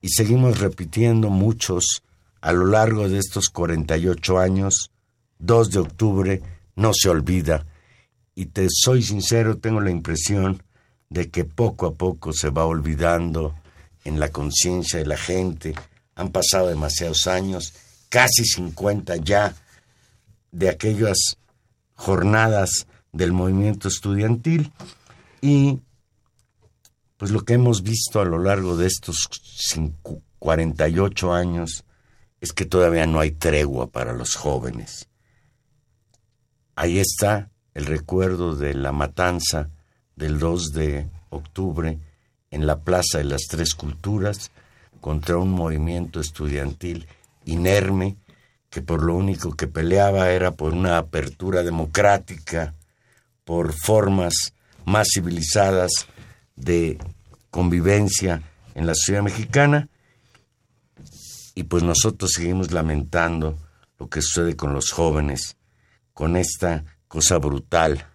y 0.00 0.08
seguimos 0.08 0.58
repitiendo 0.58 1.28
muchos 1.28 2.02
a 2.40 2.52
lo 2.52 2.66
largo 2.66 3.08
de 3.08 3.18
estos 3.18 3.48
48 3.50 4.38
años, 4.38 4.90
2 5.38 5.70
de 5.70 5.78
octubre 5.78 6.42
no 6.74 6.92
se 6.92 7.08
olvida. 7.08 7.66
Y 8.34 8.46
te 8.46 8.66
soy 8.68 9.02
sincero, 9.02 9.58
tengo 9.58 9.80
la 9.80 9.90
impresión 9.90 10.62
de 11.08 11.30
que 11.30 11.44
poco 11.44 11.86
a 11.86 11.94
poco 11.94 12.32
se 12.32 12.50
va 12.50 12.64
olvidando 12.64 13.54
en 14.04 14.18
la 14.18 14.30
conciencia 14.30 14.98
de 14.98 15.06
la 15.06 15.16
gente. 15.16 15.74
Han 16.16 16.30
pasado 16.30 16.68
demasiados 16.68 17.26
años, 17.26 17.74
casi 18.08 18.44
50 18.44 19.16
ya, 19.16 19.54
de 20.52 20.68
aquellas 20.68 21.36
jornadas 21.94 22.86
del 23.12 23.32
movimiento 23.32 23.88
estudiantil 23.88 24.72
y 25.40 25.80
pues 27.16 27.30
lo 27.30 27.44
que 27.44 27.54
hemos 27.54 27.82
visto 27.82 28.20
a 28.20 28.24
lo 28.24 28.38
largo 28.38 28.76
de 28.76 28.86
estos 28.86 29.28
cincu- 29.74 30.22
48 30.38 31.32
años 31.32 31.84
es 32.40 32.52
que 32.52 32.64
todavía 32.64 33.06
no 33.06 33.20
hay 33.20 33.30
tregua 33.30 33.86
para 33.88 34.12
los 34.12 34.34
jóvenes. 34.34 35.08
Ahí 36.74 36.98
está 36.98 37.50
el 37.74 37.86
recuerdo 37.86 38.56
de 38.56 38.74
la 38.74 38.92
matanza 38.92 39.70
del 40.16 40.38
2 40.38 40.72
de 40.72 41.08
octubre 41.30 41.98
en 42.50 42.66
la 42.66 42.80
Plaza 42.80 43.18
de 43.18 43.24
las 43.24 43.42
Tres 43.48 43.74
Culturas 43.74 44.50
contra 45.00 45.36
un 45.38 45.50
movimiento 45.50 46.20
estudiantil 46.20 47.06
inerme 47.44 48.16
que 48.72 48.80
por 48.80 49.02
lo 49.02 49.14
único 49.14 49.54
que 49.54 49.66
peleaba 49.66 50.30
era 50.30 50.52
por 50.52 50.72
una 50.72 50.96
apertura 50.96 51.62
democrática, 51.62 52.72
por 53.44 53.74
formas 53.74 54.54
más 54.86 55.08
civilizadas 55.12 55.90
de 56.56 56.98
convivencia 57.50 58.42
en 58.74 58.86
la 58.86 58.94
ciudad 58.94 59.20
mexicana. 59.20 59.90
Y 61.54 61.64
pues 61.64 61.82
nosotros 61.82 62.32
seguimos 62.34 62.72
lamentando 62.72 63.58
lo 63.98 64.08
que 64.08 64.22
sucede 64.22 64.56
con 64.56 64.72
los 64.72 64.90
jóvenes, 64.90 65.58
con 66.14 66.34
esta 66.34 66.82
cosa 67.08 67.36
brutal 67.36 68.06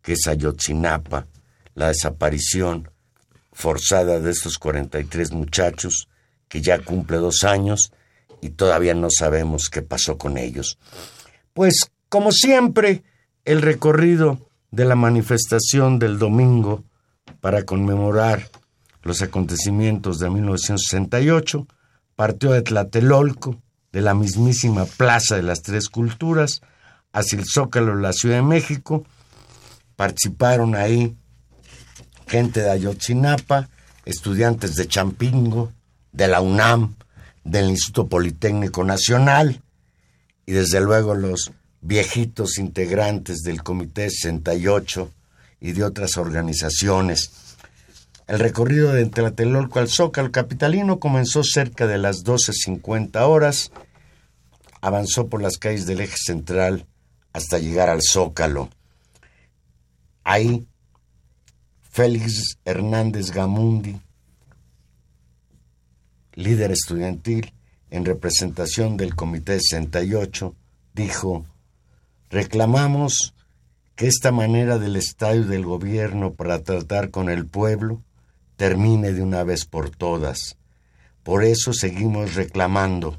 que 0.00 0.14
es 0.14 0.26
Ayotzinapa, 0.26 1.26
la 1.74 1.88
desaparición 1.88 2.90
forzada 3.52 4.18
de 4.18 4.30
estos 4.30 4.56
43 4.56 5.32
muchachos 5.32 6.08
que 6.48 6.62
ya 6.62 6.78
cumple 6.78 7.18
dos 7.18 7.44
años 7.44 7.92
y 8.40 8.50
todavía 8.50 8.94
no 8.94 9.08
sabemos 9.10 9.68
qué 9.68 9.82
pasó 9.82 10.18
con 10.18 10.38
ellos. 10.38 10.78
Pues 11.52 11.90
como 12.08 12.32
siempre, 12.32 13.02
el 13.44 13.62
recorrido 13.62 14.38
de 14.70 14.84
la 14.84 14.94
manifestación 14.94 15.98
del 15.98 16.18
domingo 16.18 16.84
para 17.40 17.64
conmemorar 17.64 18.48
los 19.02 19.22
acontecimientos 19.22 20.18
de 20.18 20.30
1968 20.30 21.66
partió 22.14 22.52
de 22.52 22.62
Tlatelolco, 22.62 23.62
de 23.92 24.00
la 24.00 24.14
mismísima 24.14 24.84
Plaza 24.84 25.36
de 25.36 25.42
las 25.42 25.62
Tres 25.62 25.88
Culturas, 25.88 26.60
hacia 27.12 27.38
el 27.38 27.44
Zócalo 27.46 27.96
de 27.96 28.02
la 28.02 28.12
Ciudad 28.12 28.36
de 28.36 28.42
México. 28.42 29.04
Participaron 29.96 30.74
ahí 30.74 31.16
gente 32.26 32.60
de 32.60 32.70
Ayotzinapa 32.70 33.68
estudiantes 34.06 34.76
de 34.76 34.88
Champingo, 34.88 35.72
de 36.12 36.28
la 36.28 36.40
UNAM, 36.40 36.95
del 37.46 37.70
Instituto 37.70 38.08
Politécnico 38.08 38.82
Nacional 38.82 39.62
y 40.46 40.52
desde 40.52 40.80
luego 40.80 41.14
los 41.14 41.52
viejitos 41.80 42.58
integrantes 42.58 43.42
del 43.42 43.62
Comité 43.62 44.10
68 44.10 45.10
y 45.60 45.72
de 45.72 45.84
otras 45.84 46.16
organizaciones. 46.16 47.30
El 48.26 48.40
recorrido 48.40 48.92
de 48.92 49.06
Tlatelolco 49.06 49.78
al 49.78 49.88
Zócalo 49.88 50.32
capitalino 50.32 50.98
comenzó 50.98 51.44
cerca 51.44 51.86
de 51.86 51.98
las 51.98 52.24
12.50 52.24 53.20
horas, 53.22 53.70
avanzó 54.80 55.28
por 55.28 55.40
las 55.40 55.58
calles 55.58 55.86
del 55.86 56.00
eje 56.00 56.16
central 56.16 56.84
hasta 57.32 57.58
llegar 57.58 57.88
al 57.88 58.00
Zócalo. 58.02 58.70
Ahí, 60.24 60.66
Félix 61.92 62.58
Hernández 62.64 63.30
Gamundi, 63.30 64.00
líder 66.36 66.70
estudiantil 66.70 67.52
en 67.90 68.04
representación 68.04 68.96
del 68.96 69.16
Comité 69.16 69.58
68, 69.58 70.54
dijo, 70.94 71.44
reclamamos 72.30 73.34
que 73.96 74.06
esta 74.06 74.30
manera 74.30 74.78
del 74.78 74.96
Estado 74.96 75.36
y 75.36 75.44
del 75.44 75.64
gobierno 75.64 76.34
para 76.34 76.62
tratar 76.62 77.10
con 77.10 77.30
el 77.30 77.46
pueblo 77.46 78.02
termine 78.56 79.12
de 79.12 79.22
una 79.22 79.42
vez 79.42 79.64
por 79.64 79.90
todas. 79.90 80.58
Por 81.22 81.42
eso 81.42 81.72
seguimos 81.72 82.34
reclamando 82.34 83.18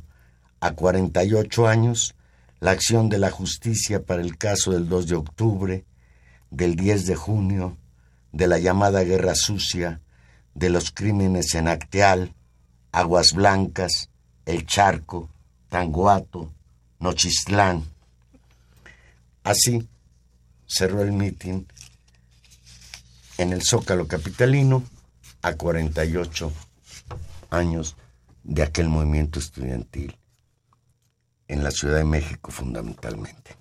a 0.59 0.71
48 0.71 1.67
años 1.67 2.15
la 2.59 2.71
acción 2.71 3.09
de 3.09 3.17
la 3.17 3.31
justicia 3.31 4.03
para 4.03 4.21
el 4.21 4.37
caso 4.37 4.71
del 4.71 4.87
2 4.87 5.07
de 5.07 5.15
octubre, 5.15 5.85
del 6.51 6.75
10 6.75 7.07
de 7.07 7.15
junio, 7.15 7.77
de 8.31 8.47
la 8.47 8.59
llamada 8.59 9.03
Guerra 9.03 9.33
Sucia, 9.35 10.01
de 10.53 10.69
los 10.69 10.91
crímenes 10.91 11.55
en 11.55 11.67
Acteal, 11.67 12.33
Aguas 12.97 13.33
Blancas, 13.33 14.09
El 14.43 14.65
Charco, 14.65 15.29
Tanguato, 15.69 16.51
Nochistlán. 16.99 17.85
Así 19.43 19.87
cerró 20.65 21.03
el 21.03 21.11
mitin 21.11 21.67
en 23.37 23.53
el 23.53 23.61
Zócalo 23.61 24.07
Capitalino 24.07 24.83
a 25.43 25.53
48 25.53 26.51
años 27.51 27.95
de 28.43 28.63
aquel 28.63 28.89
movimiento 28.89 29.37
estudiantil 29.37 30.17
en 31.47 31.63
la 31.63 31.69
Ciudad 31.69 31.97
de 31.97 32.03
México 32.03 32.49
fundamentalmente. 32.49 33.57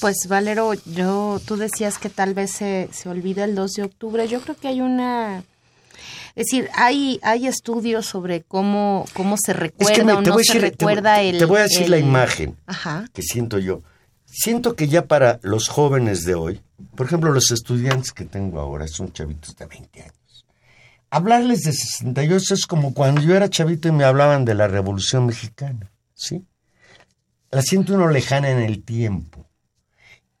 Pues 0.00 0.28
Valero, 0.28 0.72
yo, 0.84 1.40
tú 1.44 1.56
decías 1.56 1.98
que 1.98 2.10
tal 2.10 2.32
vez 2.32 2.52
se, 2.52 2.88
se 2.92 3.08
olvida 3.08 3.42
el 3.42 3.56
2 3.56 3.72
de 3.72 3.82
octubre. 3.82 4.28
Yo 4.28 4.40
creo 4.40 4.56
que 4.56 4.68
hay 4.68 4.82
una... 4.82 5.42
Es 6.36 6.46
decir, 6.46 6.68
hay, 6.74 7.18
hay 7.22 7.46
estudios 7.48 8.06
sobre 8.06 8.42
cómo, 8.42 9.06
cómo 9.14 9.36
se 9.38 9.52
recuerda 9.54 10.04
me- 10.04 10.12
o 10.12 10.20
no 10.20 10.36
se 10.40 10.58
recuerda 10.60 11.16
te- 11.16 11.30
el... 11.30 11.38
Te 11.38 11.44
voy 11.46 11.58
a 11.60 11.62
decir 11.62 11.88
la 11.88 11.98
imagen 11.98 12.56
Ajá. 12.66 13.06
que 13.12 13.22
siento 13.22 13.58
yo. 13.58 13.82
Siento 14.26 14.76
que 14.76 14.86
ya 14.86 15.06
para 15.06 15.40
los 15.42 15.68
jóvenes 15.68 16.24
de 16.24 16.34
hoy, 16.34 16.60
por 16.94 17.06
ejemplo, 17.06 17.32
los 17.32 17.50
estudiantes 17.50 18.12
que 18.12 18.26
tengo 18.26 18.60
ahora 18.60 18.86
son 18.86 19.12
chavitos 19.12 19.56
de 19.56 19.64
20 19.66 20.02
años. 20.02 20.14
Hablarles 21.08 21.62
de 21.62 21.72
68 21.72 22.52
es 22.54 22.66
como 22.66 22.92
cuando 22.92 23.22
yo 23.22 23.34
era 23.34 23.48
chavito 23.48 23.88
y 23.88 23.92
me 23.92 24.04
hablaban 24.04 24.44
de 24.44 24.54
la 24.54 24.68
Revolución 24.68 25.24
Mexicana, 25.26 25.90
¿sí? 26.14 26.44
La 27.50 27.62
siento 27.62 27.94
uno 27.94 28.08
lejana 28.10 28.50
en 28.50 28.58
el 28.58 28.82
tiempo. 28.82 29.46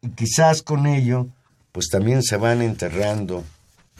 Y 0.02 0.10
quizás 0.10 0.60
con 0.62 0.86
ello, 0.86 1.28
pues 1.72 1.88
también 1.88 2.22
se 2.22 2.36
van 2.36 2.60
enterrando 2.60 3.44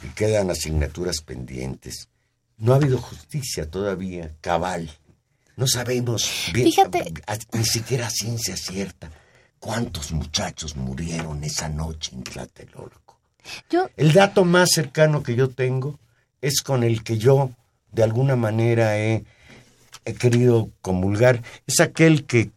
y 0.03 0.07
quedan 0.09 0.49
asignaturas 0.51 1.21
pendientes. 1.21 2.09
No 2.57 2.73
ha 2.73 2.77
habido 2.77 2.97
justicia 2.99 3.69
todavía, 3.69 4.35
cabal. 4.41 4.89
No 5.55 5.67
sabemos 5.67 6.49
bien, 6.53 6.67
Fíjate. 6.67 7.13
a- 7.27 7.37
ni 7.57 7.65
siquiera 7.65 8.09
ciencia 8.09 8.55
cierta, 8.57 9.09
cuántos 9.59 10.11
muchachos 10.11 10.75
murieron 10.75 11.43
esa 11.43 11.67
noche 11.69 12.11
en 12.15 12.23
Tlatelolco. 12.23 13.19
Yo, 13.69 13.89
El 13.95 14.13
dato 14.13 14.43
más 14.45 14.69
cercano 14.73 15.23
que 15.23 15.35
yo 15.35 15.49
tengo 15.49 15.99
es 16.41 16.61
con 16.61 16.83
el 16.83 17.03
que 17.03 17.17
yo, 17.17 17.51
de 17.91 18.03
alguna 18.03 18.35
manera, 18.35 18.97
he, 18.99 19.23
he 20.05 20.13
querido 20.13 20.69
comulgar. 20.81 21.41
Es 21.65 21.79
aquel 21.79 22.25
que 22.25 22.51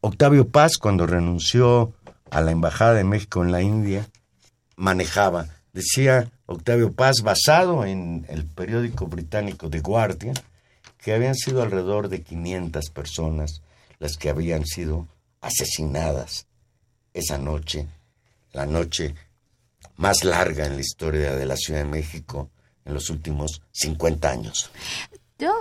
Octavio 0.00 0.48
Paz, 0.48 0.76
cuando 0.78 1.06
renunció 1.06 1.92
a 2.30 2.40
la 2.40 2.50
Embajada 2.50 2.94
de 2.94 3.04
México 3.04 3.42
en 3.44 3.52
la 3.52 3.62
India, 3.62 4.08
manejaba. 4.76 5.46
Decía 5.74 6.30
Octavio 6.46 6.92
Paz, 6.92 7.16
basado 7.22 7.84
en 7.84 8.24
el 8.28 8.46
periódico 8.46 9.08
británico 9.08 9.68
The 9.68 9.80
Guardian, 9.80 10.36
que 10.98 11.12
habían 11.12 11.34
sido 11.34 11.62
alrededor 11.62 12.08
de 12.08 12.22
500 12.22 12.90
personas 12.90 13.60
las 13.98 14.16
que 14.16 14.30
habían 14.30 14.64
sido 14.64 15.08
asesinadas 15.40 16.46
esa 17.12 17.38
noche, 17.38 17.88
la 18.52 18.66
noche 18.66 19.16
más 19.96 20.22
larga 20.22 20.64
en 20.64 20.76
la 20.76 20.80
historia 20.80 21.34
de 21.34 21.44
la 21.44 21.56
Ciudad 21.56 21.80
de 21.80 21.90
México 21.90 22.50
en 22.84 22.94
los 22.94 23.10
últimos 23.10 23.60
50 23.72 24.30
años. 24.30 24.70
yo, 25.38 25.52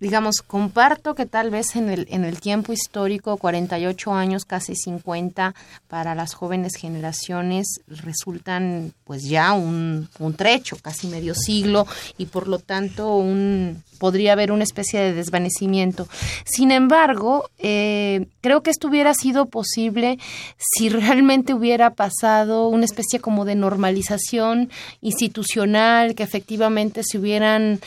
digamos, 0.00 0.42
comparto 0.42 1.14
que 1.14 1.26
tal 1.26 1.50
vez 1.50 1.76
en 1.76 1.88
el, 1.88 2.06
en 2.10 2.24
el 2.24 2.40
tiempo 2.40 2.72
histórico, 2.72 3.36
48 3.36 4.12
años, 4.12 4.44
casi 4.44 4.74
50, 4.74 5.54
para 5.88 6.14
las 6.14 6.34
jóvenes 6.34 6.74
generaciones 6.76 7.80
resultan 7.86 8.92
pues 9.04 9.24
ya 9.28 9.52
un, 9.52 10.08
un 10.18 10.34
trecho, 10.34 10.76
casi 10.82 11.06
medio 11.06 11.34
siglo, 11.34 11.86
y 12.18 12.26
por 12.26 12.48
lo 12.48 12.58
tanto 12.58 13.16
un, 13.16 13.82
podría 13.98 14.32
haber 14.32 14.52
una 14.52 14.64
especie 14.64 15.00
de 15.00 15.12
desvanecimiento. 15.12 16.08
Sin 16.44 16.70
embargo, 16.70 17.48
eh, 17.58 18.26
creo 18.40 18.62
que 18.62 18.70
esto 18.70 18.88
hubiera 18.88 19.14
sido 19.14 19.46
posible 19.46 20.18
si 20.58 20.88
realmente 20.88 21.54
hubiera 21.54 21.90
pasado 21.90 22.68
una 22.68 22.84
especie 22.84 23.20
como 23.20 23.44
de 23.44 23.54
normalización 23.54 24.70
institucional, 25.00 26.14
que 26.14 26.22
efectivamente 26.22 27.02
se 27.04 27.18
hubieran 27.18 27.80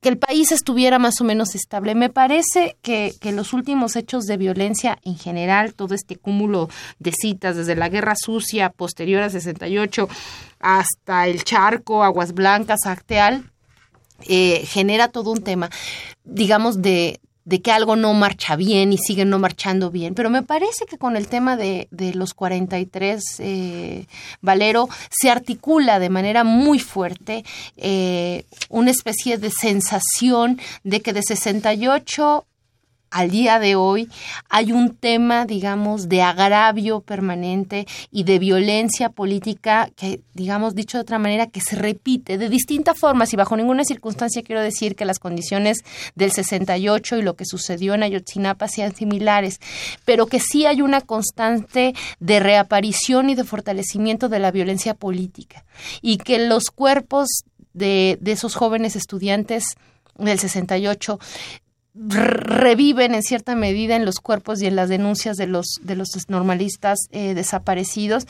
que 0.00 0.08
el 0.08 0.18
país 0.18 0.52
estuviera 0.52 0.98
más 0.98 1.20
o 1.20 1.24
menos 1.24 1.54
estable. 1.54 1.94
Me 1.94 2.10
parece 2.10 2.76
que, 2.82 3.14
que 3.20 3.32
los 3.32 3.52
últimos 3.52 3.96
hechos 3.96 4.24
de 4.24 4.36
violencia 4.36 4.98
en 5.02 5.16
general, 5.16 5.74
todo 5.74 5.94
este 5.94 6.16
cúmulo 6.16 6.68
de 6.98 7.12
citas, 7.12 7.56
desde 7.56 7.76
la 7.76 7.88
Guerra 7.88 8.14
Sucia 8.16 8.70
posterior 8.70 9.22
a 9.22 9.30
68 9.30 10.08
hasta 10.60 11.26
el 11.26 11.44
Charco, 11.44 12.02
Aguas 12.02 12.34
Blancas, 12.34 12.86
Acteal, 12.86 13.50
eh, 14.26 14.64
genera 14.66 15.08
todo 15.08 15.30
un 15.30 15.42
tema, 15.42 15.70
digamos, 16.24 16.82
de, 16.82 17.20
de 17.48 17.62
que 17.62 17.72
algo 17.72 17.96
no 17.96 18.12
marcha 18.12 18.56
bien 18.56 18.92
y 18.92 18.98
sigue 18.98 19.24
no 19.24 19.38
marchando 19.38 19.90
bien. 19.90 20.14
Pero 20.14 20.28
me 20.28 20.42
parece 20.42 20.84
que 20.84 20.98
con 20.98 21.16
el 21.16 21.28
tema 21.28 21.56
de, 21.56 21.88
de 21.90 22.12
los 22.12 22.34
43, 22.34 23.24
eh, 23.38 24.06
Valero, 24.42 24.90
se 25.08 25.30
articula 25.30 25.98
de 25.98 26.10
manera 26.10 26.44
muy 26.44 26.78
fuerte 26.78 27.46
eh, 27.78 28.44
una 28.68 28.90
especie 28.90 29.38
de 29.38 29.50
sensación 29.50 30.60
de 30.84 31.00
que 31.00 31.14
de 31.14 31.22
68 31.22 32.44
al 33.10 33.30
día 33.30 33.58
de 33.58 33.74
hoy 33.76 34.08
hay 34.48 34.72
un 34.72 34.94
tema, 34.94 35.46
digamos, 35.46 36.08
de 36.08 36.22
agravio 36.22 37.00
permanente 37.00 37.86
y 38.10 38.24
de 38.24 38.38
violencia 38.38 39.08
política 39.10 39.90
que, 39.96 40.20
digamos, 40.34 40.74
dicho 40.74 40.98
de 40.98 41.02
otra 41.02 41.18
manera, 41.18 41.46
que 41.46 41.60
se 41.60 41.76
repite 41.76 42.38
de 42.38 42.48
distintas 42.48 42.98
formas 42.98 43.32
y 43.32 43.36
bajo 43.36 43.56
ninguna 43.56 43.84
circunstancia 43.84 44.42
quiero 44.42 44.60
decir 44.60 44.96
que 44.96 45.04
las 45.04 45.18
condiciones 45.18 45.84
del 46.14 46.32
68 46.32 47.18
y 47.18 47.22
lo 47.22 47.36
que 47.36 47.44
sucedió 47.44 47.94
en 47.94 48.02
Ayotzinapa 48.02 48.68
sean 48.68 48.94
similares, 48.94 49.60
pero 50.04 50.26
que 50.26 50.40
sí 50.40 50.66
hay 50.66 50.82
una 50.82 51.00
constante 51.00 51.94
de 52.20 52.40
reaparición 52.40 53.30
y 53.30 53.34
de 53.34 53.44
fortalecimiento 53.44 54.28
de 54.28 54.38
la 54.38 54.50
violencia 54.50 54.94
política 54.94 55.64
y 56.02 56.18
que 56.18 56.38
los 56.38 56.70
cuerpos 56.70 57.44
de, 57.72 58.18
de 58.20 58.32
esos 58.32 58.54
jóvenes 58.54 58.96
estudiantes 58.96 59.76
del 60.16 60.38
68 60.38 61.18
reviven 62.06 63.14
en 63.14 63.22
cierta 63.22 63.54
medida 63.54 63.96
en 63.96 64.04
los 64.04 64.20
cuerpos 64.20 64.62
y 64.62 64.66
en 64.66 64.76
las 64.76 64.88
denuncias 64.88 65.36
de 65.36 65.46
los 65.46 65.80
de 65.82 65.96
los 65.96 66.08
normalistas 66.28 66.98
eh, 67.10 67.34
desaparecidos. 67.34 68.26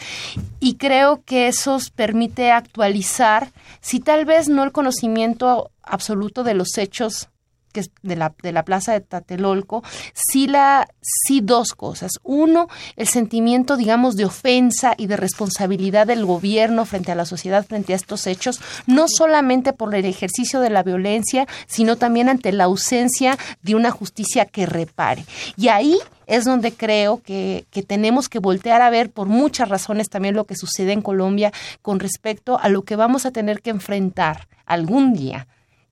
Y 0.61 0.75
creo 0.75 1.23
que 1.25 1.49
eso 1.49 1.79
permite 1.95 2.51
actualizar 2.51 3.51
si 3.81 4.01
tal 4.01 4.25
vez 4.25 4.49
no 4.49 4.64
el 4.64 4.73
conocimiento 4.73 5.71
absoluto 5.83 6.45
de 6.45 6.55
los 6.55 6.77
hechos 6.79 7.29
que 7.73 7.81
es 7.81 7.91
de 8.03 8.16
la, 8.16 8.35
de 8.43 8.53
la 8.53 8.64
plaza 8.64 8.93
de 8.93 9.01
Tatelolco, 9.01 9.83
sí, 10.14 10.47
la, 10.47 10.89
sí 11.01 11.41
dos 11.43 11.73
cosas. 11.73 12.12
Uno, 12.23 12.69
el 12.97 13.09
sentimiento, 13.09 13.77
digamos, 13.77 14.16
de 14.16 14.25
ofensa 14.25 14.95
y 14.97 15.07
de 15.07 15.16
responsabilidad 15.16 16.07
del 16.07 16.25
gobierno 16.25 16.85
frente 16.85 17.12
a 17.12 17.14
la 17.14 17.25
sociedad, 17.25 17.66
frente 17.66 17.93
a 17.93 17.97
estos 17.97 18.27
hechos, 18.27 18.61
no 18.87 19.07
solamente 19.09 19.73
por 19.73 19.95
el 19.95 20.05
ejercicio 20.05 20.61
de 20.61 20.71
la 20.71 20.83
violencia, 20.83 21.47
sino 21.66 21.97
también 21.97 22.29
ante 22.29 22.53
la 22.53 22.64
ausencia 22.64 23.39
de 23.62 23.75
una 23.75 23.91
justicia 23.91 24.47
que 24.47 24.66
repare. 24.66 25.25
Y 25.57 25.69
ahí 25.69 25.99
es 26.27 26.45
donde 26.45 26.73
creo 26.73 27.23
que, 27.23 27.64
que, 27.71 27.83
tenemos 27.83 28.29
que 28.29 28.39
voltear 28.39 28.83
a 28.83 28.91
ver 28.91 29.11
por 29.11 29.29
muchas 29.29 29.69
razones 29.69 30.11
también 30.11 30.35
lo 30.35 30.45
que 30.45 30.57
sucede 30.57 30.93
en 30.93 31.01
Colombia 31.01 31.53
con 31.81 32.01
respecto 32.01 32.59
a 32.59 32.69
lo 32.69 32.83
que 32.83 32.97
vamos 32.97 33.25
a 33.25 33.31
tener 33.31 33.62
que 33.62 33.71
enfrentar 33.71 34.47
algún 34.66 35.14
día 35.14 35.47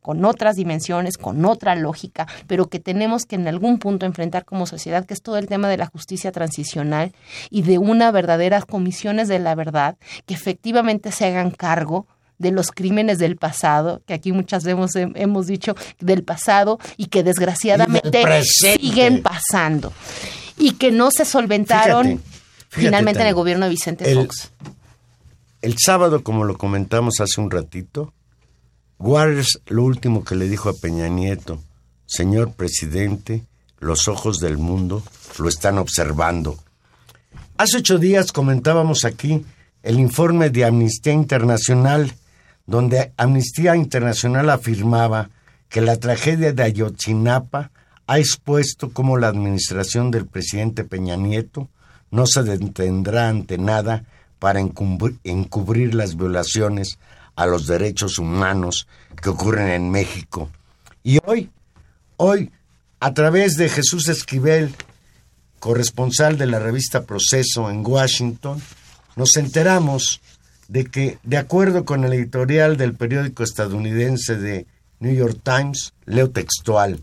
con 0.06 0.24
otras 0.24 0.54
dimensiones, 0.54 1.18
con 1.18 1.44
otra 1.44 1.74
lógica, 1.74 2.28
pero 2.46 2.68
que 2.68 2.78
tenemos 2.78 3.24
que 3.24 3.34
en 3.34 3.48
algún 3.48 3.80
punto 3.80 4.06
enfrentar 4.06 4.44
como 4.44 4.64
sociedad, 4.64 5.04
que 5.04 5.14
es 5.14 5.20
todo 5.20 5.36
el 5.36 5.48
tema 5.48 5.68
de 5.68 5.78
la 5.78 5.86
justicia 5.86 6.30
transicional 6.30 7.12
y 7.50 7.62
de 7.62 7.78
una 7.78 8.12
verdadera 8.12 8.62
comisiones 8.62 9.26
de 9.26 9.40
la 9.40 9.56
verdad 9.56 9.96
que 10.24 10.34
efectivamente 10.34 11.10
se 11.10 11.26
hagan 11.26 11.50
cargo 11.50 12.06
de 12.38 12.52
los 12.52 12.70
crímenes 12.70 13.18
del 13.18 13.34
pasado, 13.36 14.00
que 14.06 14.14
aquí 14.14 14.30
muchas 14.30 14.62
veces 14.62 14.94
hem- 14.94 15.12
hemos 15.16 15.48
dicho 15.48 15.74
del 15.98 16.22
pasado 16.22 16.78
y 16.96 17.06
que 17.06 17.24
desgraciadamente 17.24 18.20
siguen 18.78 19.22
pasando 19.24 19.92
y 20.56 20.74
que 20.74 20.92
no 20.92 21.10
se 21.10 21.24
solventaron 21.24 22.04
Fíjate, 22.06 22.22
fíjate, 22.68 22.86
finalmente 22.86 23.20
en 23.22 23.26
el 23.26 23.34
gobierno 23.34 23.64
de 23.64 23.70
Vicente 23.70 24.08
El- 24.08 24.18
Fox. 24.18 24.52
El 25.62 25.74
sábado, 25.84 26.22
como 26.22 26.44
lo 26.44 26.56
comentamos 26.56 27.14
hace 27.20 27.40
un 27.40 27.50
ratito, 27.50 28.12
Juárez 28.98 29.60
lo 29.66 29.84
último 29.84 30.24
que 30.24 30.34
le 30.34 30.48
dijo 30.48 30.68
a 30.68 30.74
Peña 30.74 31.08
Nieto, 31.08 31.60
señor 32.06 32.52
presidente, 32.54 33.44
los 33.78 34.08
ojos 34.08 34.38
del 34.38 34.58
mundo 34.58 35.02
lo 35.38 35.48
están 35.48 35.78
observando. 35.78 36.56
Hace 37.58 37.78
ocho 37.78 37.98
días 37.98 38.32
comentábamos 38.32 39.04
aquí 39.04 39.44
el 39.82 40.00
informe 40.00 40.50
de 40.50 40.64
Amnistía 40.64 41.12
Internacional, 41.12 42.12
donde 42.66 43.12
Amnistía 43.16 43.76
Internacional 43.76 44.50
afirmaba 44.50 45.30
que 45.68 45.80
la 45.80 45.96
tragedia 45.98 46.52
de 46.52 46.62
Ayotzinapa 46.62 47.70
ha 48.06 48.18
expuesto 48.18 48.90
cómo 48.90 49.18
la 49.18 49.28
administración 49.28 50.10
del 50.10 50.26
presidente 50.26 50.84
Peña 50.84 51.16
Nieto 51.16 51.68
no 52.10 52.26
se 52.26 52.42
detendrá 52.42 53.28
ante 53.28 53.58
nada 53.58 54.04
para 54.38 54.60
encubrir 54.60 55.94
las 55.94 56.16
violaciones 56.16 56.98
a 57.36 57.46
los 57.46 57.66
derechos 57.66 58.18
humanos 58.18 58.88
que 59.22 59.28
ocurren 59.28 59.68
en 59.68 59.90
México. 59.90 60.50
Y 61.02 61.18
hoy, 61.24 61.50
hoy, 62.16 62.50
a 62.98 63.14
través 63.14 63.56
de 63.56 63.68
Jesús 63.68 64.08
Esquivel, 64.08 64.74
corresponsal 65.60 66.38
de 66.38 66.46
la 66.46 66.58
revista 66.58 67.04
Proceso 67.04 67.70
en 67.70 67.86
Washington, 67.86 68.60
nos 69.14 69.36
enteramos 69.36 70.20
de 70.68 70.86
que, 70.86 71.18
de 71.22 71.36
acuerdo 71.36 71.84
con 71.84 72.04
el 72.04 72.12
editorial 72.12 72.76
del 72.76 72.94
periódico 72.94 73.44
estadounidense 73.44 74.36
de 74.36 74.66
New 74.98 75.14
York 75.14 75.38
Times, 75.42 75.92
leo 76.06 76.30
textual, 76.30 77.00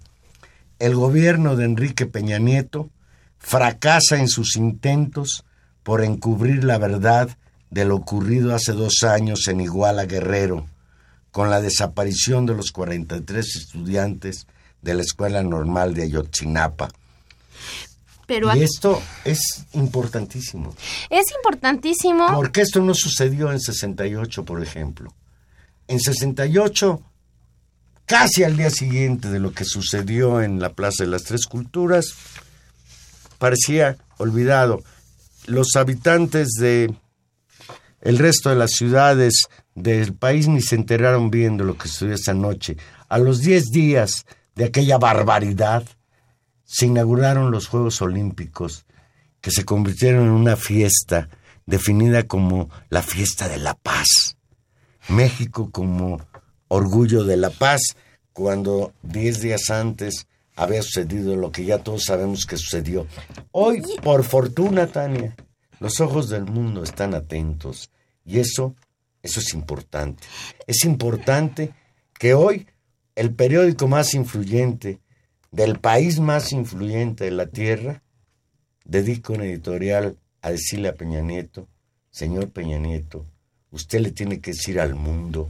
el 0.79 0.95
gobierno 0.95 1.55
de 1.55 1.65
Enrique 1.65 2.05
Peña 2.05 2.39
Nieto 2.39 2.89
fracasa 3.37 4.19
en 4.19 4.27
sus 4.27 4.55
intentos 4.55 5.45
por 5.83 6.03
encubrir 6.03 6.63
la 6.63 6.77
verdad 6.77 7.37
de 7.73 7.85
lo 7.85 7.95
ocurrido 7.95 8.53
hace 8.53 8.71
dos 8.73 9.01
años 9.01 9.47
en 9.47 9.59
Iguala 9.59 10.05
Guerrero, 10.05 10.67
con 11.31 11.49
la 11.49 11.59
desaparición 11.59 12.45
de 12.45 12.53
los 12.53 12.71
43 12.71 13.55
estudiantes 13.55 14.45
de 14.83 14.93
la 14.93 15.01
Escuela 15.01 15.41
Normal 15.41 15.95
de 15.95 16.03
Ayotzinapa. 16.03 16.89
Pero 18.27 18.55
Y 18.55 18.61
esto 18.61 19.01
es 19.25 19.65
importantísimo, 19.73 20.75
es 21.09 21.25
importantísimo. 21.35 22.27
porque 22.35 22.61
esto 22.61 22.79
no 22.79 22.93
sucedió 22.93 23.51
en 23.51 23.59
68, 23.59 24.45
por 24.45 24.61
ejemplo. 24.61 25.11
En 25.87 25.99
68, 25.99 27.01
casi 28.05 28.43
al 28.43 28.55
día 28.55 28.69
siguiente 28.69 29.29
de 29.29 29.39
lo 29.39 29.51
que 29.51 29.65
sucedió 29.65 30.41
en 30.43 30.59
la 30.59 30.73
Plaza 30.73 31.03
de 31.03 31.09
las 31.09 31.23
Tres 31.23 31.47
Culturas, 31.47 32.13
parecía 33.39 33.97
olvidado. 34.17 34.83
Los 35.47 35.75
habitantes 35.75 36.49
de 36.59 36.93
el 38.03 38.17
resto 38.17 38.49
de 38.49 38.55
las 38.55 38.71
ciudades 38.71 39.47
del 39.75 40.13
país 40.13 40.47
ni 40.49 40.61
se 40.61 40.75
enteraron 40.75 41.31
bien 41.31 41.55
de 41.55 41.63
lo 41.63 41.77
que 41.77 41.87
sucedió 41.87 42.15
esa 42.15 42.33
noche. 42.33 42.75
A 43.07 43.17
los 43.17 43.39
10 43.39 43.71
días 43.71 44.25
de 44.55 44.65
aquella 44.65 44.97
barbaridad, 44.97 45.83
se 46.65 46.87
inauguraron 46.87 47.49
los 47.49 47.67
Juegos 47.67 48.01
Olímpicos, 48.01 48.85
que 49.39 49.51
se 49.51 49.63
convirtieron 49.63 50.25
en 50.25 50.31
una 50.31 50.57
fiesta 50.57 51.29
definida 51.65 52.23
como 52.23 52.69
la 52.89 53.01
fiesta 53.01 53.47
de 53.47 53.57
la 53.57 53.73
paz. 53.73 54.37
México 55.07 55.69
como 55.71 56.21
orgullo 56.67 57.23
de 57.23 57.37
la 57.37 57.51
paz, 57.51 57.79
cuando 58.33 58.93
10 59.03 59.41
días 59.41 59.69
antes 59.69 60.27
había 60.55 60.81
sucedido 60.81 61.37
lo 61.37 61.51
que 61.51 61.63
ya 61.63 61.77
todos 61.79 62.03
sabemos 62.03 62.45
que 62.45 62.57
sucedió. 62.57 63.07
Hoy, 63.51 63.81
por 64.01 64.23
fortuna, 64.23 64.87
Tania, 64.87 65.35
los 65.83 65.99
ojos 65.99 66.29
del 66.29 66.45
mundo 66.45 66.81
están 66.81 67.13
atentos 67.13 67.91
y 68.25 68.39
eso, 68.39 68.73
eso 69.21 69.41
es 69.41 69.53
importante. 69.53 70.23
Es 70.65 70.85
importante 70.85 71.73
que 72.17 72.33
hoy 72.33 72.67
el 73.15 73.33
periódico 73.35 73.89
más 73.89 74.13
influyente 74.13 75.01
del 75.51 75.79
país 75.79 76.21
más 76.21 76.53
influyente 76.53 77.25
de 77.25 77.31
la 77.31 77.47
tierra 77.47 78.01
dedica 78.85 79.33
un 79.33 79.41
editorial 79.41 80.17
a 80.41 80.51
decirle 80.51 80.87
a 80.87 80.95
Peña 80.95 81.19
Nieto, 81.19 81.67
señor 82.11 82.49
Peña 82.51 82.77
Nieto, 82.77 83.25
usted 83.69 83.99
le 83.99 84.11
tiene 84.11 84.39
que 84.39 84.51
decir 84.51 84.79
al 84.79 84.95
mundo, 84.95 85.49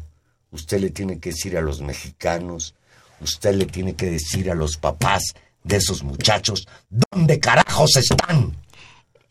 usted 0.50 0.80
le 0.80 0.90
tiene 0.90 1.20
que 1.20 1.30
decir 1.30 1.60
a 1.60 1.62
los 1.62 1.80
mexicanos, 1.82 2.74
usted 3.22 3.54
le 3.54 3.68
tiene 3.68 3.94
que 3.94 4.10
decir 4.10 4.50
a 4.50 4.56
los 4.56 4.78
papás 4.78 5.36
de 5.64 5.76
esos 5.78 6.02
muchachos, 6.02 6.68
¿dónde 6.90 7.40
carajos 7.40 7.98
están? 7.98 8.64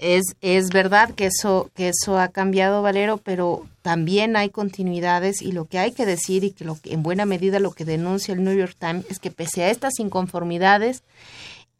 Es, 0.03 0.25
es 0.41 0.71
verdad 0.71 1.11
que 1.15 1.27
eso, 1.27 1.71
que 1.77 1.89
eso 1.89 2.19
ha 2.19 2.27
cambiado, 2.27 2.83
Valero, 2.83 3.19
pero 3.19 3.65
también 3.83 4.35
hay 4.37 4.51
continuidades 4.51 5.43
y 5.43 5.53
lo 5.53 5.67
que 5.67 5.79
hay 5.79 5.93
que 5.93 6.07
decir 6.07 6.43
y 6.43 6.51
que, 6.51 6.65
lo 6.65 6.75
que 6.75 6.93
en 6.93 7.05
buena 7.05 7.25
medida 7.25 7.61
lo 7.61 7.71
que 7.71 7.85
denuncia 7.85 8.35
el 8.35 8.43
New 8.43 8.57
York 8.57 8.75
Times 8.79 9.07
es 9.09 9.21
que 9.21 9.31
pese 9.31 9.63
a 9.63 9.71
estas 9.71 10.01
inconformidades, 10.01 11.05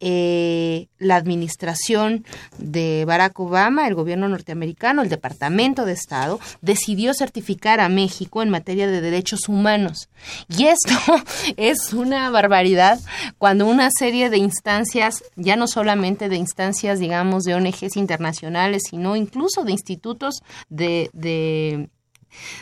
eh, 0.05 0.89
la 0.99 1.15
administración 1.15 2.25
de 2.59 3.05
Barack 3.05 3.39
Obama, 3.39 3.87
el 3.87 3.95
gobierno 3.95 4.29
norteamericano, 4.29 5.03
el 5.03 5.09
Departamento 5.09 5.85
de 5.85 5.93
Estado, 5.93 6.41
decidió 6.61 7.15
certificar 7.15 7.79
a 7.79 7.89
México 7.89 8.43
en 8.43 8.51
materia 8.51 8.89
de 8.89 9.01
derechos 9.01 9.49
humanos. 9.49 10.09
Y 10.49 10.65
esto 10.65 10.95
es 11.57 11.93
una 11.93 12.29
barbaridad 12.31 12.99
cuando 13.39 13.67
una 13.67 13.91
serie 13.97 14.29
de 14.29 14.39
instancias, 14.39 15.23
ya 15.37 15.55
no 15.55 15.69
solamente 15.69 16.29
de 16.29 16.37
instancias, 16.37 16.99
digamos, 16.99 17.45
de 17.45 17.55
ONGs 17.55 17.97
internacionales, 17.97 18.83
sino 18.91 19.15
incluso 19.15 19.63
de 19.63 19.71
institutos 19.71 20.43
de, 20.69 21.11
de 21.13 21.89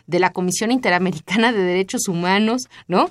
de 0.07 0.19
la 0.19 0.33
Comisión 0.33 0.73
Interamericana 0.73 1.53
de 1.53 1.63
Derechos 1.63 2.09
Humanos, 2.09 2.69
¿no? 2.89 3.09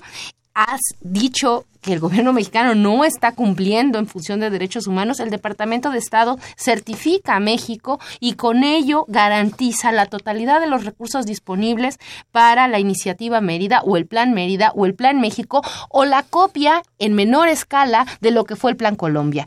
Has 0.54 0.80
dicho 1.00 1.66
que 1.80 1.92
el 1.92 2.00
gobierno 2.00 2.32
mexicano 2.32 2.74
no 2.74 3.04
está 3.04 3.32
cumpliendo 3.32 3.98
en 3.98 4.06
función 4.06 4.40
de 4.40 4.50
derechos 4.50 4.86
humanos, 4.86 5.20
el 5.20 5.30
Departamento 5.30 5.90
de 5.90 5.98
Estado 5.98 6.38
certifica 6.56 7.36
a 7.36 7.40
México 7.40 8.00
y 8.18 8.34
con 8.34 8.64
ello 8.64 9.04
garantiza 9.08 9.92
la 9.92 10.06
totalidad 10.06 10.60
de 10.60 10.66
los 10.66 10.84
recursos 10.84 11.24
disponibles 11.24 11.98
para 12.32 12.68
la 12.68 12.78
iniciativa 12.78 13.40
Mérida 13.40 13.82
o 13.84 13.96
el 13.96 14.06
Plan 14.06 14.34
Mérida 14.34 14.72
o 14.74 14.86
el 14.86 14.94
Plan 14.94 15.20
México 15.20 15.62
o 15.88 16.04
la 16.04 16.22
copia 16.22 16.82
en 16.98 17.14
menor 17.14 17.48
escala 17.48 18.06
de 18.20 18.30
lo 18.30 18.44
que 18.44 18.56
fue 18.56 18.72
el 18.72 18.76
Plan 18.76 18.96
Colombia. 18.96 19.46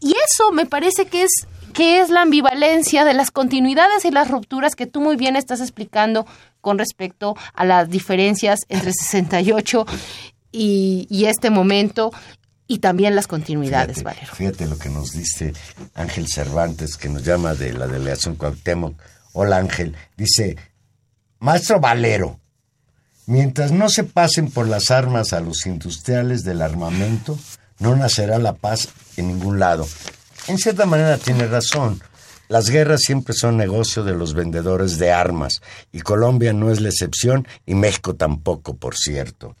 Y 0.00 0.10
eso 0.10 0.52
me 0.52 0.66
parece 0.66 1.06
que 1.06 1.24
es 1.24 1.32
que 1.72 2.00
es 2.00 2.08
la 2.08 2.22
ambivalencia 2.22 3.04
de 3.04 3.12
las 3.12 3.30
continuidades 3.30 4.06
y 4.06 4.10
las 4.10 4.30
rupturas 4.30 4.74
que 4.74 4.86
tú 4.86 5.02
muy 5.02 5.16
bien 5.16 5.36
estás 5.36 5.60
explicando 5.60 6.26
con 6.62 6.78
respecto 6.78 7.36
a 7.52 7.66
las 7.66 7.90
diferencias 7.90 8.60
entre 8.70 8.92
68 8.94 9.84
y, 10.56 11.06
y 11.10 11.26
este 11.26 11.50
momento 11.50 12.10
y 12.66 12.78
también 12.78 13.14
las 13.14 13.26
continuidades, 13.26 13.98
Fíjate, 13.98 14.14
Valero. 14.20 14.34
fíjate 14.34 14.66
lo 14.66 14.78
que 14.78 14.88
nos 14.88 15.12
dice 15.12 15.52
Ángel 15.94 16.26
Cervantes, 16.28 16.96
que 16.96 17.08
nos 17.08 17.22
llama 17.22 17.54
de 17.54 17.72
la 17.72 17.86
delegación 17.86 18.34
Cuauhtémoc. 18.34 19.00
Hola 19.34 19.58
Ángel, 19.58 19.94
dice, 20.16 20.56
Maestro 21.38 21.78
Valero, 21.78 22.40
mientras 23.26 23.70
no 23.70 23.88
se 23.88 24.02
pasen 24.04 24.50
por 24.50 24.66
las 24.66 24.90
armas 24.90 25.32
a 25.32 25.40
los 25.40 25.66
industriales 25.66 26.42
del 26.42 26.62
armamento, 26.62 27.38
no 27.78 27.94
nacerá 27.94 28.38
la 28.38 28.54
paz 28.54 28.88
en 29.16 29.28
ningún 29.28 29.58
lado. 29.60 29.86
En 30.48 30.58
cierta 30.58 30.86
manera 30.86 31.18
tiene 31.18 31.46
razón. 31.46 32.00
Las 32.48 32.70
guerras 32.70 33.00
siempre 33.02 33.34
son 33.34 33.56
negocio 33.56 34.04
de 34.04 34.14
los 34.14 34.32
vendedores 34.32 34.98
de 34.98 35.12
armas, 35.12 35.60
y 35.92 36.00
Colombia 36.00 36.52
no 36.52 36.70
es 36.70 36.80
la 36.80 36.88
excepción, 36.88 37.46
y 37.66 37.74
México 37.74 38.14
tampoco, 38.14 38.74
por 38.76 38.96
cierto. 38.96 39.56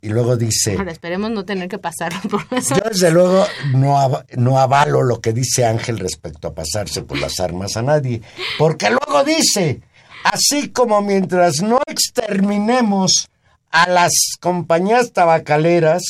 Y 0.00 0.10
luego 0.10 0.36
dice... 0.36 0.76
Ahora 0.76 0.92
esperemos 0.92 1.30
no 1.30 1.44
tener 1.44 1.68
que 1.68 1.78
pasar 1.78 2.12
por 2.30 2.42
eso. 2.56 2.74
Yo 2.76 2.82
desde 2.88 3.10
luego 3.10 3.44
no, 3.74 3.98
av- 3.98 4.24
no 4.36 4.58
avalo 4.58 5.02
lo 5.02 5.20
que 5.20 5.32
dice 5.32 5.66
Ángel 5.66 5.98
respecto 5.98 6.48
a 6.48 6.54
pasarse 6.54 7.02
por 7.02 7.18
las 7.18 7.40
armas 7.40 7.76
a 7.76 7.82
nadie, 7.82 8.22
porque 8.58 8.90
luego 8.90 9.24
dice, 9.24 9.80
así 10.24 10.68
como 10.70 11.02
mientras 11.02 11.62
no 11.62 11.80
exterminemos 11.86 13.28
a 13.70 13.88
las 13.88 14.12
compañías 14.40 15.12
tabacaleras, 15.12 16.02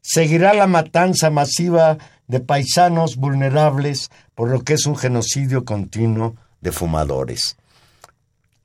seguirá 0.00 0.54
la 0.54 0.66
matanza 0.66 1.30
masiva 1.30 1.98
de 2.26 2.40
paisanos 2.40 3.16
vulnerables 3.16 4.10
por 4.34 4.48
lo 4.48 4.62
que 4.64 4.74
es 4.74 4.86
un 4.86 4.96
genocidio 4.96 5.64
continuo 5.64 6.34
de 6.60 6.72
fumadores. 6.72 7.56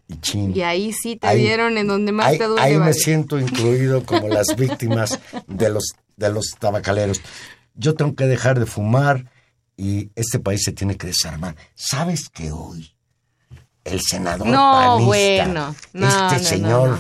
Y 0.09 0.19
chin. 0.19 0.53
Y 0.55 0.63
ahí 0.63 0.91
sí 0.91 1.15
te 1.15 1.27
Ahí- 1.27 1.39
dieron 1.41 1.77
en 1.77 1.87
donde 1.87 2.11
más 2.11 2.25
ahí, 2.27 2.37
te 2.37 2.43
duele. 2.45 2.61
ahí 2.61 2.77
me 2.77 2.93
siento 2.93 3.39
incluido 3.39 4.03
como 4.05 4.27
las 4.27 4.47
víctimas 4.57 5.17
de 5.47 5.69
los, 5.69 5.93
de 6.17 6.29
los 6.31 6.47
tabacaleros. 6.59 7.21
Yo 7.75 7.93
tengo 7.95 8.13
que 8.15 8.25
dejar 8.25 8.59
de 8.59 8.65
fumar 8.65 9.31
y 9.77 10.09
este 10.15 10.39
país 10.39 10.63
se 10.65 10.73
tiene 10.73 10.97
que 10.97 11.07
desarmar. 11.07 11.55
¿Sabes 11.75 12.27
que 12.27 12.51
hoy 12.51 12.91
el 13.85 14.01
senador 14.01 14.47
No, 14.47 14.73
panista, 14.73 15.05
bueno. 15.05 15.75
No, 15.93 16.07
este 16.07 16.35
no, 16.37 16.43
señor. 16.43 16.99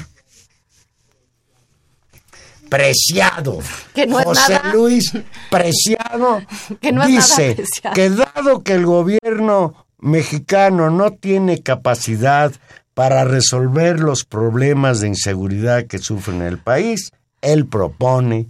Preciado, 2.69 3.59
Que 3.95 4.07
José 4.07 4.53
nada. 4.53 4.73
Luis 4.73 5.11
Preciado, 5.49 6.41
Que 6.81 6.91
dice 7.07 7.55
preciado. 7.55 7.95
que 7.95 8.09
dado 8.11 8.63
que 8.63 8.73
el 8.73 8.85
gobierno 8.85 9.87
mexicano 9.97 10.91
no 10.91 11.11
tiene 11.13 11.63
capacidad 11.63 12.51
para 12.99 13.23
resolver 13.23 14.01
los 14.01 14.25
problemas 14.25 14.99
de 14.99 15.07
inseguridad 15.07 15.87
que 15.87 15.99
sufren 15.99 16.41
en 16.41 16.47
el 16.47 16.57
país, 16.57 17.11
él 17.39 17.65
propone 17.65 18.47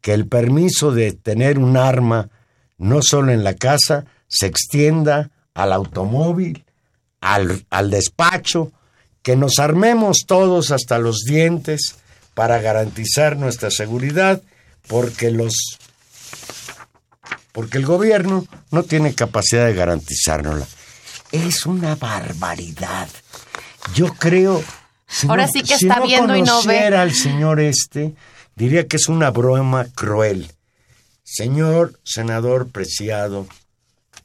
que 0.00 0.14
el 0.14 0.26
permiso 0.26 0.90
de 0.90 1.12
tener 1.12 1.60
un 1.60 1.76
arma 1.76 2.28
no 2.76 3.02
solo 3.02 3.30
en 3.30 3.44
la 3.44 3.54
casa 3.54 4.04
se 4.26 4.46
extienda 4.46 5.30
al 5.54 5.72
automóvil, 5.72 6.64
al, 7.20 7.66
al 7.70 7.90
despacho, 7.90 8.72
que 9.22 9.36
nos 9.36 9.60
armemos 9.60 10.24
todos 10.26 10.72
hasta 10.72 10.98
los 10.98 11.18
dientes 11.20 11.98
para 12.34 12.60
garantizar 12.60 13.36
nuestra 13.36 13.70
seguridad, 13.70 14.42
porque 14.88 15.30
los 15.30 15.54
porque 17.52 17.78
el 17.78 17.86
gobierno 17.86 18.44
no 18.72 18.82
tiene 18.82 19.14
capacidad 19.14 19.66
de 19.66 19.74
garantizárnosla. 19.74 20.66
Es 21.30 21.64
una 21.64 21.94
barbaridad. 21.94 23.08
Yo 23.94 24.12
creo. 24.14 24.62
si 25.06 25.26
Ahora 25.28 25.46
no- 25.46 25.52
sí 25.52 25.60
que 25.62 25.76
si 25.78 25.86
está 25.86 26.00
no 26.00 26.06
viendo 26.06 26.36
y 26.36 26.42
no 26.42 26.62
ve. 26.64 26.78
al 26.88 27.12
señor 27.14 27.60
este, 27.60 28.14
diría 28.56 28.86
que 28.86 28.96
es 28.96 29.08
una 29.08 29.30
broma 29.30 29.86
cruel. 29.94 30.50
Señor 31.24 31.98
senador 32.04 32.68
preciado, 32.70 33.46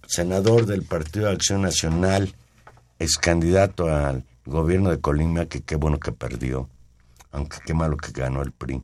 senador 0.07 0.65
del 0.65 0.83
Partido 0.83 1.27
de 1.27 1.33
Acción 1.33 1.61
Nacional, 1.61 2.33
ex 2.99 3.17
candidato 3.17 3.87
al 3.93 4.23
gobierno 4.45 4.89
de 4.89 4.99
Colima, 4.99 5.45
que 5.45 5.61
qué 5.61 5.75
bueno 5.75 5.99
que 5.99 6.11
perdió, 6.11 6.69
aunque 7.31 7.57
qué 7.65 7.73
malo 7.73 7.97
que 7.97 8.11
ganó 8.11 8.41
el 8.41 8.51
PRI. 8.51 8.81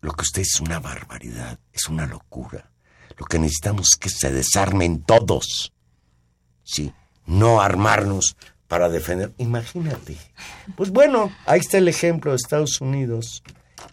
Lo 0.00 0.12
que 0.12 0.22
usted 0.22 0.42
es 0.42 0.58
una 0.60 0.80
barbaridad, 0.80 1.58
es 1.72 1.88
una 1.88 2.06
locura. 2.06 2.70
Lo 3.18 3.26
que 3.26 3.38
necesitamos 3.38 3.88
es 3.92 3.98
que 4.00 4.08
se 4.08 4.32
desarmen 4.32 5.02
todos. 5.02 5.72
Sí, 6.64 6.92
no 7.26 7.60
armarnos 7.60 8.36
para 8.72 8.88
defender. 8.88 9.34
Imagínate. 9.36 10.16
Pues 10.76 10.88
bueno, 10.88 11.30
ahí 11.44 11.60
está 11.60 11.76
el 11.76 11.88
ejemplo 11.88 12.30
de 12.30 12.38
Estados 12.38 12.80
Unidos 12.80 13.42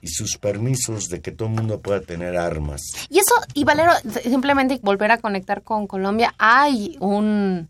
y 0.01 0.07
sus 0.07 0.37
permisos 0.37 1.09
de 1.09 1.19
que 1.19 1.31
todo 1.33 1.49
el 1.49 1.55
mundo 1.55 1.81
pueda 1.81 1.99
tener 1.99 2.37
armas. 2.37 2.79
Y 3.09 3.19
eso, 3.19 3.35
y 3.53 3.65
Valero, 3.65 3.91
simplemente 4.23 4.79
volver 4.81 5.11
a 5.11 5.17
conectar 5.17 5.63
con 5.63 5.85
Colombia, 5.85 6.33
hay 6.37 6.95
un, 7.01 7.67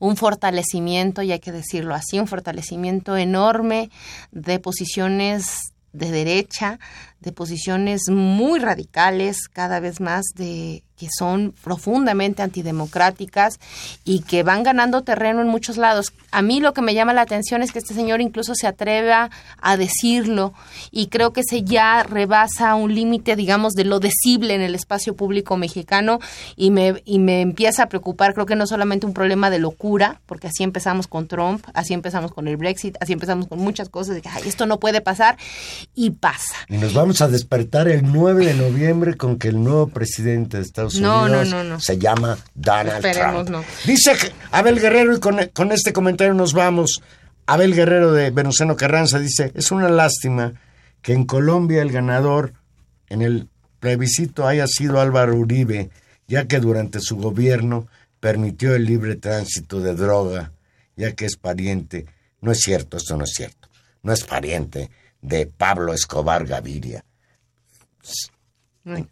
un 0.00 0.16
fortalecimiento, 0.18 1.22
y 1.22 1.32
hay 1.32 1.40
que 1.40 1.50
decirlo 1.50 1.94
así, 1.94 2.20
un 2.20 2.26
fortalecimiento 2.26 3.16
enorme 3.16 3.88
de 4.30 4.58
posiciones 4.58 5.72
de 5.94 6.10
derecha, 6.10 6.78
de 7.20 7.32
posiciones 7.32 8.02
muy 8.10 8.58
radicales, 8.58 9.48
cada 9.48 9.80
vez 9.80 9.98
más 10.02 10.26
de 10.34 10.84
que 11.00 11.08
son 11.18 11.54
profundamente 11.64 12.42
antidemocráticas 12.42 13.58
y 14.04 14.20
que 14.20 14.42
van 14.42 14.62
ganando 14.62 15.00
terreno 15.02 15.40
en 15.40 15.48
muchos 15.48 15.78
lados. 15.78 16.12
A 16.30 16.42
mí 16.42 16.60
lo 16.60 16.74
que 16.74 16.82
me 16.82 16.92
llama 16.92 17.14
la 17.14 17.22
atención 17.22 17.62
es 17.62 17.72
que 17.72 17.78
este 17.78 17.94
señor 17.94 18.20
incluso 18.20 18.54
se 18.54 18.66
atreva 18.66 19.30
a 19.62 19.76
decirlo 19.78 20.52
y 20.90 21.06
creo 21.06 21.32
que 21.32 21.42
se 21.42 21.62
ya 21.62 22.02
rebasa 22.02 22.74
un 22.74 22.94
límite, 22.94 23.34
digamos, 23.34 23.72
de 23.72 23.84
lo 23.84 23.98
decible 23.98 24.54
en 24.54 24.60
el 24.60 24.74
espacio 24.74 25.16
público 25.16 25.56
mexicano 25.56 26.18
y 26.54 26.70
me, 26.70 27.00
y 27.06 27.18
me 27.18 27.40
empieza 27.40 27.84
a 27.84 27.88
preocupar, 27.88 28.34
creo 28.34 28.44
que 28.44 28.56
no 28.56 28.66
solamente 28.66 29.06
un 29.06 29.14
problema 29.14 29.48
de 29.48 29.58
locura, 29.58 30.20
porque 30.26 30.48
así 30.48 30.64
empezamos 30.64 31.06
con 31.06 31.28
Trump, 31.28 31.64
así 31.72 31.94
empezamos 31.94 32.32
con 32.32 32.46
el 32.46 32.58
Brexit, 32.58 32.96
así 33.00 33.14
empezamos 33.14 33.46
con 33.48 33.58
muchas 33.58 33.88
cosas, 33.88 34.16
de 34.16 34.20
que 34.20 34.28
"Ay, 34.28 34.42
esto 34.44 34.66
no 34.66 34.78
puede 34.78 35.00
pasar 35.00 35.38
y 35.94 36.10
pasa. 36.10 36.56
Y 36.68 36.76
nos 36.76 36.92
vamos 36.92 37.22
a 37.22 37.28
despertar 37.28 37.88
el 37.88 38.02
9 38.12 38.44
de 38.44 38.54
noviembre 38.54 39.16
con 39.16 39.38
que 39.38 39.48
el 39.48 39.64
nuevo 39.64 39.86
presidente 39.88 40.58
de 40.58 40.62
Estados 40.62 40.89
No, 40.98 41.24
Unidos 41.24 41.48
no, 41.48 41.62
no, 41.62 41.70
no. 41.70 41.80
se 41.80 41.98
llama 41.98 42.38
Donald 42.54 43.04
Esperemos 43.04 43.46
Trump. 43.46 43.64
no. 43.64 43.64
Dice 43.86 44.12
Abel 44.50 44.80
Guerrero, 44.80 45.16
y 45.16 45.20
con, 45.20 45.38
con 45.52 45.72
este 45.72 45.92
comentario 45.92 46.34
nos 46.34 46.52
vamos. 46.52 47.02
Abel 47.46 47.74
Guerrero 47.74 48.12
de 48.12 48.30
Venustiano 48.30 48.76
Carranza 48.76 49.18
dice, 49.18 49.52
es 49.54 49.70
una 49.70 49.88
lástima 49.88 50.52
que 51.02 51.12
en 51.12 51.24
Colombia 51.24 51.82
el 51.82 51.90
ganador 51.92 52.52
en 53.08 53.22
el 53.22 53.48
plebiscito 53.80 54.46
haya 54.46 54.66
sido 54.66 55.00
Álvaro 55.00 55.34
Uribe, 55.34 55.90
ya 56.28 56.46
que 56.46 56.60
durante 56.60 57.00
su 57.00 57.16
gobierno 57.16 57.88
permitió 58.20 58.74
el 58.74 58.84
libre 58.84 59.16
tránsito 59.16 59.80
de 59.80 59.94
droga, 59.94 60.52
ya 60.96 61.12
que 61.12 61.24
es 61.24 61.36
pariente. 61.36 62.06
No 62.40 62.52
es 62.52 62.60
cierto, 62.60 62.98
esto 62.98 63.16
no 63.16 63.24
es 63.24 63.32
cierto. 63.34 63.68
No 64.02 64.12
es 64.12 64.24
pariente 64.24 64.90
de 65.20 65.46
Pablo 65.46 65.92
Escobar 65.92 66.46
Gaviria. 66.46 67.04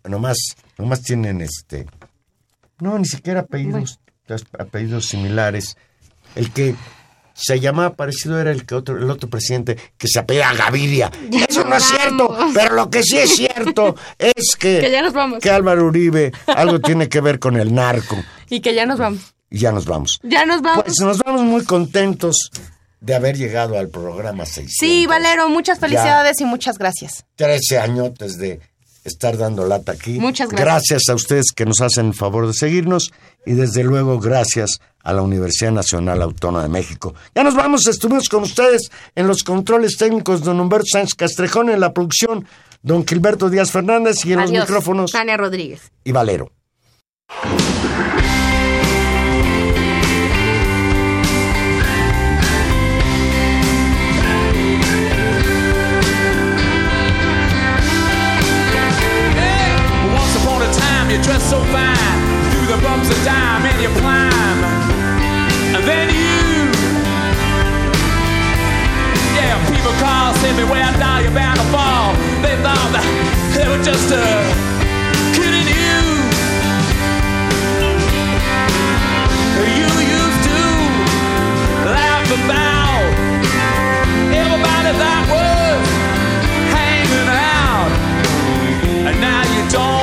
Nomás, 0.04 0.38
nomás 0.78 1.02
tienen 1.02 1.40
este. 1.40 1.86
No, 2.80 2.98
ni 2.98 3.04
siquiera 3.06 3.40
apellidos, 3.40 4.00
apellidos 4.58 5.06
similares. 5.06 5.76
El 6.34 6.50
que 6.52 6.74
se 7.34 7.60
llamaba 7.60 7.94
parecido 7.94 8.40
era 8.40 8.50
el 8.50 8.66
que 8.66 8.74
otro, 8.74 8.96
el 8.98 9.08
otro 9.10 9.28
presidente 9.28 9.76
que 9.96 10.08
se 10.08 10.18
apellida 10.18 10.52
Gaviria. 10.54 11.10
Eso 11.48 11.64
no 11.64 11.76
es 11.76 11.84
cierto, 11.84 12.36
pero 12.54 12.74
lo 12.74 12.90
que 12.90 13.02
sí 13.02 13.18
es 13.18 13.36
cierto 13.36 13.94
es 14.18 14.56
que, 14.58 14.80
Que 14.80 14.90
ya 14.90 15.02
nos 15.02 15.12
vamos. 15.12 15.38
que 15.40 15.50
Álvaro 15.50 15.86
Uribe 15.86 16.32
algo 16.46 16.80
tiene 16.80 17.08
que 17.08 17.20
ver 17.20 17.38
con 17.38 17.56
el 17.56 17.74
narco. 17.74 18.16
Y 18.48 18.60
que 18.60 18.74
ya 18.74 18.86
nos 18.86 18.98
vamos. 18.98 19.34
Y 19.50 19.58
ya 19.60 19.72
nos 19.72 19.84
vamos. 19.86 20.18
Ya 20.22 20.44
nos 20.46 20.62
vamos. 20.62 20.84
Pues 20.84 21.00
nos 21.00 21.18
vamos 21.18 21.42
muy 21.42 21.64
contentos 21.64 22.50
de 23.00 23.14
haber 23.14 23.36
llegado 23.36 23.78
al 23.78 23.88
programa 23.88 24.44
600. 24.44 24.74
sí, 24.76 25.06
Valero, 25.06 25.48
muchas 25.48 25.78
felicidades 25.78 26.40
y 26.40 26.44
muchas 26.44 26.78
gracias. 26.78 27.24
13 27.36 27.78
añotes 27.78 28.36
de 28.38 28.60
estar 29.09 29.36
dando 29.36 29.66
lata 29.66 29.92
aquí. 29.92 30.18
Muchas 30.20 30.48
gracias. 30.48 30.64
Gracias 30.64 31.02
a 31.09 31.14
ustedes 31.14 31.46
que 31.54 31.66
nos 31.66 31.80
hacen 31.80 32.06
el 32.06 32.14
favor 32.14 32.46
de 32.46 32.54
seguirnos 32.54 33.11
y 33.44 33.54
desde 33.54 33.82
luego 33.82 34.20
gracias 34.20 34.78
a 35.02 35.12
la 35.12 35.22
Universidad 35.22 35.72
Nacional 35.72 36.22
Autónoma 36.22 36.62
de 36.62 36.68
México. 36.68 37.14
Ya 37.34 37.42
nos 37.42 37.54
vamos, 37.54 37.86
estuvimos 37.86 38.28
con 38.28 38.42
ustedes 38.42 38.90
en 39.14 39.26
los 39.26 39.42
controles 39.42 39.96
técnicos, 39.96 40.42
don 40.42 40.61
Humberto 40.61 40.86
Sánchez 40.92 41.14
Castrejón, 41.14 41.70
en 41.70 41.80
la 41.80 41.92
producción, 41.92 42.46
don 42.82 43.06
Gilberto 43.06 43.50
Díaz 43.50 43.70
Fernández 43.70 44.24
y 44.24 44.32
en 44.32 44.40
los 44.40 44.50
micrófonos, 44.50 45.12
Tania 45.12 45.36
Rodríguez. 45.36 45.90
y 46.04 46.12
Valero. 46.12 46.52
a 63.11 63.24
dime 63.24 63.64
in 63.66 63.80
your 63.80 63.94
prime. 64.02 64.61
And 65.76 65.84
then 65.84 66.09
you. 66.11 66.68
Yeah, 69.38 69.56
people 69.70 69.92
call, 70.02 70.34
send 70.34 70.56
me 70.59 70.64
where 70.64 70.84
I 70.84 70.92
die, 70.98 71.20
you're 71.22 71.32
bound 71.32 71.59
to 71.59 71.66
fall. 71.72 72.12
They 72.42 72.56
thought 72.64 72.90
that 72.92 73.06
they 73.54 73.66
were 73.68 73.82
just 73.82 74.09
kidding 75.36 75.68
you. 75.68 76.00
You 79.78 79.88
used 80.18 80.42
to 80.48 80.61
laugh 81.88 82.28
about 82.28 83.04
everybody 84.32 84.92
that 85.02 85.22
was 85.32 85.86
hanging 86.76 87.30
out. 87.30 87.90
And 89.09 89.20
now 89.20 89.42
you 89.54 89.70
don't. 89.70 89.97